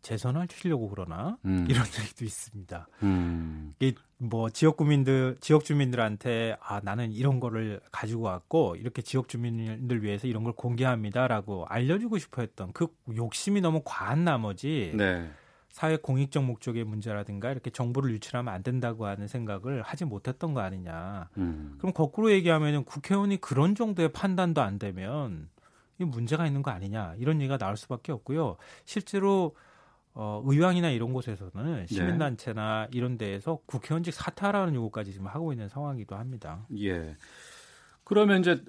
[0.04, 1.66] 재선을 주시려고 그러나 음.
[1.70, 2.88] 이런 얘기도 있습니다.
[3.04, 3.74] 음.
[3.80, 10.04] 이게 뭐 지역 구민들 지역 주민들한테 아 나는 이런 거를 가지고 왔고 이렇게 지역 주민들
[10.04, 15.30] 위해서 이런 걸 공개합니다라고 알려주고 싶어했던 그 욕심이 너무 과한 나머지 네.
[15.74, 21.30] 사회 공익적 목적의 문제라든가 이렇게 정보를 유출하면 안 된다고 하는 생각을 하지 못했던 거 아니냐.
[21.38, 21.74] 음.
[21.80, 25.50] 그럼 거꾸로 얘기하면 국회의원이 그런 정도의 판단도 안 되면
[25.98, 28.58] 이 문제가 있는 거 아니냐 이런 얘기가 나올 수밖에 없고요.
[28.86, 29.56] 실제로
[30.14, 31.86] 어, 의왕이나 이런 곳에서는 네.
[31.88, 36.68] 시민단체나 이런 데에서 국회의원직 사퇴하라는 요구까지 지금 하고 있는 상황이기도 합니다.
[36.78, 37.18] 예.
[38.04, 38.64] 그러면 이제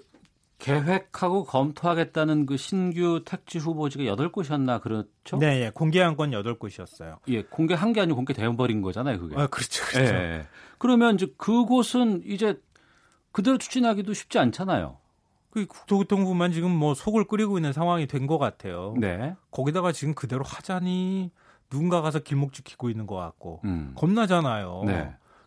[0.58, 5.36] 계획하고 검토하겠다는 그 신규 택지 후보지가 8곳이었나 그렇죠?
[5.38, 5.70] 네, 예.
[5.70, 7.18] 공개한 건 8곳이었어요.
[7.28, 9.36] 예, 공개한 게 아니고 공개돼 버린 거잖아요, 그게.
[9.38, 9.84] 아, 그렇죠.
[9.84, 10.14] 그렇죠.
[10.14, 10.46] 예.
[10.78, 12.60] 그러면 이제 그곳은 이제
[13.32, 14.98] 그대로 추진하기도 쉽지 않잖아요.
[15.50, 18.94] 그 국토교통부만 지금 뭐 속을 끓이고 있는 상황이 된 것 같아요.
[18.98, 19.34] 네.
[19.50, 21.30] 거기다가 지금 그대로 하자니
[21.70, 23.92] 누군가 가서 길목 지키고 있는 것 같고 음.
[23.96, 24.82] 겁나잖아요.
[24.86, 24.92] 네.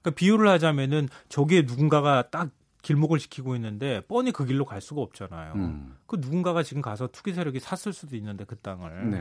[0.01, 2.51] 그러니까 비유를 하자면은 저기에 누군가가 딱
[2.87, 5.53] 길목을 지키고 있는데 뻔히 그 길로 갈 수가 없잖아요.
[5.55, 5.97] 음.
[6.05, 9.09] 그 누군가가 지금 가서 투기 세력이 샀을 수도 있는데 그 땅을.
[9.09, 9.17] 네.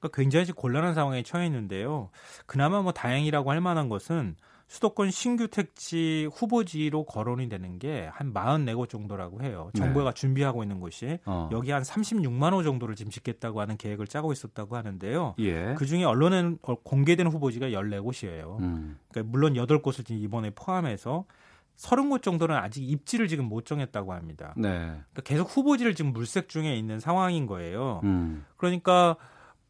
[0.00, 2.10] 그러니까 굉장히 곤란한 상황에 처해 있는데요.
[2.46, 4.34] 그나마 뭐 다행이라고 할 만한 것은
[4.66, 9.70] 수도권 신규 택지 후보지로 거론이 되는 게 한 44곳 정도라고 해요.
[9.76, 10.14] 정부가 네.
[10.14, 11.48] 준비하고 있는 곳이 어.
[11.52, 15.36] 여기 한 36만 호 정도를 지금 짓겠다고 하는 계획을 짜고 있었다고 하는데요.
[15.38, 15.74] 예.
[15.74, 18.58] 그 중에 언론에 공개된 후보지가 14곳이에요.
[18.60, 18.98] 음.
[19.10, 21.26] 그러니까 물론 8곳을 지금 이번에 포함해서
[21.76, 24.54] 서른 곳 정도는 아직 입지를 지금 못 정했다고 합니다.
[24.56, 24.68] 네.
[24.70, 28.00] 그러니까 계속 후보지를 지금 물색 중에 있는 상황인 거예요.
[28.04, 28.44] 음.
[28.56, 29.16] 그러니까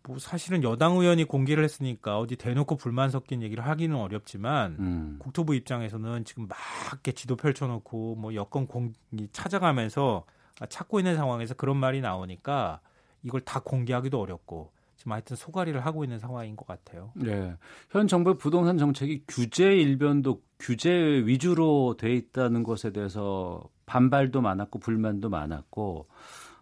[0.06, 5.16] 뭐 사실은 여당 의원이 공개를 했으니까 어디 대놓고 불만 섞인 얘기를 하기는 어렵지만 음.
[5.18, 6.59] 국토부 입장에서는 지금 막
[6.89, 8.93] 이렇게 지도 펼쳐놓고 뭐 여권 공
[9.32, 10.24] 찾아가면서
[10.68, 12.81] 찾고 있는 상황에서 그런 말이 나오니까
[13.22, 14.73] 이걸 다 공개하기도 어렵고
[15.05, 17.12] 지금 하여튼 소가리를 하고 있는 상황인 것 같아요.
[17.14, 17.55] 네.
[17.90, 25.28] 현 정부의 부동산 정책이 규제 일변도 규제 위주로 돼 있다는 것에 대해서 반발도 많았고 불만도
[25.28, 26.09] 많았고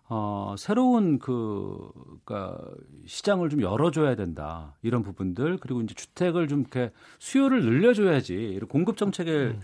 [0.09, 1.91] 어, 새로운 그,
[2.25, 2.59] 그니까
[3.07, 4.77] 시장을 좀 열어줘야 된다.
[4.83, 5.59] 이런 부분들.
[5.59, 8.35] 그리고 이제 주택을 좀 이렇게 수요를 늘려줘야지.
[8.35, 9.61] 이런 공급 정책을 음.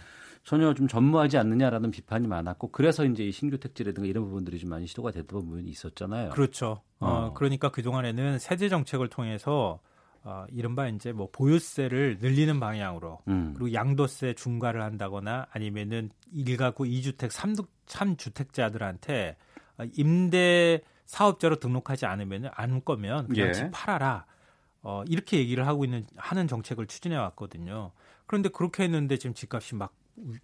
[0.48, 4.86] 전혀 좀 전무하지 않느냐라는 비판이 많았고 그래서 이제 이 신규 택지라든가 이런 부분들이 좀 많이
[4.86, 6.30] 시도가 됐던 부분이 있었잖아요.
[6.30, 6.80] 그렇죠.
[7.00, 9.78] 어, 어 그러니까 그 동안에는 세제 정책을 통해서
[10.22, 13.52] 어, 이른바 이제 뭐 보유세를 늘리는 방향으로 음.
[13.58, 19.36] 그리고 양도세 중과를 한다거나 아니면은 1가구 2주택 3두, 3주택자들한테
[19.98, 23.52] 임대 사업자로 등록하지 않으면 안 거면 그냥 예.
[23.52, 24.24] 집 팔아라.
[24.80, 27.92] 어, 이렇게 얘기를 하고 있는 하는 정책을 추진해 왔거든요.
[28.24, 29.92] 그런데 그렇게 했는데 지금 집값이 막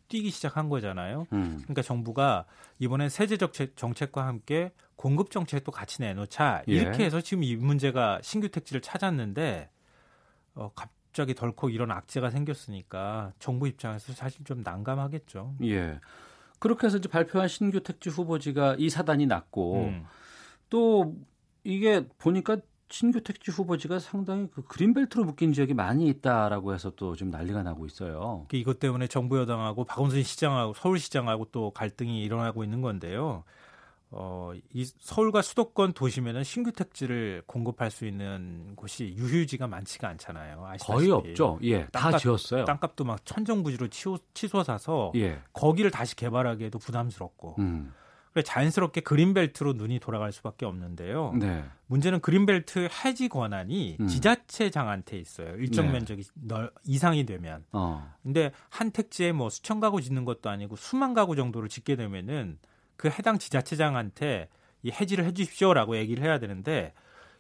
[0.08, 1.26] 뛰기 시작한 거잖아요.
[1.32, 1.58] 음.
[1.62, 2.44] 그러니까 정부가
[2.78, 7.06] 이번에 세제 정책, 정책과 함께 공급 정책도 같이 내놓자 이렇게 예.
[7.06, 9.70] 해서 지금 이 문제가 신규 택지를 찾았는데
[10.54, 15.56] 어, 갑자기 덜컥 이런 악재가 생겼으니까 정부 입장에서 사실 좀 난감하겠죠.
[15.64, 16.00] 예.
[16.58, 20.06] 그렇게 해서 이제 발표한 신규 택지 후보지가 이 사단이 났고 음.
[20.70, 21.14] 또
[21.62, 22.58] 이게 보니까
[22.94, 27.86] 신규 택지 후보지가 상당히 그 그린벨트로 묶인 지역이 많이 있다라고 해서 또 좀 난리가 나고
[27.86, 28.46] 있어요.
[28.52, 33.42] 이것 때문에 정부 여당하고 박원순 시장하고 서울시장하고 또 갈등이 일어나고 있는 건데요.
[34.10, 40.64] 어, 이 서울과 수도권 도심에는 신규 택지를 공급할 수 있는 곳이 유휴지가 많지가 않잖아요.
[40.64, 40.92] 아시다시피.
[40.92, 41.58] 거의 없죠.
[41.64, 42.64] 예, 다 땅값, 지었어요.
[42.64, 45.40] 땅값도 막 천정부지로 치워, 치솟아서 예.
[45.52, 47.56] 거기를 다시 개발하기에도 부담스럽고.
[47.58, 47.92] 음.
[48.34, 51.34] 그래 자연스럽게 그린벨트로 눈이 돌아갈 수밖에 없는데요.
[51.38, 51.64] 네.
[51.86, 54.08] 문제는 그린벨트 해지 권한이 음.
[54.08, 55.54] 지자체장한테 있어요.
[55.54, 55.92] 일정 네.
[55.92, 57.64] 면적이 널, 이상이 되면.
[57.70, 58.12] 어.
[58.24, 62.58] 근데 한 택지에 뭐 수천 가구 짓는 것도 아니고 수만 가구 정도를 짓게 되면은
[62.96, 64.48] 그 해당 지자체장한테
[64.82, 66.92] 이 해지를 해주십시오라고 얘기를 해야 되는데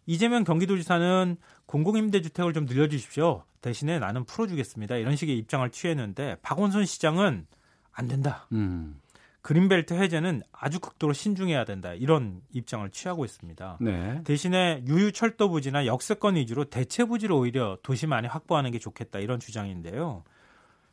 [0.06, 3.42] 이재명 경기도지사는 공공임대주택을 좀 늘려주십시오.
[3.62, 4.94] 대신에 나는 풀어주겠습니다.
[4.94, 7.48] 이런 식의 입장을 취했는데 박원순 시장은
[7.90, 8.46] 안 된다.
[8.52, 9.00] 음.
[9.44, 11.92] 그린벨트 해제는 아주 극도로 신중해야 된다.
[11.92, 13.76] 이런 입장을 취하고 있습니다.
[13.82, 14.22] 네.
[14.24, 19.18] 대신에 유유 철도 부지나 역세권 위주로 대체 부지를 오히려 도심 안에 확보하는 게 좋겠다.
[19.18, 20.24] 이런 주장인데요.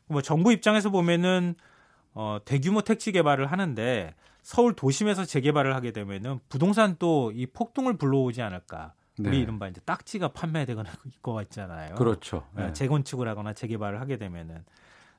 [0.08, 1.56] 뭐 정부 입장에서 보면은
[2.14, 8.42] 어, 대규모 택지 개발을 하는데 서울 도심에서 재개발을 하게 되면은 부동산 또 이 폭동을 불러오지
[8.42, 8.94] 않을까.
[9.18, 9.38] 우리 네.
[9.38, 11.96] 이른바 이제 딱지가 판매되거나 이거 있잖아요.
[11.96, 12.46] 그렇죠.
[12.54, 12.74] 네, 네.
[12.74, 14.66] 재건축을 하거나 재개발을 하게 되면은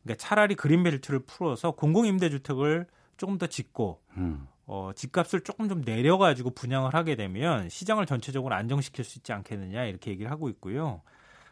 [0.03, 2.87] 그러니까 차라리 그린벨트를 풀어서 공공임대주택을
[3.17, 4.47] 조금 더 짓고 음.
[4.67, 10.11] 어, 집값을 조금 좀 내려가지고 분양을 하게 되면 시장을 전체적으로 안정시킬 수 있지 않겠느냐 이렇게
[10.11, 11.03] 얘기를 하고 있고요.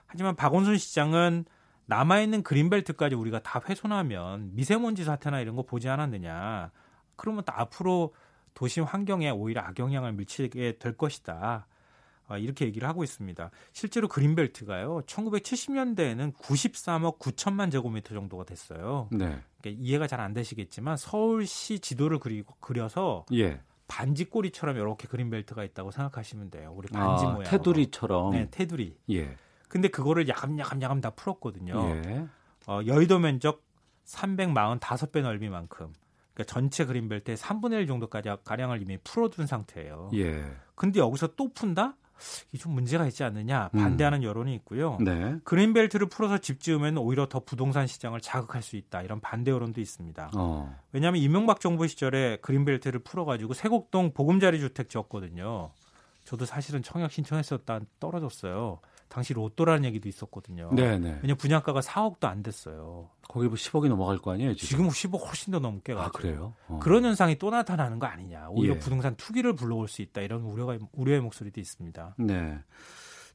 [0.06, 1.44] 하지만 박원순 시장은
[1.86, 6.70] 남아있는 그린벨트까지 우리가 다 훼손하면 미세먼지 사태나 이런 거 보지 않았느냐.
[7.16, 8.14] 그러면 또 앞으로
[8.54, 11.66] 도심 환경에 오히려 악영향을 미치게 될 것이다.
[12.30, 13.50] 어, 이렇게 얘기를 하고 있습니다.
[13.72, 19.08] 실제로 그린벨트가요, 1970년대에는 93억 9천만 제곱미터 정도가 됐어요.
[19.10, 19.40] 네.
[19.60, 23.60] 그러니까 이해가 잘 안 되시겠지만 서울시 지도를 그리고 그려서 예.
[23.88, 26.72] 반지 꼬리처럼 이렇게 그린벨트가 있다고 생각하시면 돼요.
[26.76, 27.50] 우리 반지 아, 모양.
[27.50, 28.30] 테두리처럼.
[28.32, 28.96] 네, 테두리.
[29.10, 29.34] 예.
[29.68, 31.74] 근데 그거를 야금야금 야금 다 풀었거든요.
[32.04, 32.26] 예.
[32.66, 33.64] 어, 여의도 면적
[34.04, 35.92] 345배 넓이만큼.
[36.34, 40.10] 그러니까 전체 그린벨트의 3분의 1 정도까지 가량을 이미 풀어둔 상태예요.
[40.14, 40.44] 예.
[40.74, 41.96] 근데 여기서 또 푼다?
[42.52, 44.98] 이게 좀 문제가 있지 않느냐 반대하는 여론이 있고요.
[45.00, 45.36] 네.
[45.44, 50.32] 그린벨트를 풀어서 집 지으면 오히려 더 부동산 시장을 자극할 수 있다 이런 반대 여론도 있습니다.
[50.36, 50.76] 어.
[50.92, 55.70] 왜냐하면 이명박 정부 시절에 그린벨트를 풀어가지고 세곡동 보금자리 주택 지었거든요.
[56.24, 58.78] 저도 사실은 청약 신청했었다 떨어졌어요.
[59.10, 60.70] 당시 로또라는 얘기도 있었거든요.
[60.72, 61.18] 네네.
[61.22, 63.10] 왜냐 분양가가 4억도 안 됐어요.
[63.28, 64.88] 거기 뭐 10억이 넘어갈 거 아니에요, 지금?
[64.88, 66.06] 지금 10억 훨씬 더 넘게 가죠.
[66.06, 66.54] 아, 그래요?
[66.68, 66.78] 어.
[66.80, 68.46] 그런 현상이 또 나타나는 거 아니냐.
[68.50, 68.78] 오히려 예.
[68.78, 70.20] 부동산 투기를 불러올 수 있다.
[70.20, 72.14] 이런 우려가 우려의 목소리도 있습니다.
[72.18, 72.58] 네.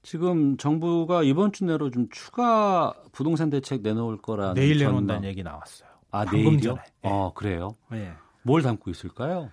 [0.02, 4.78] 지금 정부가 이번 주 내로 좀 추가 부동산 대책 내놓을 거라는 내일.
[4.80, 5.90] 내놓는다는 얘기 나왔어요.
[6.12, 6.60] 아, 방금 내일이요?
[6.62, 6.82] 전에.
[7.02, 7.76] 어, 그래요?
[7.94, 8.14] 예.
[8.44, 9.52] 뭘 담고 있을까요?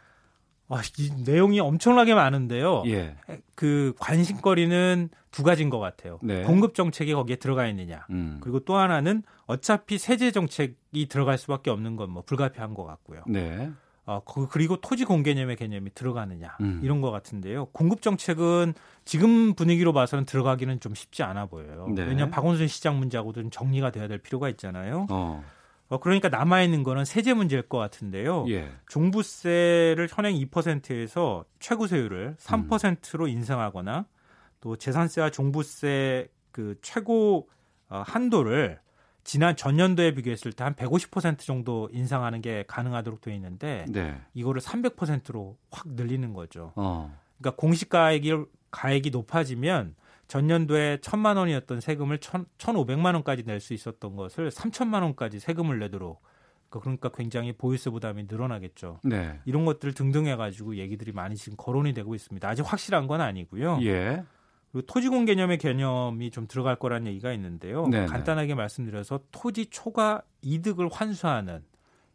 [0.74, 2.82] 아, 이 내용이 엄청나게 많은데요.
[2.86, 3.16] 예.
[3.54, 6.18] 그 관심거리는 두 가지인 것 같아요.
[6.22, 6.42] 네.
[6.42, 8.06] 공급 정책이 거기에 들어가 있느냐.
[8.10, 8.38] 음.
[8.42, 13.22] 그리고 또 하나는 어차피 세제 정책이 들어갈 수밖에 없는 건 뭐 불가피한 것 같고요.
[13.26, 13.70] 네.
[14.04, 16.80] 어, 그- 그리고 토지 공개념의 개념이 들어가느냐 음.
[16.82, 17.66] 이런 것 같은데요.
[17.66, 18.74] 공급 정책은
[19.04, 21.86] 지금 분위기로 봐서는 들어가기는 좀 쉽지 않아 보여요.
[21.94, 22.02] 네.
[22.02, 25.06] 왜냐하면 박원순 시장 문제하고도 좀 정리가 돼야 될 필요가 있잖아요.
[25.10, 25.44] 어.
[25.92, 28.46] 어, 그러니까 남아 있는 거는 세제 문제일 것 같은데요.
[28.48, 28.72] 예.
[28.88, 34.06] 종부세를 현행 2%에서 최고세율을 3%로 인상하거나
[34.62, 37.50] 또 재산세와 종부세 그 최고
[37.90, 38.80] 어, 한도를
[39.22, 44.18] 지난 전년도에 비교했을 때 한 150% 정도 인상하는 게 가능하도록 되어 있는데 네.
[44.32, 46.72] 이거를 300%로 확 늘리는 거죠.
[46.76, 47.14] 어.
[47.38, 48.32] 그러니까 공시 가액이
[48.70, 49.94] 가액이 높아지면
[50.32, 52.20] 전년도에 1천만 원이었던 세금을 1
[52.56, 56.22] 1,500만 원까지 낼 수 있었던 것을 3천만 원까지 세금을 내도록
[56.70, 59.00] 그러니까 굉장히 보유세 부담이 늘어나겠죠.
[59.04, 59.38] 네.
[59.44, 62.48] 이런 것들 등등 해가지고 얘기들이 많이 지금 거론이 되고 있습니다.
[62.48, 63.80] 아직 확실한 건 아니고요.
[63.82, 64.24] 예.
[64.72, 67.86] 그리고 토지공 개념의 개념이 좀 들어갈 거라는 얘기가 있는데요.
[67.88, 68.06] 네네.
[68.06, 71.62] 간단하게 말씀드려서 토지 초과 이득을 환수하는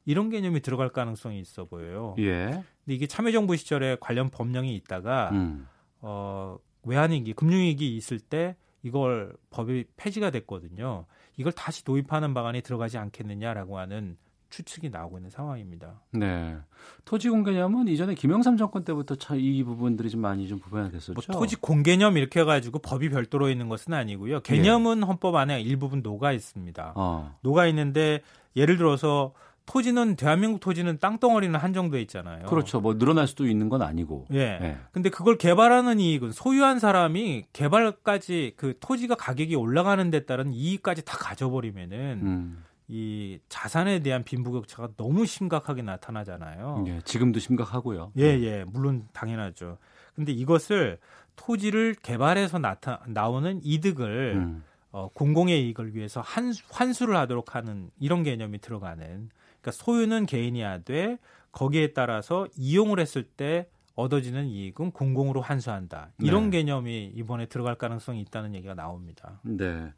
[0.06, 2.16] 이런 개념이 들어갈 가능성이 있어 보여요.
[2.18, 2.46] 예.
[2.48, 5.68] 근데 이게 참여정부 시절에 관련 법령이 있다가 음.
[6.00, 6.58] 어,
[6.88, 11.06] 외환위기, 금융위기 있을 때 이걸 법이 폐지가 됐거든요.
[11.36, 14.18] 이걸 다시 도입하는 방안이 들어가지 않겠느냐라고 하는
[14.50, 16.02] 추측이 나오고 있는 상황입니다.
[16.12, 16.58] 네.
[17.06, 21.14] 토지 공개념은 이전에 김영삼 정권 때부터 참이 부분들이 좀 많이 좀 부변이 됐었죠.
[21.14, 24.40] 뭐 토지 공개념 이렇게 해가지고 법이 별도로 있는 것은 아니고요.
[24.42, 26.94] 개념은 헌법 안에 일부분 녹아 있습니다.
[26.96, 27.38] 어.
[27.42, 28.22] 녹아 있는데
[28.56, 29.34] 예를 들어서
[29.68, 32.46] 토지는 대한민국 토지는 땅덩어리는 한정돼 있잖아요.
[32.48, 32.80] 그렇죠.
[32.80, 34.26] 뭐 늘어날 수도 있는 건 아니고.
[34.34, 34.40] 예.
[34.40, 34.78] 예.
[34.92, 41.18] 근데 그걸 개발하는 이익은 소유한 사람이 개발까지 그 토지가 가격이 올라가는 데 따른 이익까지 다
[41.18, 42.64] 가져버리면은 음.
[42.88, 46.86] 이 자산에 대한 빈부격차가 너무 심각하게 나타나잖아요.
[46.88, 48.14] 예, 지금도 심각하고요.
[48.18, 49.78] 예, 예, 물론 당연하죠.
[50.16, 50.98] 근데 이것을
[51.36, 54.64] 토지를 개발해서 나타 나오는 이득을 음.
[54.92, 59.30] 어, 공공의 이익을 위해서 한, 환수를 하도록 하는 이런 개념이 들어가는.
[59.62, 61.18] 그러니까 소유는 개인이 하되
[61.52, 66.12] 거기에 따라서 이용을 했을 때 얻어지는 이익은 공공으로 환수한다.
[66.20, 66.60] 이런 네.
[66.60, 69.42] 개념이 이번에 들어갈 가능성이 있다는 얘기가 나옵니다.
[69.44, 69.92] 네.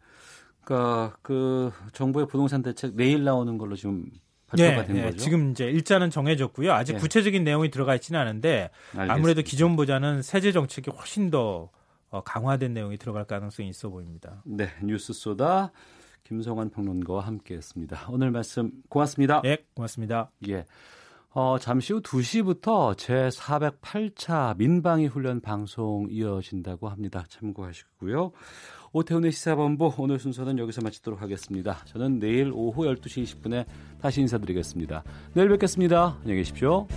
[0.64, 4.10] 그러니까 그 정부의 부동산 대책 내일 나오는 걸로 지금
[4.48, 5.04] 발표가 네, 된 네.
[5.04, 5.18] 거죠.
[5.18, 6.72] 지금 이제 일자는 정해졌고요.
[6.72, 7.00] 아직 네.
[7.00, 9.14] 구체적인 내용이 들어가 있지는 않은데 알겠습니다.
[9.14, 11.70] 아무래도 기존보다는 세제 정책이 훨씬 더
[12.10, 14.42] 어, 강화된 내용이 들어갈 가능성이 있어 보입니다.
[14.46, 15.72] 네, 뉴스 소다
[16.30, 18.08] 김성환 평론가와 함께했습니다.
[18.12, 19.42] 오늘 말씀 고맙습니다.
[19.42, 20.30] 네, 고맙습니다.
[20.48, 20.66] 예.
[21.32, 27.26] 어, 잠시 후 2시부터 제408차 민방위 훈련 방송 이어진다고 합니다.
[27.30, 28.32] 참고하시고요.
[28.92, 31.78] 오태훈의 시사본부 오늘 순서는 여기서 마치도록 하겠습니다.
[31.86, 33.66] 저는 내일 오후 12시 20분에
[34.00, 35.04] 다시 인사드리겠습니다.
[35.34, 36.18] 내일 뵙겠습니다.
[36.22, 36.88] 안녕히 계십시오.